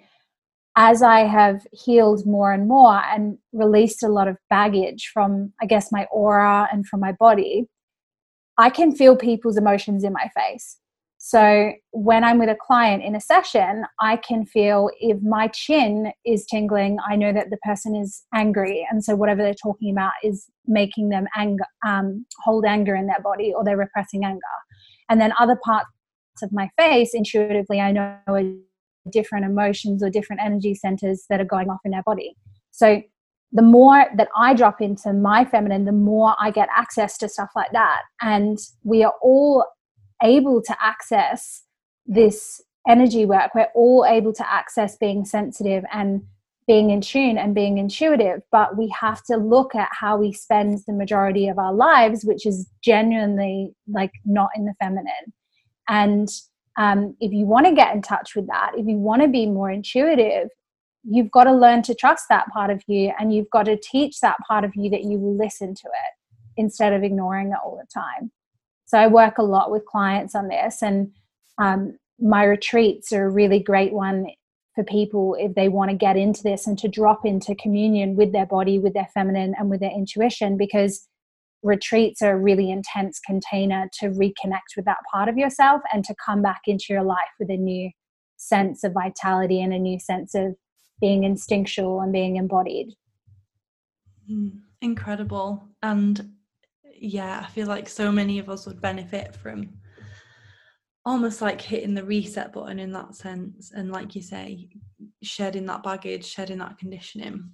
as 0.75 1.01
I 1.01 1.21
have 1.21 1.65
healed 1.73 2.25
more 2.27 2.53
and 2.53 2.67
more 2.67 3.01
and 3.11 3.39
released 3.51 4.03
a 4.03 4.07
lot 4.07 4.27
of 4.27 4.37
baggage 4.49 5.09
from, 5.11 5.51
I 5.61 5.65
guess, 5.65 5.91
my 5.91 6.05
aura 6.11 6.69
and 6.71 6.85
from 6.87 6.99
my 6.99 7.11
body, 7.13 7.67
I 8.61 8.69
can 8.69 8.95
feel 8.95 9.15
people's 9.15 9.57
emotions 9.57 10.03
in 10.03 10.13
my 10.13 10.29
face. 10.35 10.77
So 11.17 11.71
when 11.91 12.23
I'm 12.23 12.37
with 12.37 12.49
a 12.49 12.57
client 12.59 13.03
in 13.03 13.15
a 13.15 13.21
session, 13.21 13.85
I 13.99 14.17
can 14.17 14.45
feel 14.45 14.91
if 14.99 15.17
my 15.23 15.47
chin 15.47 16.11
is 16.25 16.45
tingling, 16.45 16.97
I 17.07 17.15
know 17.15 17.33
that 17.33 17.49
the 17.49 17.57
person 17.57 17.95
is 17.95 18.23
angry. 18.35 18.87
And 18.89 19.03
so 19.03 19.15
whatever 19.15 19.41
they're 19.41 19.53
talking 19.53 19.91
about 19.91 20.13
is 20.23 20.45
making 20.67 21.09
them 21.09 21.25
anger, 21.35 21.65
um, 21.85 22.25
hold 22.43 22.65
anger 22.65 22.95
in 22.95 23.07
their 23.07 23.21
body 23.23 23.51
or 23.51 23.63
they're 23.63 23.77
repressing 23.77 24.23
anger. 24.23 24.41
And 25.09 25.19
then 25.19 25.33
other 25.39 25.57
parts 25.63 25.87
of 26.43 26.51
my 26.51 26.69
face, 26.77 27.11
intuitively, 27.15 27.79
I 27.79 27.91
know 27.91 28.59
different 29.11 29.45
emotions 29.45 30.03
or 30.03 30.11
different 30.11 30.43
energy 30.43 30.75
centers 30.75 31.25
that 31.29 31.41
are 31.41 31.45
going 31.45 31.69
off 31.69 31.81
in 31.83 31.91
their 31.91 32.03
body. 32.03 32.35
So 32.69 33.01
the 33.53 33.61
more 33.61 34.05
that 34.15 34.29
I 34.35 34.53
drop 34.53 34.81
into 34.81 35.11
my 35.13 35.43
feminine, 35.45 35.85
the 35.85 35.91
more 35.91 36.35
I 36.39 36.51
get 36.51 36.69
access 36.75 37.17
to 37.17 37.27
stuff 37.27 37.49
like 37.55 37.71
that. 37.73 38.01
And 38.21 38.57
we 38.83 39.03
are 39.03 39.13
all 39.21 39.65
able 40.23 40.61
to 40.61 40.75
access 40.81 41.63
this 42.05 42.61
energy 42.87 43.25
work. 43.25 43.53
We're 43.53 43.67
all 43.75 44.05
able 44.07 44.33
to 44.33 44.51
access 44.51 44.97
being 44.97 45.25
sensitive 45.25 45.83
and 45.91 46.21
being 46.67 46.91
in 46.91 47.01
tune 47.01 47.37
and 47.37 47.53
being 47.53 47.77
intuitive, 47.77 48.41
but 48.51 48.77
we 48.77 48.87
have 48.97 49.23
to 49.25 49.35
look 49.35 49.75
at 49.75 49.89
how 49.91 50.15
we 50.15 50.31
spend 50.31 50.79
the 50.87 50.93
majority 50.93 51.47
of 51.47 51.57
our 51.57 51.73
lives, 51.73 52.23
which 52.23 52.45
is 52.45 52.69
genuinely 52.83 53.73
like 53.87 54.11
not 54.25 54.49
in 54.55 54.65
the 54.65 54.73
feminine. 54.79 55.33
And 55.89 56.29
um, 56.77 57.15
if 57.19 57.33
you 57.33 57.45
want 57.45 57.65
to 57.65 57.75
get 57.75 57.93
in 57.93 58.01
touch 58.01 58.35
with 58.35 58.47
that, 58.47 58.71
if 58.77 58.87
you 58.87 58.95
want 58.97 59.21
to 59.21 59.27
be 59.27 59.47
more 59.47 59.69
intuitive, 59.69 60.47
you've 61.03 61.31
got 61.31 61.45
to 61.45 61.53
learn 61.53 61.81
to 61.83 61.95
trust 61.95 62.25
that 62.29 62.47
part 62.49 62.69
of 62.69 62.81
you 62.87 63.11
and 63.19 63.33
you've 63.33 63.49
got 63.49 63.63
to 63.63 63.77
teach 63.77 64.19
that 64.19 64.37
part 64.47 64.63
of 64.63 64.71
you 64.75 64.89
that 64.89 65.03
you 65.03 65.17
will 65.17 65.35
listen 65.35 65.73
to 65.73 65.87
it 65.87 66.13
instead 66.57 66.93
of 66.93 67.03
ignoring 67.03 67.49
it 67.49 67.57
all 67.63 67.75
the 67.77 67.87
time. 67.93 68.31
So 68.85 68.97
I 68.97 69.07
work 69.07 69.37
a 69.37 69.43
lot 69.43 69.71
with 69.71 69.85
clients 69.85 70.35
on 70.35 70.49
this, 70.49 70.81
and 70.83 71.11
um, 71.57 71.97
my 72.19 72.43
retreats 72.43 73.13
are 73.13 73.25
a 73.25 73.29
really 73.29 73.59
great 73.59 73.93
one 73.93 74.27
for 74.75 74.83
people 74.83 75.35
if 75.39 75.55
they 75.55 75.69
want 75.69 75.91
to 75.91 75.97
get 75.97 76.17
into 76.17 76.43
this 76.43 76.67
and 76.67 76.77
to 76.79 76.87
drop 76.87 77.25
into 77.25 77.55
communion 77.55 78.15
with 78.15 78.31
their 78.31 78.45
body, 78.45 78.79
with 78.79 78.93
their 78.93 79.07
feminine, 79.13 79.55
and 79.57 79.69
with 79.69 79.79
their 79.79 79.91
intuition 79.91 80.57
because 80.57 81.07
retreats 81.63 82.21
are 82.21 82.33
a 82.33 82.39
really 82.39 82.71
intense 82.71 83.19
container 83.19 83.89
to 83.99 84.09
reconnect 84.09 84.75
with 84.75 84.85
that 84.85 84.97
part 85.11 85.29
of 85.29 85.37
yourself 85.37 85.81
and 85.93 86.03
to 86.03 86.15
come 86.25 86.41
back 86.41 86.61
into 86.67 86.85
your 86.89 87.03
life 87.03 87.29
with 87.39 87.49
a 87.49 87.57
new 87.57 87.89
sense 88.37 88.83
of 88.83 88.93
vitality 88.93 89.61
and 89.61 89.73
a 89.73 89.79
new 89.79 89.99
sense 89.99 90.33
of 90.33 90.55
being 91.01 91.23
instinctual 91.23 92.01
and 92.01 92.13
being 92.13 92.37
embodied. 92.37 92.93
Mm, 94.31 94.59
incredible. 94.81 95.63
And 95.83 96.33
yeah, 96.95 97.43
I 97.43 97.49
feel 97.51 97.67
like 97.67 97.89
so 97.89 98.11
many 98.11 98.39
of 98.39 98.49
us 98.49 98.65
would 98.65 98.79
benefit 98.79 99.35
from 99.35 99.73
almost 101.03 101.41
like 101.41 101.59
hitting 101.59 101.95
the 101.95 102.03
reset 102.03 102.53
button 102.53 102.79
in 102.79 102.91
that 102.91 103.15
sense. 103.15 103.71
And 103.73 103.91
like 103.91 104.15
you 104.15 104.21
say, 104.21 104.69
shedding 105.23 105.65
that 105.65 105.83
baggage, 105.83 106.25
shedding 106.25 106.59
that 106.59 106.77
conditioning. 106.77 107.51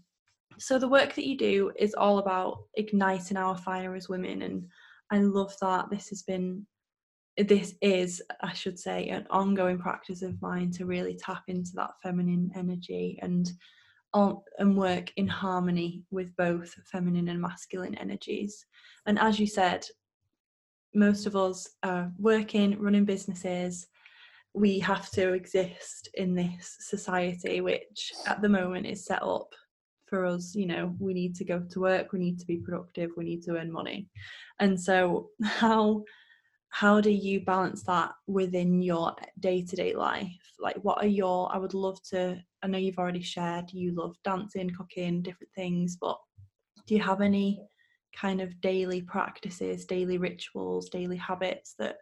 So 0.59 0.77
the 0.79 0.87
work 0.87 1.13
that 1.15 1.25
you 1.25 1.37
do 1.37 1.71
is 1.77 1.93
all 1.93 2.17
about 2.17 2.57
igniting 2.75 3.37
our 3.37 3.57
fire 3.57 3.95
as 3.95 4.09
women, 4.09 4.41
and 4.41 4.65
I 5.11 5.19
love 5.19 5.53
that 5.61 5.89
this 5.89 6.09
has 6.09 6.23
been 6.23 6.65
this 7.37 7.75
is 7.81 8.21
i 8.41 8.51
should 8.51 8.79
say 8.79 9.09
an 9.09 9.27
ongoing 9.29 9.77
practice 9.77 10.23
of 10.23 10.41
mine 10.41 10.71
to 10.71 10.85
really 10.85 11.15
tap 11.15 11.43
into 11.47 11.71
that 11.75 11.91
feminine 12.01 12.51
energy 12.55 13.19
and 13.21 13.51
and 14.57 14.75
work 14.75 15.11
in 15.17 15.27
harmony 15.27 16.03
with 16.11 16.35
both 16.37 16.73
feminine 16.91 17.29
and 17.29 17.39
masculine 17.39 17.95
energies. 17.95 18.65
And 19.05 19.19
as 19.19 19.39
you 19.39 19.47
said 19.47 19.85
most 20.95 21.27
of 21.27 21.35
us 21.35 21.69
are 21.83 22.11
working 22.17 22.79
running 22.79 23.05
businesses. 23.05 23.87
We 24.53 24.79
have 24.79 25.11
to 25.11 25.33
exist 25.33 26.09
in 26.15 26.33
this 26.33 26.77
society 26.79 27.61
which 27.61 28.11
at 28.25 28.41
the 28.41 28.49
moment 28.49 28.87
is 28.87 29.05
set 29.05 29.21
up 29.21 29.53
for 30.07 30.25
us 30.25 30.55
you 30.55 30.65
know 30.65 30.95
we 30.99 31.13
need 31.13 31.35
to 31.35 31.43
go 31.43 31.59
to 31.69 31.81
work 31.81 32.13
we 32.13 32.19
need 32.19 32.39
to 32.39 32.47
be 32.47 32.55
productive 32.55 33.11
we 33.17 33.25
need 33.25 33.43
to 33.43 33.57
earn 33.57 33.71
money. 33.71 34.07
And 34.59 34.79
so 34.79 35.29
how 35.43 36.03
how 36.69 36.99
do 36.99 37.11
you 37.11 37.39
balance 37.39 37.83
that 37.83 38.11
within 38.27 38.81
your 38.81 39.15
day-to-day 39.39 39.95
life 39.95 40.53
like 40.59 40.75
what 40.83 40.97
are 41.03 41.07
your 41.07 41.53
i 41.53 41.57
would 41.57 41.73
love 41.73 42.01
to 42.03 42.37
i 42.61 42.67
know 42.67 42.77
you've 42.77 42.99
already 42.99 43.21
shared 43.21 43.71
you 43.71 43.93
love 43.93 44.15
dancing 44.23 44.69
cooking 44.69 45.21
different 45.21 45.51
things 45.55 45.97
but 45.99 46.17
do 46.87 46.95
you 46.95 47.01
have 47.01 47.21
any 47.21 47.61
kind 48.15 48.41
of 48.41 48.59
daily 48.61 49.01
practices, 49.01 49.85
daily 49.85 50.17
rituals, 50.17 50.89
daily 50.89 51.17
habits 51.17 51.75
that 51.77 51.97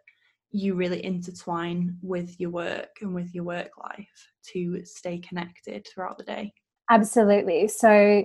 you 0.50 0.74
really 0.74 1.04
intertwine 1.04 1.96
with 2.02 2.38
your 2.40 2.50
work 2.50 2.96
and 3.02 3.14
with 3.14 3.34
your 3.34 3.44
work 3.44 3.70
life 3.78 4.30
to 4.52 4.84
stay 4.84 5.18
connected 5.18 5.86
throughout 5.86 6.16
the 6.16 6.24
day? 6.24 6.52
Absolutely. 6.88 7.68
So, 7.68 8.24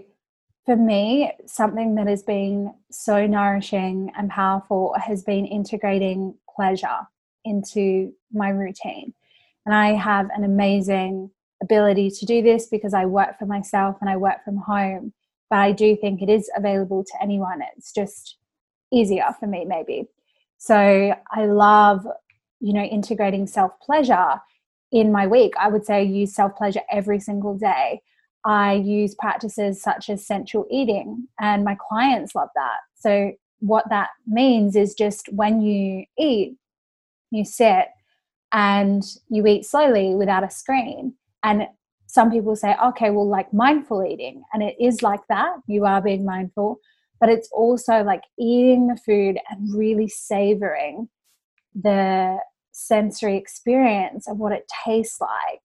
for 0.66 0.76
me, 0.76 1.32
something 1.46 1.96
that 1.96 2.08
has 2.08 2.24
been 2.24 2.74
so 2.92 3.26
nourishing 3.26 4.12
and 4.18 4.30
powerful 4.30 4.94
has 5.04 5.24
been 5.24 5.46
integrating 5.46 6.36
pleasure 6.56 7.08
into 7.44 8.14
my 8.32 8.50
routine. 8.50 9.14
And 9.66 9.74
I 9.74 9.94
have 9.94 10.30
an 10.36 10.44
amazing 10.44 11.32
ability 11.62 12.12
to 12.12 12.26
do 12.26 12.42
this 12.42 12.68
because 12.68 12.94
I 12.94 13.06
work 13.06 13.38
for 13.40 13.46
myself 13.46 13.98
and 14.02 14.10
I 14.10 14.18
work 14.18 14.44
from 14.44 14.58
home. 14.58 15.14
But 15.50 15.60
I 15.60 15.72
do 15.72 15.96
think 15.96 16.22
it 16.22 16.30
is 16.30 16.50
available 16.56 17.04
to 17.04 17.14
anyone. 17.22 17.62
It's 17.76 17.92
just 17.92 18.38
easier 18.92 19.26
for 19.40 19.48
me, 19.48 19.66
maybe. 19.66 20.08
So 20.58 21.16
I 21.32 21.46
love, 21.46 22.06
you 22.60 22.74
know, 22.74 22.84
integrating 22.84 23.48
self 23.48 23.72
pleasure 23.82 24.40
in 24.92 25.12
my 25.12 25.28
week. 25.28 25.54
I 25.60 25.70
would 25.70 25.86
say 25.86 25.98
I 25.98 26.02
use 26.02 26.36
self 26.36 26.56
pleasure 26.56 26.82
every 26.92 27.20
single 27.20 27.58
day. 27.58 28.02
I 28.46 28.74
use 28.74 29.16
practices 29.16 29.82
such 29.82 30.10
as 30.10 30.26
sensual 30.26 30.66
eating, 30.72 31.28
and 31.40 31.64
my 31.64 31.78
clients 31.90 32.36
love 32.36 32.50
that. 32.56 32.78
So, 32.96 33.32
what 33.60 33.90
that 33.90 34.10
means 34.28 34.76
is 34.76 34.96
just 34.96 35.30
when 35.32 35.62
you 35.62 36.06
eat, 36.18 36.56
you 37.30 37.46
sit 37.46 37.86
and 38.52 39.04
you 39.30 39.46
eat 39.46 39.66
slowly 39.66 40.16
without 40.16 40.44
a 40.44 40.50
screen. 40.50 41.14
And 41.44 41.68
some 42.08 42.32
people 42.32 42.56
say, 42.56 42.76
okay, 42.84 43.12
well, 43.12 43.28
like 43.28 43.54
mindful 43.54 44.04
eating. 44.04 44.44
And 44.52 44.64
it 44.64 44.76
is 44.80 45.04
like 45.04 45.22
that. 45.30 45.58
You 45.68 45.86
are 45.86 46.02
being 46.02 46.26
mindful 46.26 46.80
but 47.22 47.30
it's 47.30 47.48
also 47.54 48.04
like 48.04 48.24
eating 48.38 48.88
the 48.88 48.98
food 48.98 49.38
and 49.50 49.74
really 49.74 50.10
savoring 50.10 51.08
the 51.76 52.38
sensory 52.74 53.38
experience 53.38 54.28
of 54.28 54.38
what 54.38 54.52
it 54.52 54.70
tastes 54.84 55.22
like 55.22 55.62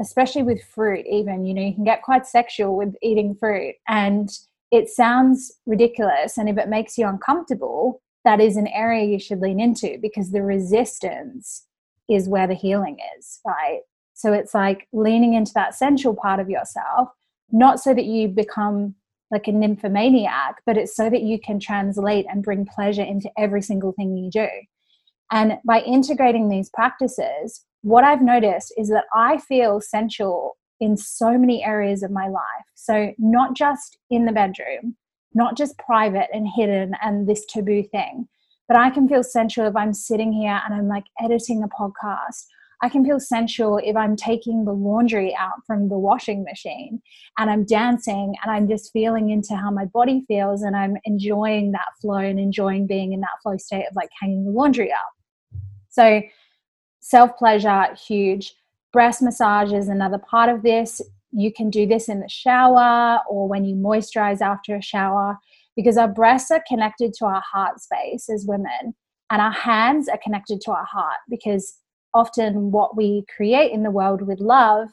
especially 0.00 0.42
with 0.42 0.62
fruit 0.62 1.04
even 1.10 1.44
you 1.44 1.54
know 1.54 1.62
you 1.62 1.74
can 1.74 1.84
get 1.84 2.02
quite 2.02 2.26
sexual 2.26 2.76
with 2.76 2.94
eating 3.02 3.34
fruit 3.34 3.74
and 3.88 4.30
it 4.70 4.88
sounds 4.88 5.52
ridiculous 5.66 6.38
and 6.38 6.48
if 6.48 6.58
it 6.58 6.68
makes 6.68 6.98
you 6.98 7.06
uncomfortable 7.06 8.00
that 8.24 8.40
is 8.40 8.56
an 8.56 8.66
area 8.68 9.04
you 9.04 9.18
should 9.18 9.40
lean 9.40 9.60
into 9.60 9.98
because 10.02 10.30
the 10.30 10.42
resistance 10.42 11.66
is 12.08 12.28
where 12.28 12.46
the 12.46 12.54
healing 12.54 12.96
is 13.18 13.40
right 13.46 13.80
so 14.14 14.32
it's 14.32 14.54
like 14.54 14.88
leaning 14.92 15.34
into 15.34 15.52
that 15.54 15.74
sensual 15.74 16.14
part 16.14 16.40
of 16.40 16.50
yourself 16.50 17.08
not 17.50 17.80
so 17.80 17.94
that 17.94 18.04
you 18.04 18.28
become 18.28 18.94
like 19.30 19.46
a 19.46 19.52
nymphomaniac, 19.52 20.62
but 20.64 20.76
it's 20.76 20.96
so 20.96 21.10
that 21.10 21.22
you 21.22 21.38
can 21.38 21.60
translate 21.60 22.26
and 22.28 22.42
bring 22.42 22.64
pleasure 22.64 23.02
into 23.02 23.30
every 23.36 23.62
single 23.62 23.92
thing 23.92 24.16
you 24.16 24.30
do. 24.30 24.48
And 25.30 25.58
by 25.66 25.80
integrating 25.80 26.48
these 26.48 26.70
practices, 26.70 27.64
what 27.82 28.04
I've 28.04 28.22
noticed 28.22 28.72
is 28.76 28.88
that 28.88 29.04
I 29.14 29.38
feel 29.38 29.80
sensual 29.80 30.56
in 30.80 30.96
so 30.96 31.36
many 31.36 31.64
areas 31.64 32.02
of 32.02 32.10
my 32.10 32.28
life. 32.28 32.64
So, 32.74 33.12
not 33.18 33.56
just 33.56 33.98
in 34.10 34.24
the 34.24 34.32
bedroom, 34.32 34.96
not 35.34 35.56
just 35.56 35.78
private 35.78 36.28
and 36.32 36.46
hidden 36.54 36.92
and 37.02 37.28
this 37.28 37.44
taboo 37.46 37.82
thing, 37.82 38.28
but 38.66 38.76
I 38.76 38.90
can 38.90 39.08
feel 39.08 39.22
sensual 39.22 39.66
if 39.66 39.76
I'm 39.76 39.94
sitting 39.94 40.32
here 40.32 40.60
and 40.64 40.74
I'm 40.74 40.88
like 40.88 41.04
editing 41.20 41.62
a 41.62 41.68
podcast 41.68 42.44
I 42.80 42.88
can 42.88 43.04
feel 43.04 43.18
sensual 43.18 43.80
if 43.82 43.96
I'm 43.96 44.14
taking 44.14 44.64
the 44.64 44.72
laundry 44.72 45.34
out 45.36 45.64
from 45.66 45.88
the 45.88 45.98
washing 45.98 46.44
machine 46.44 47.02
and 47.36 47.50
I'm 47.50 47.64
dancing 47.64 48.34
and 48.42 48.52
I'm 48.52 48.68
just 48.68 48.92
feeling 48.92 49.30
into 49.30 49.56
how 49.56 49.70
my 49.70 49.86
body 49.86 50.24
feels 50.28 50.62
and 50.62 50.76
I'm 50.76 50.96
enjoying 51.04 51.72
that 51.72 51.88
flow 52.00 52.18
and 52.18 52.38
enjoying 52.38 52.86
being 52.86 53.12
in 53.12 53.20
that 53.20 53.42
flow 53.42 53.56
state 53.56 53.86
of 53.90 53.96
like 53.96 54.10
hanging 54.20 54.44
the 54.44 54.52
laundry 54.52 54.92
up. 54.92 55.60
So, 55.88 56.22
self 57.08 57.36
pleasure, 57.38 57.86
huge. 57.94 58.54
Breast 58.92 59.22
massage 59.22 59.72
is 59.72 59.88
another 59.88 60.18
part 60.18 60.50
of 60.50 60.62
this. 60.62 61.00
You 61.32 61.52
can 61.52 61.70
do 61.70 61.86
this 61.86 62.08
in 62.08 62.20
the 62.20 62.28
shower 62.28 63.20
or 63.28 63.48
when 63.48 63.64
you 63.64 63.74
moisturize 63.74 64.40
after 64.40 64.76
a 64.76 64.82
shower 64.82 65.38
because 65.74 65.96
our 65.96 66.08
breasts 66.08 66.50
are 66.50 66.62
connected 66.68 67.14
to 67.14 67.24
our 67.24 67.42
heart 67.50 67.80
space 67.80 68.28
as 68.28 68.46
women 68.46 68.94
and 69.30 69.42
our 69.42 69.52
hands 69.52 70.08
are 70.08 70.20
connected 70.22 70.60
to 70.62 70.70
our 70.70 70.84
heart 70.84 71.18
because 71.28 71.74
often 72.14 72.70
what 72.70 72.96
we 72.96 73.24
create 73.34 73.72
in 73.72 73.82
the 73.82 73.90
world 73.90 74.22
with 74.22 74.40
love 74.40 74.88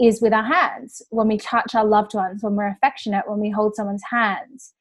is 0.00 0.22
with 0.22 0.32
our 0.32 0.44
hands. 0.44 1.02
When 1.10 1.28
we 1.28 1.36
touch 1.36 1.74
our 1.74 1.84
loved 1.84 2.14
ones, 2.14 2.42
when 2.42 2.54
we're 2.54 2.68
affectionate, 2.68 3.28
when 3.28 3.40
we 3.40 3.50
hold 3.50 3.74
someone's 3.74 4.02
hands, 4.10 4.72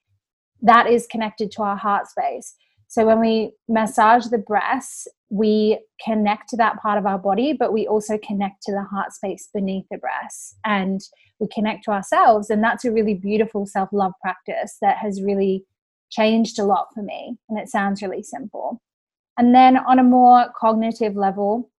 that 0.62 0.88
is 0.88 1.08
connected 1.08 1.52
to 1.52 1.64
our 1.64 1.78
heart 1.78 2.08
space. 2.08 2.56
So 2.90 3.06
when 3.06 3.20
we 3.20 3.52
massage 3.68 4.26
the 4.26 4.40
breasts, 4.40 5.08
we 5.30 5.80
connect 6.04 6.50
to 6.50 6.58
that 6.58 6.82
part 6.82 6.98
of 6.98 7.06
our 7.06 7.20
body, 7.20 7.54
but 7.54 7.72
we 7.72 7.88
also 7.88 8.18
connect 8.18 8.64
to 8.64 8.72
the 8.72 8.84
heart 8.84 9.14
space 9.14 9.48
beneath 9.54 9.86
the 9.92 10.00
breasts 10.00 10.56
and 10.66 11.00
we 11.40 11.48
connect 11.54 11.86
to 11.86 11.92
ourselves. 11.92 12.50
And 12.50 12.64
that's 12.64 12.86
a 12.86 12.92
really 12.92 13.14
beautiful 13.14 13.68
self 13.68 13.90
love 13.94 14.14
practice 14.22 14.78
that 14.82 14.98
has 14.98 15.22
really 15.22 15.66
changed 16.10 16.58
a 16.58 16.64
lot 16.64 16.88
for 16.96 17.04
me. 17.04 17.38
And 17.48 17.60
it 17.60 17.70
sounds 17.70 18.02
really 18.02 18.24
simple. 18.24 18.82
And 19.38 19.54
then 19.54 19.78
on 19.78 20.00
a 20.00 20.04
more 20.04 20.48
cognitive 20.60 21.16
level, 21.16 21.70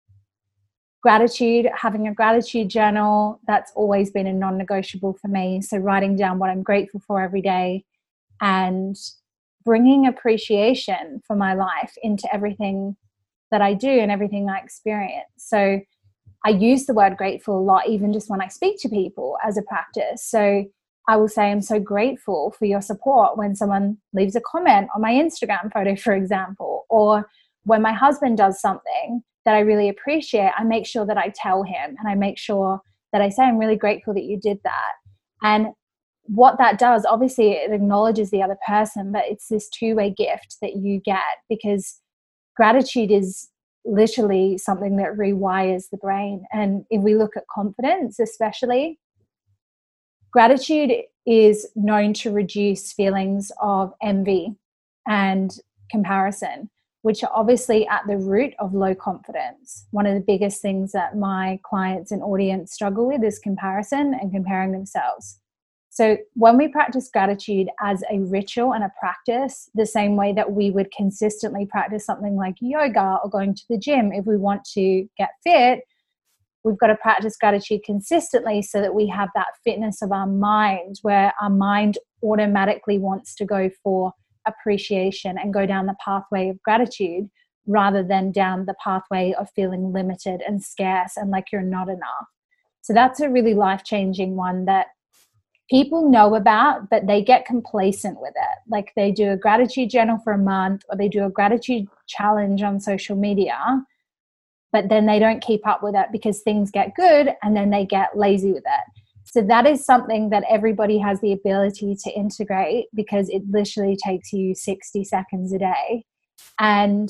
gratitude, 1.02 1.68
having 1.74 2.06
a 2.06 2.14
gratitude 2.14 2.68
journal, 2.68 3.40
that's 3.48 3.72
always 3.74 4.12
been 4.12 4.28
a 4.28 4.32
non 4.32 4.56
negotiable 4.56 5.14
for 5.20 5.26
me. 5.26 5.61
So, 5.61 5.76
writing 5.76 6.14
down 6.14 6.38
what 6.38 6.50
I'm 6.50 6.62
grateful 6.62 7.00
for 7.04 7.20
every 7.20 7.42
day 7.42 7.84
and 8.40 8.96
bringing 9.64 10.06
appreciation 10.06 11.22
for 11.26 11.36
my 11.36 11.54
life 11.54 11.92
into 12.02 12.32
everything 12.32 12.96
that 13.50 13.62
I 13.62 13.74
do 13.74 13.88
and 13.88 14.11
everything 14.11 14.48
I 14.48 14.58
experience. 14.58 15.30
So, 15.36 15.80
I 16.42 16.50
use 16.50 16.86
the 16.86 16.94
word 16.94 17.18
grateful 17.18 17.58
a 17.58 17.61
lot, 17.61 17.88
even 17.88 18.14
just 18.14 18.30
when 18.30 18.40
I 18.40 18.48
speak 18.48 18.80
to 18.80 18.88
people 18.88 19.36
as 19.44 19.58
a 19.58 19.62
practice. 19.62 20.24
So, 20.24 20.64
I 21.08 21.16
will 21.16 21.28
say, 21.28 21.50
I'm 21.50 21.62
so 21.62 21.80
grateful 21.80 22.54
for 22.58 22.66
your 22.66 22.80
support 22.80 23.36
when 23.36 23.56
someone 23.56 23.98
leaves 24.12 24.36
a 24.36 24.40
comment 24.40 24.88
on 24.94 25.02
my 25.02 25.12
Instagram 25.12 25.72
photo, 25.72 25.96
for 25.96 26.12
example, 26.14 26.86
or 26.88 27.28
when 27.64 27.82
my 27.82 27.92
husband 27.92 28.38
does 28.38 28.61
something 28.61 29.22
that 29.44 29.54
I 29.54 29.61
really 29.61 29.88
appreciate, 29.88 30.52
I 30.56 30.64
make 30.64 30.86
sure 30.86 31.06
that 31.06 31.18
I 31.18 31.32
tell 31.34 31.62
him 31.62 31.96
and 31.98 32.08
I 32.08 32.14
make 32.14 32.38
sure 32.38 32.80
that 33.12 33.22
I 33.22 33.28
say, 33.28 33.42
I'm 33.42 33.58
really 33.58 33.76
grateful 33.76 34.14
that 34.14 34.24
you 34.24 34.38
did 34.38 34.58
that. 34.64 34.92
And 35.42 35.68
what 36.33 36.59
that 36.59 36.78
does, 36.78 37.05
obviously, 37.05 37.53
it 37.53 37.72
acknowledges 37.72 38.31
the 38.31 38.43
other 38.43 38.59
person, 38.66 39.12
but 39.12 39.24
it's 39.26 39.49
this 39.49 39.68
two 39.68 39.95
way 39.95 40.11
gift 40.11 40.57
that 40.62 40.76
you 40.76 41.01
get 41.01 41.18
because 41.49 41.99
gratitude 42.57 43.11
is 43.11 43.49
literally 43.85 44.59
something 44.59 44.97
that 44.97 45.16
rewires 45.16 45.85
the 45.91 45.97
brain. 45.97 46.45
And 46.53 46.85
if 46.91 47.03
we 47.03 47.14
look 47.14 47.37
at 47.37 47.49
confidence, 47.53 48.20
especially, 48.20 48.99
gratitude 50.33 50.93
is 51.26 51.66
known 51.74 52.12
to 52.14 52.31
reduce 52.31 52.93
feelings 52.93 53.51
of 53.61 53.93
envy 54.03 54.55
and 55.09 55.51
comparison 55.91 56.70
which 57.03 57.24
are 57.24 57.31
obviously 57.35 57.87
at 57.89 58.03
the 58.07 58.16
root 58.16 58.53
of 58.59 58.74
low 58.74 58.95
confidence. 58.95 59.87
One 59.91 60.07
of 60.07 60.14
the 60.14 60.20
biggest 60.20 60.61
things 60.61 60.93
that 60.93 61.16
my 61.16 61.59
clients 61.62 62.12
and 62.12 62.22
audience 62.22 62.72
struggle 62.72 63.07
with 63.07 63.24
is 63.24 63.39
comparison 63.39 64.14
and 64.20 64.31
comparing 64.31 64.72
themselves. 64.72 65.39
So, 66.01 66.16
when 66.32 66.57
we 66.57 66.66
practice 66.66 67.11
gratitude 67.12 67.68
as 67.78 68.03
a 68.11 68.20
ritual 68.20 68.72
and 68.72 68.82
a 68.82 68.90
practice, 68.98 69.68
the 69.74 69.84
same 69.84 70.16
way 70.16 70.32
that 70.32 70.53
we 70.53 70.70
would 70.70 70.90
consistently 70.92 71.66
practice 71.66 72.07
something 72.07 72.36
like 72.36 72.55
yoga 72.59 73.18
or 73.22 73.28
going 73.28 73.55
to 73.55 73.62
the 73.68 73.76
gym 73.76 74.11
if 74.11 74.24
we 74.24 74.38
want 74.38 74.64
to 74.72 75.07
get 75.18 75.28
fit, 75.44 75.80
we've 76.64 76.78
got 76.78 76.86
to 76.86 76.96
practice 76.96 77.36
gratitude 77.36 77.82
consistently 77.84 78.62
so 78.62 78.80
that 78.80 78.94
we 78.94 79.09
have 79.09 79.28
that 79.34 79.48
fitness 79.62 80.01
of 80.01 80.11
our 80.11 80.26
mind, 80.26 80.96
where 81.03 81.34
our 81.38 81.51
mind 81.51 81.98
automatically 82.24 82.98
wants 82.98 83.34
to 83.34 83.44
go 83.44 83.68
for 83.82 84.14
appreciation 84.46 85.36
and 85.36 85.53
go 85.53 85.66
down 85.66 85.84
the 85.84 85.96
pathway 86.03 86.48
of 86.48 86.62
gratitude 86.62 87.28
rather 87.66 88.03
than 88.03 88.32
down 88.32 88.64
the 88.64 88.74
pathway 88.82 89.34
of 89.38 89.51
feeling 89.55 89.92
limited 89.92 90.40
and 90.48 90.62
scarce 90.62 91.18
and 91.18 91.30
like 91.30 91.53
you're 91.53 91.61
not 91.61 91.90
enough. 91.90 92.26
So 92.80 92.94
that's 92.94 93.20
a 93.20 93.28
really 93.28 93.53
life 93.53 93.84
changing 93.84 94.34
one 94.34 94.64
that 94.64 94.86
people 95.70 96.10
know 96.10 96.34
about, 96.34 96.90
but 96.90 97.06
they 97.06 97.22
get 97.22 97.46
complacent 97.46 98.20
with 98.20 98.34
it. 98.34 98.58
Like 98.68 98.92
they 98.96 99.12
do 99.12 99.30
a 99.30 99.36
gratitude 99.36 99.90
journal 99.90 100.18
for 100.22 100.32
a 100.32 100.38
month 100.38 100.82
or 100.88 100.96
they 100.96 101.08
do 101.08 101.24
a 101.24 101.30
gratitude 101.30 101.86
challenge 102.08 102.62
on 102.62 102.80
social 102.80 103.16
media, 103.16 103.56
but 104.72 104.88
then 104.88 105.06
they 105.06 105.20
don't 105.20 105.42
keep 105.42 105.66
up 105.66 105.82
with 105.82 105.94
it 105.94 106.06
because 106.10 106.40
things 106.40 106.70
get 106.70 106.96
good 106.96 107.30
and 107.42 107.56
then 107.56 107.70
they 107.70 107.86
get 107.86 108.18
lazy 108.18 108.52
with 108.52 108.64
it. 108.66 109.02
So 109.24 109.42
that 109.42 109.64
is 109.64 109.84
something 109.84 110.30
that 110.30 110.42
everybody 110.50 110.98
has 110.98 111.20
the 111.20 111.32
ability 111.32 111.96
to 112.02 112.10
integrate 112.10 112.86
because 112.92 113.28
it 113.28 113.42
literally 113.48 113.96
takes 113.96 114.32
you 114.32 114.56
60 114.56 115.04
seconds 115.04 115.52
a 115.52 115.58
day. 115.58 116.04
And 116.58 117.08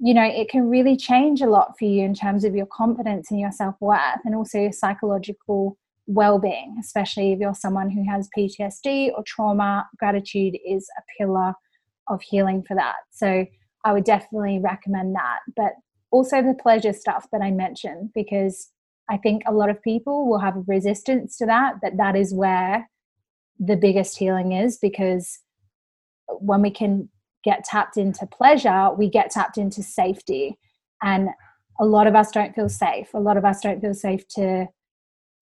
you 0.00 0.14
know, 0.14 0.22
it 0.22 0.48
can 0.48 0.68
really 0.68 0.96
change 0.96 1.40
a 1.40 1.48
lot 1.48 1.76
for 1.76 1.84
you 1.84 2.04
in 2.04 2.14
terms 2.14 2.44
of 2.44 2.54
your 2.54 2.66
confidence 2.66 3.32
and 3.32 3.40
your 3.40 3.50
self 3.50 3.74
worth 3.80 4.20
and 4.24 4.34
also 4.34 4.58
your 4.58 4.70
psychological 4.70 5.76
well-being 6.10 6.76
especially 6.80 7.32
if 7.32 7.38
you're 7.38 7.54
someone 7.54 7.90
who 7.90 8.02
has 8.08 8.28
ptsd 8.36 9.10
or 9.14 9.22
trauma 9.26 9.86
gratitude 9.98 10.56
is 10.66 10.88
a 10.98 11.02
pillar 11.18 11.52
of 12.08 12.22
healing 12.22 12.64
for 12.66 12.74
that. 12.74 12.96
So 13.10 13.46
i 13.84 13.92
would 13.92 14.04
definitely 14.04 14.58
recommend 14.58 15.14
that. 15.14 15.40
But 15.54 15.72
also 16.10 16.42
the 16.42 16.54
pleasure 16.54 16.92
stuff 16.92 17.26
that 17.32 17.42
i 17.42 17.50
mentioned 17.50 18.10
because 18.14 18.70
i 19.10 19.16
think 19.18 19.42
a 19.46 19.52
lot 19.52 19.68
of 19.68 19.82
people 19.82 20.26
will 20.26 20.38
have 20.38 20.56
a 20.56 20.64
resistance 20.66 21.36
to 21.36 21.46
that 21.46 21.74
but 21.82 21.98
that 21.98 22.16
is 22.16 22.32
where 22.32 22.88
the 23.60 23.76
biggest 23.76 24.16
healing 24.16 24.52
is 24.52 24.78
because 24.80 25.40
when 26.40 26.62
we 26.62 26.70
can 26.70 27.08
get 27.44 27.64
tapped 27.64 27.96
into 27.96 28.26
pleasure 28.26 28.90
we 28.96 29.08
get 29.08 29.30
tapped 29.30 29.58
into 29.58 29.82
safety. 29.82 30.58
And 31.02 31.28
a 31.80 31.84
lot 31.84 32.06
of 32.06 32.14
us 32.14 32.30
don't 32.32 32.54
feel 32.54 32.68
safe. 32.68 33.08
A 33.14 33.20
lot 33.20 33.36
of 33.36 33.44
us 33.44 33.60
don't 33.60 33.80
feel 33.80 33.94
safe 33.94 34.26
to 34.36 34.66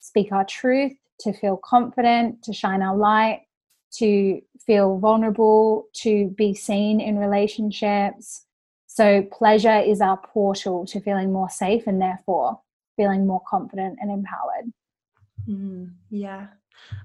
speak 0.06 0.30
our 0.32 0.44
truth, 0.44 0.92
to 1.20 1.32
feel 1.32 1.56
confident, 1.56 2.42
to 2.44 2.52
shine 2.52 2.82
our 2.82 2.96
light, 2.96 3.42
to 3.94 4.40
feel 4.64 4.98
vulnerable, 4.98 5.88
to 5.94 6.28
be 6.36 6.54
seen 6.54 7.00
in 7.00 7.18
relationships. 7.18 8.44
So, 8.86 9.22
pleasure 9.22 9.78
is 9.78 10.00
our 10.00 10.16
portal 10.16 10.86
to 10.86 11.00
feeling 11.00 11.32
more 11.32 11.50
safe 11.50 11.86
and 11.86 12.00
therefore 12.00 12.60
feeling 12.96 13.26
more 13.26 13.42
confident 13.48 13.98
and 14.00 14.10
empowered. 14.10 14.72
Mm, 15.48 15.92
yeah. 16.10 16.46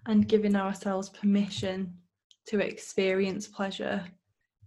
And 0.06 0.28
giving 0.28 0.56
ourselves 0.56 1.10
permission 1.10 1.94
to 2.48 2.60
experience 2.60 3.48
pleasure, 3.48 4.04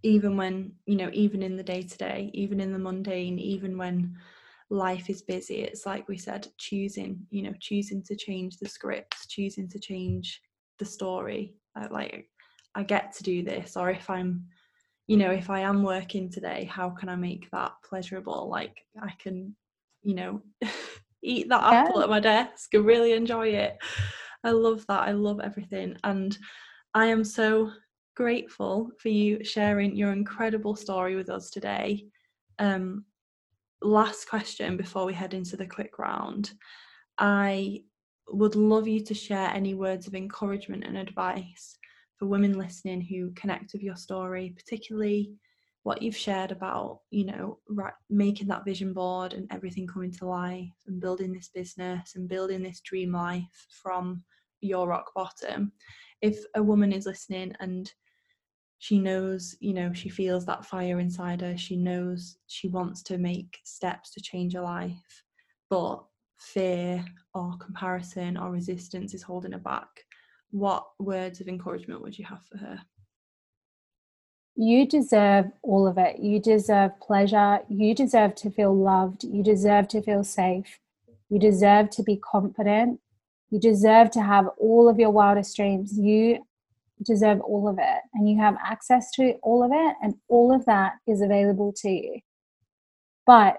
even 0.03 0.35
when, 0.37 0.73
you 0.85 0.97
know, 0.97 1.09
even 1.13 1.41
in 1.41 1.57
the 1.57 1.63
day 1.63 1.83
to 1.83 1.97
day, 1.97 2.31
even 2.33 2.59
in 2.59 2.73
the 2.73 2.79
mundane, 2.79 3.39
even 3.39 3.77
when 3.77 4.17
life 4.69 5.09
is 5.09 5.21
busy. 5.21 5.61
It's 5.61 5.85
like 5.85 6.07
we 6.07 6.17
said 6.17 6.47
choosing 6.57 7.19
you 7.29 7.43
know 7.43 7.53
choosing 7.59 8.03
to 8.03 8.15
change 8.15 8.57
the 8.57 8.69
scripts 8.69 9.27
choosing 9.27 9.67
to 9.69 9.79
change 9.79 10.41
the 10.79 10.85
story. 10.85 11.55
Uh, 11.77 11.87
like 11.91 12.29
i 12.75 12.83
get 12.83 13.13
to 13.13 13.23
do 13.23 13.43
this 13.43 13.75
or 13.75 13.89
if 13.89 14.09
i'm 14.09 14.45
you 15.07 15.17
know 15.17 15.31
if 15.31 15.49
i 15.49 15.59
am 15.59 15.83
working 15.83 16.29
today 16.29 16.63
how 16.71 16.89
can 16.89 17.09
i 17.09 17.15
make 17.15 17.49
that 17.51 17.73
pleasurable? 17.87 18.49
Like 18.49 18.77
i 19.01 19.11
can 19.19 19.55
you 20.03 20.15
know 20.15 20.41
eat 21.23 21.49
that 21.49 21.61
yeah. 21.61 21.83
apple 21.83 22.01
at 22.01 22.09
my 22.09 22.19
desk 22.19 22.73
and 22.73 22.85
really 22.85 23.13
enjoy 23.13 23.47
it. 23.47 23.77
I 24.43 24.51
love 24.51 24.85
that. 24.87 25.01
I 25.01 25.11
love 25.11 25.39
everything. 25.41 25.97
And 26.03 26.37
i 26.93 27.07
am 27.07 27.23
so 27.23 27.71
grateful 28.15 28.89
for 28.99 29.09
you 29.09 29.43
sharing 29.43 29.95
your 29.95 30.13
incredible 30.13 30.75
story 30.75 31.15
with 31.15 31.29
us 31.29 31.49
today. 31.49 32.05
Um, 32.59 33.05
last 33.85 34.27
question 34.27 34.77
before 34.77 35.05
we 35.05 35.13
head 35.13 35.33
into 35.33 35.55
the 35.55 35.65
quick 35.65 35.99
round. 35.99 36.51
I 37.17 37.83
would 38.27 38.55
love 38.55 38.87
you 38.87 38.99
to 39.01 39.13
share 39.13 39.49
any 39.49 39.75
words 39.75 40.07
of 40.07 40.15
encouragement 40.15 40.83
and 40.83 40.97
advice 40.97 41.77
for 42.17 42.27
women 42.27 42.57
listening 42.57 43.01
who 43.01 43.31
connect 43.31 43.73
with 43.73 43.83
your 43.83 43.95
story, 43.95 44.53
particularly 44.55 45.31
what 45.83 46.01
you've 46.01 46.17
shared 46.17 46.51
about, 46.51 47.01
you 47.11 47.25
know, 47.25 47.59
right, 47.69 47.93
making 48.09 48.47
that 48.47 48.65
vision 48.65 48.91
board 48.91 49.33
and 49.33 49.47
everything 49.51 49.85
coming 49.85 50.11
to 50.11 50.25
life 50.25 50.73
and 50.87 50.99
building 50.99 51.31
this 51.31 51.51
business 51.53 52.13
and 52.15 52.27
building 52.27 52.63
this 52.63 52.81
dream 52.81 53.11
life 53.11 53.67
from 53.83 54.23
your 54.61 54.87
rock 54.87 55.11
bottom. 55.13 55.71
If 56.21 56.39
a 56.55 56.63
woman 56.63 56.91
is 56.91 57.05
listening 57.05 57.53
and 57.59 57.91
she 58.85 58.99
knows 58.99 59.55
you 59.59 59.73
know 59.73 59.91
she 59.93 60.09
feels 60.09 60.45
that 60.45 60.65
fire 60.65 60.99
inside 60.99 61.41
her 61.41 61.57
she 61.57 61.75
knows 61.75 62.37
she 62.47 62.67
wants 62.67 63.01
to 63.01 63.17
make 63.17 63.57
steps 63.63 64.11
to 64.11 64.21
change 64.21 64.53
her 64.53 64.61
life 64.61 65.23
but 65.69 66.03
fear 66.37 67.03
or 67.33 67.57
comparison 67.57 68.37
or 68.37 68.51
resistance 68.51 69.13
is 69.13 69.23
holding 69.23 69.51
her 69.51 69.59
back. 69.59 69.87
What 70.51 70.85
words 70.99 71.41
of 71.41 71.47
encouragement 71.47 72.01
would 72.01 72.17
you 72.17 72.25
have 72.25 72.43
for 72.45 72.57
her? 72.57 72.79
You 74.55 74.87
deserve 74.87 75.51
all 75.63 75.85
of 75.85 75.97
it. 75.97 76.19
You 76.19 76.39
deserve 76.39 76.97
pleasure. 77.01 77.59
You 77.67 77.93
deserve 77.93 78.35
to 78.35 78.49
feel 78.49 78.73
loved. 78.73 79.25
You 79.25 79.43
deserve 79.43 79.89
to 79.89 80.01
feel 80.01 80.23
safe. 80.23 80.79
You 81.29 81.39
deserve 81.39 81.89
to 81.91 82.03
be 82.03 82.17
confident. 82.17 83.01
You 83.49 83.59
deserve 83.59 84.11
to 84.11 84.21
have 84.21 84.47
all 84.57 84.87
of 84.87 84.97
your 84.97 85.09
wildest 85.09 85.55
dreams. 85.55 85.97
You 85.97 86.45
deserve 87.03 87.41
all 87.41 87.67
of 87.67 87.77
it 87.79 88.01
and 88.13 88.29
you 88.29 88.39
have 88.39 88.55
access 88.63 89.11
to 89.11 89.33
all 89.43 89.63
of 89.63 89.71
it 89.73 89.95
and 90.01 90.15
all 90.29 90.53
of 90.53 90.65
that 90.65 90.93
is 91.07 91.21
available 91.21 91.73
to 91.77 91.89
you. 91.89 92.19
But 93.25 93.57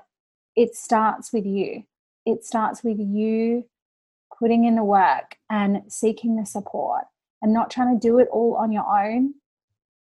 it 0.55 0.74
starts 0.74 1.32
with 1.32 1.45
you. 1.45 1.82
It 2.24 2.45
starts 2.45 2.82
with 2.82 2.99
you 2.99 3.64
putting 4.39 4.64
in 4.64 4.76
the 4.76 4.84
work 4.84 5.37
and 5.51 5.82
seeking 5.89 6.37
the 6.37 6.47
support 6.47 7.05
and 7.43 7.53
not 7.53 7.70
trying 7.70 7.99
to 7.99 8.09
do 8.09 8.18
it 8.18 8.28
all 8.32 8.57
on 8.57 8.72
your 8.72 8.84
own 8.84 9.34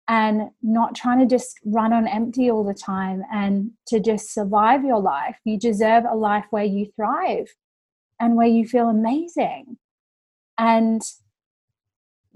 and 0.08 0.50
not 0.62 0.94
trying 0.94 1.18
to 1.18 1.26
just 1.26 1.58
run 1.64 1.92
on 1.92 2.06
empty 2.06 2.50
all 2.50 2.64
the 2.64 2.74
time 2.74 3.22
and 3.32 3.70
to 3.88 4.00
just 4.00 4.32
survive 4.32 4.84
your 4.84 5.00
life. 5.00 5.36
You 5.44 5.58
deserve 5.58 6.04
a 6.04 6.14
life 6.14 6.44
where 6.50 6.64
you 6.64 6.86
thrive 6.94 7.48
and 8.20 8.36
where 8.36 8.46
you 8.46 8.66
feel 8.66 8.88
amazing. 8.88 9.78
And 10.58 11.02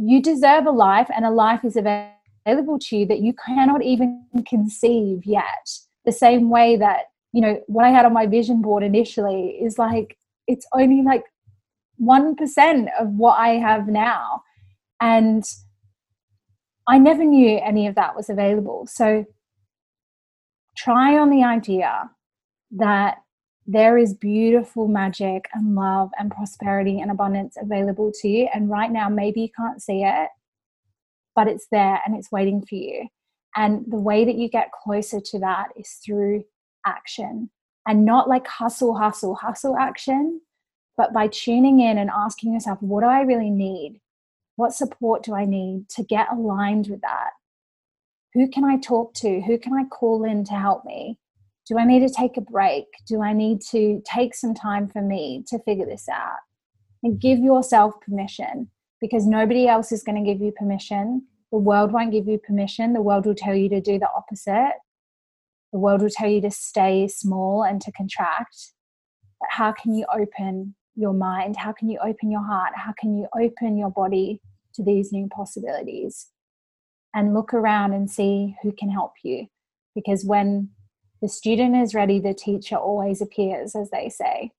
you 0.01 0.23
deserve 0.23 0.67
a 0.67 0.71
life 0.71 1.09
and 1.15 1.25
a 1.25 1.31
life 1.31 1.65
is 1.65 1.77
available 1.77 2.79
to 2.79 2.97
you 2.97 3.07
that 3.07 3.21
you 3.21 3.35
cannot 3.47 3.83
even 3.83 4.27
conceive 4.49 5.27
yet. 5.27 5.69
The 6.07 6.13
same 6.13 6.49
way 6.49 6.77
that 6.77 7.11
you 7.33 7.41
know 7.41 7.61
what 7.67 7.85
i 7.85 7.91
had 7.91 8.05
on 8.05 8.13
my 8.13 8.27
vision 8.27 8.61
board 8.61 8.83
initially 8.83 9.59
is 9.63 9.79
like 9.79 10.17
it's 10.47 10.67
only 10.73 11.03
like 11.03 11.25
1% 12.03 12.89
of 12.99 13.09
what 13.11 13.39
i 13.39 13.51
have 13.51 13.89
now. 13.89 14.43
And 15.01 15.45
i 16.89 16.99
never 16.99 17.25
knew 17.25 17.61
any 17.63 17.87
of 17.87 17.95
that 17.97 18.17
was 18.17 18.31
available. 18.31 18.87
So 18.87 19.27
try 20.77 21.19
on 21.19 21.31
the 21.31 21.45
idea 21.45 22.11
that 22.73 23.19
there 23.67 23.99
is 23.99 24.15
beautiful 24.15 24.89
magic 24.89 25.49
and 25.55 25.75
love 25.75 26.11
and 26.19 26.31
prosperity 26.31 27.01
and 27.01 27.11
abundance 27.11 27.57
available 27.61 28.13
to 28.21 28.29
you. 28.29 28.49
And 28.53 28.71
right 28.71 28.91
now, 28.91 29.09
maybe 29.09 29.43
you 29.43 29.49
can't 29.57 29.83
see 29.83 30.03
it, 30.03 30.29
but 31.37 31.47
it's 31.47 31.67
there 31.71 32.01
and 32.05 32.17
it's 32.17 32.33
waiting 32.33 32.65
for 32.65 32.75
you. 32.75 33.09
And 33.57 33.85
the 33.89 33.99
way 33.99 34.25
that 34.25 34.37
you 34.37 34.49
get 34.49 34.73
closer 34.73 35.21
to 35.21 35.39
that 35.41 35.69
is 35.77 36.01
through 36.05 36.45
action 36.87 37.51
and 37.87 38.05
not 38.05 38.29
like 38.29 38.47
hustle, 38.47 38.95
hustle, 38.95 39.35
hustle 39.35 39.77
action, 39.77 40.41
but 40.97 41.13
by 41.13 41.29
tuning 41.29 41.81
in 41.81 41.99
and 41.99 42.11
asking 42.11 42.55
yourself, 42.55 42.81
what 42.81 43.03
do 43.03 43.07
I 43.09 43.23
really 43.23 43.51
need? 43.51 44.01
What 44.57 44.75
support 44.75 45.23
do 45.23 45.35
I 45.35 45.45
need 45.45 45.89
to 45.91 46.03
get 46.03 46.33
aligned 46.33 46.89
with 46.89 47.01
that? 47.01 47.31
Who 48.35 48.49
can 48.49 48.65
I 48.65 48.77
talk 48.77 49.15
to? 49.15 49.41
Who 49.41 49.59
can 49.59 49.73
I 49.73 49.85
call 49.85 50.25
in 50.25 50.45
to 50.45 50.55
help 50.55 50.85
me? 50.85 51.19
Do 51.67 51.79
I 51.79 51.85
need 51.85 52.07
to 52.07 52.13
take 52.13 52.37
a 52.37 52.41
break? 52.41 52.87
Do 53.07 53.23
I 53.23 53.33
need 53.33 53.61
to 53.71 54.03
take 54.05 54.35
some 54.35 54.55
time 54.55 54.89
for 54.89 55.03
me 55.03 55.45
to 55.49 55.59
figure 55.61 55.87
this 55.87 56.09
out? 56.09 56.39
And 57.03 57.21
give 57.21 57.39
yourself 57.39 57.95
permission 58.01 58.71
because 59.01 59.27
nobody 59.27 59.67
else 59.67 59.93
is 59.93 60.03
going 60.03 60.23
to 60.23 60.31
give 60.31 60.43
you 60.43 60.53
permission. 60.53 61.27
The 61.53 61.59
world 61.59 61.93
won't 61.93 62.13
give 62.13 62.29
you 62.29 62.39
permission. 62.39 62.93
The 62.93 63.03
world 63.03 63.27
will 63.27 63.35
tell 63.35 63.55
you 63.55 63.69
to 63.71 63.81
do 63.81 63.99
the 63.99 64.09
opposite. 64.15 64.75
The 65.73 65.79
world 65.79 66.03
will 66.03 66.11
tell 66.11 66.29
you 66.29 66.41
to 66.43 66.51
stay 66.51 67.09
small 67.09 67.63
and 67.63 67.81
to 67.83 67.93
contract. 67.93 68.73
But 69.41 69.49
how 69.51 69.73
can 69.73 69.95
you 69.95 70.05
open 70.13 70.75
your 70.95 71.13
mind? 71.13 71.57
How 71.57 71.73
can 71.73 71.89
you 71.89 71.99
open 72.05 72.31
your 72.31 72.45
heart? 72.45 72.73
How 72.75 72.93
can 72.99 73.17
you 73.17 73.27
open 73.39 73.79
your 73.79 73.91
body 73.91 74.41
to 74.75 74.83
these 74.83 75.13
new 75.13 75.29
possibilities? 75.29 76.29
And 77.15 77.35
look 77.35 77.55
around 77.55 77.93
and 77.93 78.11
see 78.11 78.57
who 78.63 78.73
can 78.73 78.91
help 78.91 79.13
you. 79.25 79.47
Because 79.95 80.25
when 80.25 80.71
the 81.21 81.29
student 81.29 81.77
is 81.77 81.95
ready, 81.95 82.19
the 82.19 82.35
teacher 82.35 82.77
always 82.77 83.21
appears, 83.21 83.75
as 83.75 83.91
they 83.91 84.09
say. 84.09 84.53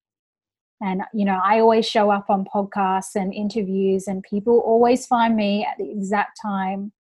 And, 0.80 1.04
you 1.14 1.26
know, 1.26 1.40
I 1.44 1.60
always 1.60 1.88
show 1.88 2.10
up 2.10 2.30
on 2.30 2.46
podcasts 2.46 3.16
and 3.16 3.34
interviews, 3.34 4.08
and 4.08 4.24
people 4.24 4.60
always 4.66 5.06
find 5.06 5.36
me 5.36 5.66
at 5.66 5.78
the 5.78 5.92
exact 5.92 6.40
time 6.42 6.92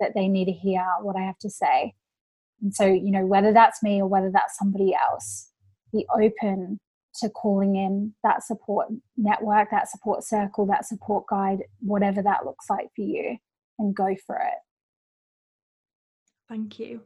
that 0.00 0.12
they 0.14 0.28
need 0.28 0.46
to 0.46 0.52
hear 0.52 0.84
what 1.02 1.16
I 1.16 1.22
have 1.22 1.38
to 1.40 1.50
say. 1.50 1.94
And 2.62 2.74
so, 2.74 2.86
you 2.86 3.10
know, 3.10 3.26
whether 3.26 3.52
that's 3.52 3.82
me 3.82 4.00
or 4.00 4.06
whether 4.06 4.30
that's 4.32 4.58
somebody 4.58 4.94
else, 4.94 5.50
be 5.92 6.06
open 6.14 6.78
to 7.16 7.28
calling 7.28 7.76
in 7.76 8.14
that 8.22 8.42
support 8.42 8.88
network, 9.16 9.70
that 9.70 9.90
support 9.90 10.24
circle, 10.24 10.66
that 10.66 10.86
support 10.86 11.26
guide, 11.28 11.64
whatever 11.80 12.22
that 12.22 12.44
looks 12.44 12.66
like 12.70 12.88
for 12.94 13.02
you, 13.02 13.36
and 13.78 13.94
go 13.94 14.16
for 14.26 14.36
it. 14.36 14.58
Thank 16.48 16.78
you. 16.78 17.02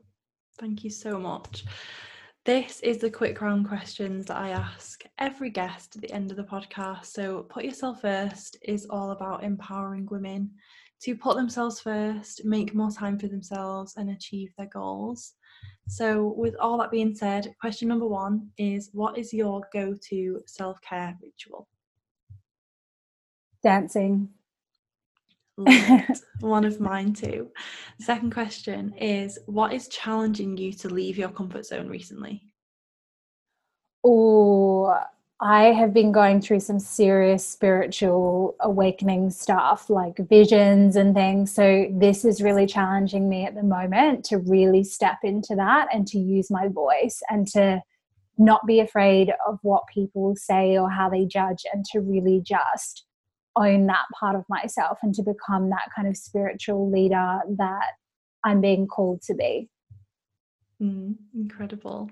Thank 0.63 0.85
you 0.85 0.91
so 0.91 1.19
much. 1.19 1.65
This 2.45 2.79
is 2.83 2.99
the 2.99 3.11
quick 3.11 3.41
round 3.41 3.67
questions 3.67 4.27
that 4.27 4.37
I 4.37 4.51
ask 4.51 5.03
every 5.19 5.51
guest 5.51 5.97
at 5.97 6.03
the 6.03 6.13
end 6.13 6.31
of 6.31 6.37
the 6.37 6.45
podcast. 6.45 7.07
So, 7.07 7.43
Put 7.51 7.65
Yourself 7.65 8.03
First 8.03 8.59
is 8.63 8.87
all 8.89 9.11
about 9.11 9.43
empowering 9.43 10.07
women 10.09 10.53
to 11.01 11.17
put 11.17 11.35
themselves 11.35 11.81
first, 11.81 12.45
make 12.45 12.77
more 12.77 12.93
time 12.93 13.19
for 13.19 13.27
themselves, 13.27 13.95
and 13.97 14.11
achieve 14.11 14.53
their 14.57 14.69
goals. 14.69 15.33
So, 15.89 16.33
with 16.37 16.55
all 16.61 16.79
that 16.79 16.93
being 16.93 17.17
said, 17.17 17.53
question 17.61 17.89
number 17.89 18.07
one 18.07 18.51
is 18.57 18.91
What 18.93 19.19
is 19.19 19.35
your 19.35 19.63
go 19.73 19.97
to 20.11 20.43
self 20.47 20.81
care 20.81 21.19
ritual? 21.21 21.67
Dancing. 23.65 24.29
One 26.41 26.65
of 26.65 26.81
mine 26.81 27.13
too. 27.13 27.51
Second 28.01 28.33
question 28.33 28.95
is 28.95 29.39
What 29.47 29.73
is 29.73 29.89
challenging 29.89 30.57
you 30.57 30.73
to 30.75 30.89
leave 30.89 31.19
your 31.19 31.31
comfort 31.31 31.67
zone 31.67 31.89
recently? 31.89 32.43
Oh, 34.05 34.99
I 35.41 35.73
have 35.73 35.93
been 35.93 36.13
going 36.13 36.41
through 36.41 36.61
some 36.61 36.79
serious 36.79 37.47
spiritual 37.47 38.55
awakening 38.61 39.31
stuff 39.31 39.91
like 39.91 40.17
visions 40.29 40.95
and 40.95 41.15
things. 41.15 41.53
So, 41.53 41.87
this 41.91 42.25
is 42.25 42.43
really 42.43 42.67
challenging 42.67 43.29
me 43.29 43.45
at 43.45 43.55
the 43.55 43.63
moment 43.63 44.25
to 44.27 44.39
really 44.39 44.85
step 44.85 45.19
into 45.25 45.55
that 45.57 45.89
and 45.93 46.07
to 46.09 46.19
use 46.19 46.51
my 46.51 46.69
voice 46.69 47.23
and 47.29 47.47
to 47.49 47.83
not 48.39 48.67
be 48.67 48.81
afraid 48.81 49.33
of 49.47 49.59
what 49.63 49.83
people 49.93 50.35
say 50.37 50.79
or 50.79 50.91
how 50.91 51.09
they 51.09 51.27
judge 51.27 51.65
and 51.73 51.85
to 51.87 52.01
really 52.01 52.41
just 52.41 53.05
own 53.57 53.87
that 53.87 54.05
part 54.19 54.37
of 54.37 54.45
myself 54.49 54.99
and 55.03 55.15
to 55.15 55.23
become 55.23 55.71
that 55.71 55.89
kind 55.95 56.09
of 56.09 56.17
spiritual 56.17 56.91
leader 56.91 57.41
that 57.59 57.87
I'm 58.45 58.61
being 58.61 58.87
called 58.87 59.23
to 59.23 59.35
be. 59.35 59.69
Mm, 60.83 61.17
incredible. 61.35 62.11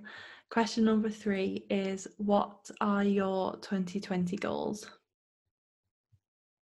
Question 0.51 0.85
number 0.85 1.11
three 1.11 1.65
is 1.71 2.09
What 2.19 2.71
are 2.81 3.05
your 3.05 3.57
2020 3.57 4.37
goals? 4.37 4.89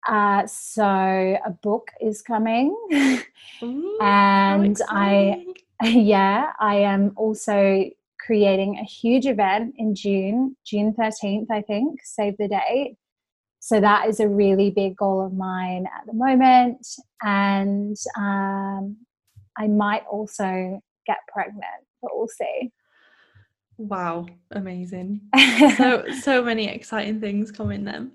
Uh, 0.06 0.46
so 0.46 0.84
a 0.84 1.50
book 1.62 1.88
is 2.00 2.22
coming, 2.22 2.74
Ooh, 3.62 3.98
and 4.00 4.78
I, 4.88 5.44
yeah, 5.82 6.52
I 6.58 6.76
am 6.76 7.12
also 7.16 7.84
creating 8.24 8.78
a 8.78 8.84
huge 8.84 9.26
event 9.26 9.74
in 9.76 9.94
June, 9.94 10.56
June 10.64 10.94
13th, 10.98 11.46
I 11.50 11.62
think, 11.62 12.00
save 12.04 12.36
the 12.38 12.48
date. 12.48 12.96
So 13.68 13.80
that 13.80 14.08
is 14.08 14.18
a 14.18 14.26
really 14.26 14.70
big 14.70 14.96
goal 14.96 15.22
of 15.22 15.34
mine 15.34 15.84
at 15.94 16.06
the 16.06 16.14
moment. 16.14 16.86
And 17.20 17.94
um, 18.16 18.96
I 19.58 19.66
might 19.68 20.04
also 20.10 20.80
get 21.06 21.18
pregnant, 21.30 21.84
but 22.00 22.12
we'll 22.14 22.28
see. 22.28 22.72
Wow, 23.76 24.24
amazing. 24.52 25.20
so 25.76 26.02
so 26.22 26.42
many 26.42 26.66
exciting 26.66 27.20
things 27.20 27.52
coming 27.52 27.84
then. 27.84 28.12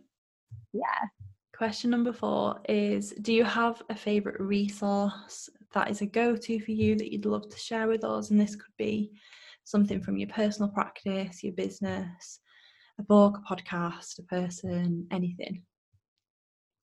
Yeah. 0.74 1.08
Question 1.56 1.92
number 1.92 2.14
4 2.14 2.62
is 2.68 3.12
do 3.22 3.32
you 3.32 3.44
have 3.44 3.80
a 3.92 3.96
favorite 3.96 4.40
resource 4.40 5.52
that 5.74 5.92
is 5.92 6.02
a 6.02 6.08
go-to 6.08 6.60
for 6.62 6.72
you 6.72 6.96
that 6.96 7.12
you'd 7.12 7.28
love 7.28 7.48
to 7.48 7.60
share 7.60 7.88
with 7.88 8.04
us 8.04 8.32
and 8.32 8.42
this 8.42 8.56
could 8.56 8.74
be 8.80 9.12
something 9.66 10.02
from 10.02 10.18
your 10.18 10.30
personal 10.30 10.72
practice, 10.72 11.44
your 11.44 11.54
business, 11.54 12.40
a 13.00 13.04
book, 13.04 13.40
a 13.40 13.56
podcast, 13.56 14.20
a 14.20 14.24
person, 14.24 15.08
anything? 15.12 15.64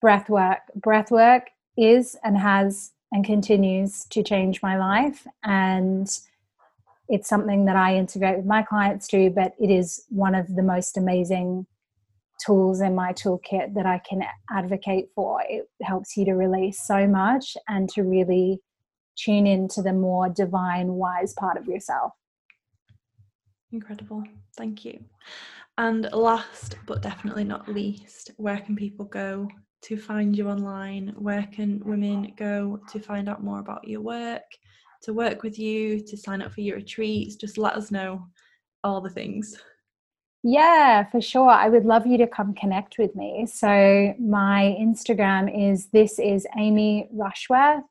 Breath 0.01 0.30
work. 0.30 0.60
Breath 0.76 1.12
work 1.12 1.49
is 1.78 2.16
and 2.24 2.38
has 2.38 2.91
and 3.12 3.26
continues 3.26 4.05
to 4.05 4.22
change 4.22 4.62
my 4.62 4.78
life 4.78 5.26
and 5.43 6.10
it's 7.10 7.30
something 7.30 7.66
that 7.66 7.76
I 7.76 7.95
integrate 7.95 8.38
with 8.38 8.45
my 8.45 8.64
clients 8.64 9.08
too, 9.08 9.30
but 9.30 9.53
it 9.60 9.70
is 9.70 10.03
one 10.10 10.36
of 10.36 10.55
the 10.55 10.62
most 10.62 10.97
amazing 10.97 11.66
tools 12.45 12.82
in 12.82 12.95
my 12.95 13.14
toolkit 13.14 13.74
that 13.76 13.86
I 13.86 14.01
can 14.08 14.24
advocate 14.51 15.08
for. 15.16 15.41
It 15.47 15.68
helps 15.82 16.18
you 16.18 16.26
to 16.26 16.34
release 16.34 16.86
so 16.86 17.08
much 17.08 17.55
and 17.68 17.89
to 17.89 18.03
really 18.03 18.60
tune 19.18 19.47
into 19.47 19.82
the 19.82 19.93
more 19.93 20.30
divine, 20.30 20.93
wise 20.93 21.34
part 21.34 21.58
of 21.58 21.66
yourself. 21.66 22.12
Incredible. 23.72 24.24
Thank 24.55 24.86
you. 24.86 25.03
And 25.78 26.09
last 26.11 26.78
but 26.88 27.01
definitely 27.01 27.43
not 27.43 27.67
least, 27.67 28.32
where 28.38 28.59
can 28.59 28.75
people 28.75 29.05
go 29.05 29.47
to 29.84 29.97
find 29.97 30.36
you 30.36 30.49
online? 30.49 31.13
Where 31.17 31.47
can 31.53 31.82
women 31.86 32.34
go 32.36 32.80
to 32.91 32.99
find 32.99 33.30
out 33.30 33.43
more 33.43 33.59
about 33.59 33.88
your 33.88 34.01
work? 34.01 34.43
to 35.03 35.13
work 35.13 35.43
with 35.43 35.57
you, 35.59 36.01
to 36.01 36.17
sign 36.17 36.41
up 36.41 36.53
for 36.53 36.61
your 36.61 36.78
retreats? 36.78 37.36
Just 37.36 37.57
let 37.57 37.73
us 37.75 37.91
know 37.91 38.28
all 38.84 39.01
the 39.01 39.09
things. 39.09 39.59
Yeah, 40.43 41.03
for 41.05 41.19
sure. 41.19 41.49
I 41.49 41.67
would 41.67 41.86
love 41.86 42.05
you 42.05 42.17
to 42.19 42.28
come 42.28 42.53
connect 42.53 42.97
with 42.97 43.15
me. 43.15 43.47
So 43.51 44.13
my 44.19 44.75
Instagram 44.80 45.71
is 45.71 45.88
this 45.88 46.19
is 46.19 46.47
Amy 46.57 47.09
Rushworth. 47.11 47.84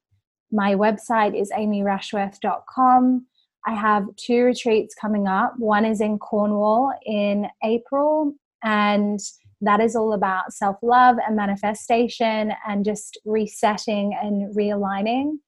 My 0.53 0.74
website 0.74 1.39
is 1.39 1.51
amyrushworth.com. 1.51 3.26
I 3.67 3.75
have 3.75 4.05
two 4.17 4.45
retreats 4.45 4.95
coming 4.95 5.27
up. 5.27 5.55
One 5.59 5.85
is 5.85 6.01
in 6.01 6.19
Cornwall 6.19 6.93
in 7.05 7.49
April, 7.64 8.33
and 8.62 9.19
that 9.61 9.81
is 9.81 9.97
all 9.97 10.12
about 10.12 10.53
self 10.53 10.77
love 10.83 11.17
and 11.27 11.37
manifestation 11.37 12.53
and 12.67 12.85
just 12.85 13.19
resetting 13.25 14.17
and 14.21 14.55
realigning. 14.55 15.39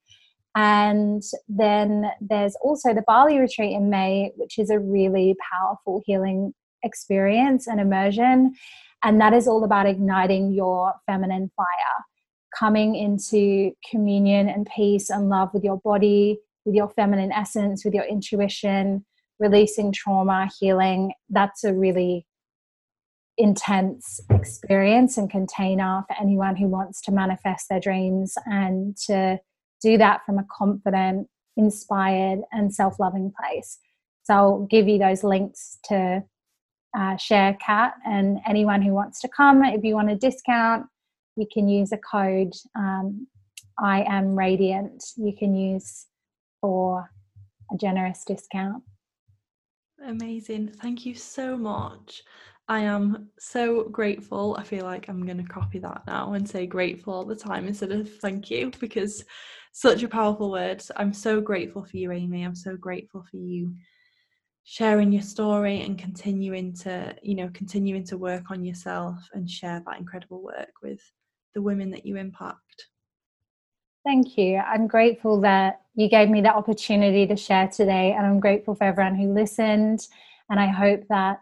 And 0.55 1.23
then 1.47 2.11
there's 2.19 2.55
also 2.61 2.93
the 2.93 3.03
Bali 3.07 3.37
retreat 3.37 3.71
in 3.71 3.89
May, 3.89 4.31
which 4.35 4.57
is 4.59 4.69
a 4.69 4.79
really 4.79 5.35
powerful 5.51 6.01
healing 6.05 6.53
experience 6.83 7.67
and 7.67 7.79
immersion. 7.79 8.55
And 9.03 9.21
that 9.21 9.33
is 9.33 9.47
all 9.47 9.63
about 9.63 9.85
igniting 9.85 10.51
your 10.51 10.93
feminine 11.05 11.51
fire, 11.55 11.65
coming 12.57 12.95
into 12.95 13.71
communion 13.89 14.49
and 14.49 14.67
peace 14.75 15.09
and 15.09 15.29
love 15.29 15.53
with 15.53 15.63
your 15.63 15.77
body, 15.77 16.39
with 16.65 16.75
your 16.75 16.89
feminine 16.89 17.31
essence, 17.31 17.83
with 17.83 17.93
your 17.93 18.03
intuition, 18.03 19.05
releasing 19.39 19.91
trauma, 19.91 20.49
healing. 20.59 21.13
That's 21.29 21.63
a 21.63 21.73
really 21.73 22.25
intense 23.37 24.19
experience 24.29 25.17
and 25.17 25.29
container 25.29 26.03
for 26.07 26.15
anyone 26.21 26.57
who 26.57 26.67
wants 26.67 27.01
to 27.01 27.11
manifest 27.11 27.67
their 27.69 27.79
dreams 27.79 28.33
and 28.45 28.97
to 28.97 29.39
do 29.81 29.97
that 29.97 30.21
from 30.25 30.37
a 30.37 30.45
confident, 30.51 31.27
inspired, 31.55 32.39
and 32.51 32.73
self 32.73 32.99
loving 32.99 33.31
place. 33.39 33.79
So 34.23 34.33
I'll 34.33 34.67
give 34.69 34.87
you 34.87 34.99
those 34.99 35.23
links 35.23 35.79
to 35.85 36.23
uh, 36.97 37.17
share 37.17 37.57
Kat 37.65 37.93
and 38.05 38.39
anyone 38.47 38.81
who 38.81 38.93
wants 38.93 39.21
to 39.21 39.29
come. 39.29 39.63
If 39.63 39.83
you 39.83 39.95
want 39.95 40.11
a 40.11 40.15
discount, 40.15 40.87
you 41.37 41.47
can 41.51 41.69
use 41.69 41.91
a 41.93 41.97
code 41.97 42.51
um, 42.75 43.27
I 43.81 44.03
am 44.07 44.37
radiant. 44.37 45.03
You 45.15 45.33
can 45.37 45.55
use 45.55 46.05
for 46.61 47.09
a 47.71 47.77
generous 47.77 48.23
discount. 48.25 48.83
Amazing. 50.05 50.69
Thank 50.81 51.05
you 51.05 51.13
so 51.13 51.57
much. 51.57 52.23
I 52.67 52.81
am 52.81 53.29
so 53.39 53.85
grateful. 53.85 54.55
I 54.59 54.63
feel 54.63 54.85
like 54.85 55.09
I'm 55.09 55.25
going 55.25 55.43
to 55.43 55.51
copy 55.51 55.79
that 55.79 56.03
now 56.05 56.33
and 56.33 56.47
say 56.47 56.67
grateful 56.67 57.13
all 57.13 57.25
the 57.25 57.35
time 57.35 57.67
instead 57.67 57.91
of 57.91 58.13
thank 58.19 58.51
you 58.51 58.71
because 58.79 59.25
such 59.71 60.03
a 60.03 60.07
powerful 60.07 60.51
word. 60.51 60.83
I'm 60.95 61.13
so 61.13 61.41
grateful 61.41 61.83
for 61.83 61.97
you, 61.97 62.11
Amy. 62.11 62.43
I'm 62.43 62.55
so 62.55 62.77
grateful 62.77 63.25
for 63.29 63.37
you 63.37 63.73
sharing 64.65 65.11
your 65.11 65.23
story 65.23 65.81
and 65.81 65.97
continuing 65.97 66.75
to, 66.75 67.15
you 67.23 67.33
know, 67.33 67.49
continuing 67.53 68.05
to 68.05 68.17
work 68.17 68.51
on 68.51 68.63
yourself 68.63 69.15
and 69.33 69.49
share 69.49 69.81
that 69.85 69.97
incredible 69.97 70.43
work 70.43 70.69
with 70.83 71.01
the 71.55 71.61
women 71.61 71.89
that 71.89 72.05
you 72.05 72.17
impact. 72.17 72.87
Thank 74.09 74.39
you. 74.39 74.55
I'm 74.55 74.87
grateful 74.87 75.39
that 75.41 75.81
you 75.93 76.09
gave 76.09 76.31
me 76.31 76.41
the 76.41 76.51
opportunity 76.51 77.27
to 77.27 77.35
share 77.35 77.67
today, 77.67 78.13
and 78.17 78.25
I'm 78.25 78.39
grateful 78.39 78.73
for 78.73 78.85
everyone 78.85 79.13
who 79.13 79.31
listened. 79.35 79.99
And 80.49 80.59
I 80.59 80.65
hope 80.65 81.01
that 81.09 81.41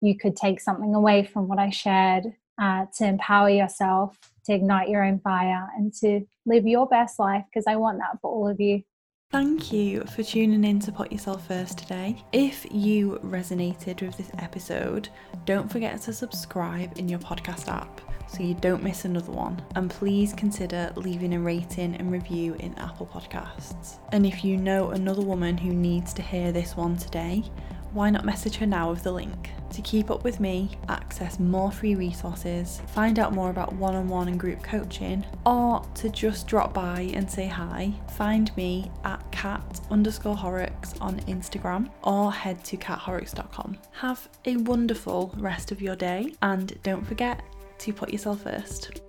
you 0.00 0.18
could 0.18 0.34
take 0.34 0.60
something 0.60 0.92
away 0.96 1.22
from 1.22 1.46
what 1.46 1.60
I 1.60 1.70
shared 1.70 2.24
uh, 2.60 2.86
to 2.96 3.04
empower 3.04 3.48
yourself, 3.48 4.18
to 4.46 4.52
ignite 4.52 4.88
your 4.88 5.04
own 5.04 5.20
fire, 5.20 5.68
and 5.76 5.94
to 6.00 6.22
live 6.46 6.66
your 6.66 6.88
best 6.88 7.20
life 7.20 7.44
because 7.48 7.68
I 7.68 7.76
want 7.76 7.98
that 7.98 8.18
for 8.20 8.28
all 8.28 8.48
of 8.48 8.58
you. 8.58 8.82
Thank 9.30 9.72
you 9.72 10.02
for 10.06 10.24
tuning 10.24 10.64
in 10.64 10.80
to 10.80 10.90
Put 10.90 11.12
Yourself 11.12 11.46
First 11.46 11.78
today. 11.78 12.24
If 12.32 12.66
you 12.72 13.20
resonated 13.22 14.02
with 14.02 14.16
this 14.16 14.32
episode, 14.38 15.10
don't 15.44 15.70
forget 15.70 16.02
to 16.02 16.12
subscribe 16.12 16.98
in 16.98 17.08
your 17.08 17.20
podcast 17.20 17.68
app 17.68 18.00
so 18.30 18.42
you 18.42 18.54
don't 18.54 18.82
miss 18.82 19.04
another 19.04 19.32
one. 19.32 19.60
And 19.74 19.90
please 19.90 20.32
consider 20.32 20.92
leaving 20.96 21.34
a 21.34 21.40
rating 21.40 21.96
and 21.96 22.12
review 22.12 22.54
in 22.60 22.78
Apple 22.78 23.06
Podcasts. 23.06 23.98
And 24.12 24.24
if 24.24 24.44
you 24.44 24.56
know 24.56 24.90
another 24.90 25.22
woman 25.22 25.58
who 25.58 25.72
needs 25.72 26.12
to 26.14 26.22
hear 26.22 26.52
this 26.52 26.76
one 26.76 26.96
today, 26.96 27.44
why 27.92 28.08
not 28.08 28.24
message 28.24 28.56
her 28.56 28.66
now 28.66 28.90
with 28.90 29.02
the 29.02 29.10
link? 29.10 29.50
To 29.72 29.82
keep 29.82 30.10
up 30.10 30.22
with 30.22 30.40
me, 30.40 30.70
access 30.88 31.38
more 31.40 31.72
free 31.72 31.94
resources, 31.94 32.80
find 32.88 33.18
out 33.18 33.32
more 33.32 33.50
about 33.50 33.72
one 33.74 33.94
on 33.94 34.08
one 34.08 34.28
and 34.28 34.38
group 34.38 34.62
coaching, 34.62 35.24
or 35.44 35.84
to 35.94 36.08
just 36.08 36.46
drop 36.46 36.72
by 36.72 37.10
and 37.14 37.28
say 37.28 37.46
hi, 37.46 37.92
find 38.16 38.56
me 38.56 38.90
at 39.04 39.20
kat 39.32 39.80
underscore 39.90 40.36
horrocks 40.36 40.94
on 41.00 41.20
Instagram 41.20 41.90
or 42.02 42.32
head 42.32 42.62
to 42.64 42.76
kathorrocks.com. 42.76 43.76
Have 43.92 44.28
a 44.44 44.56
wonderful 44.56 45.32
rest 45.36 45.72
of 45.72 45.82
your 45.82 45.96
day 45.96 46.34
and 46.42 46.80
don't 46.82 47.06
forget 47.06 47.42
to 47.80 47.92
put 47.92 48.10
yourself 48.10 48.42
first. 48.42 49.00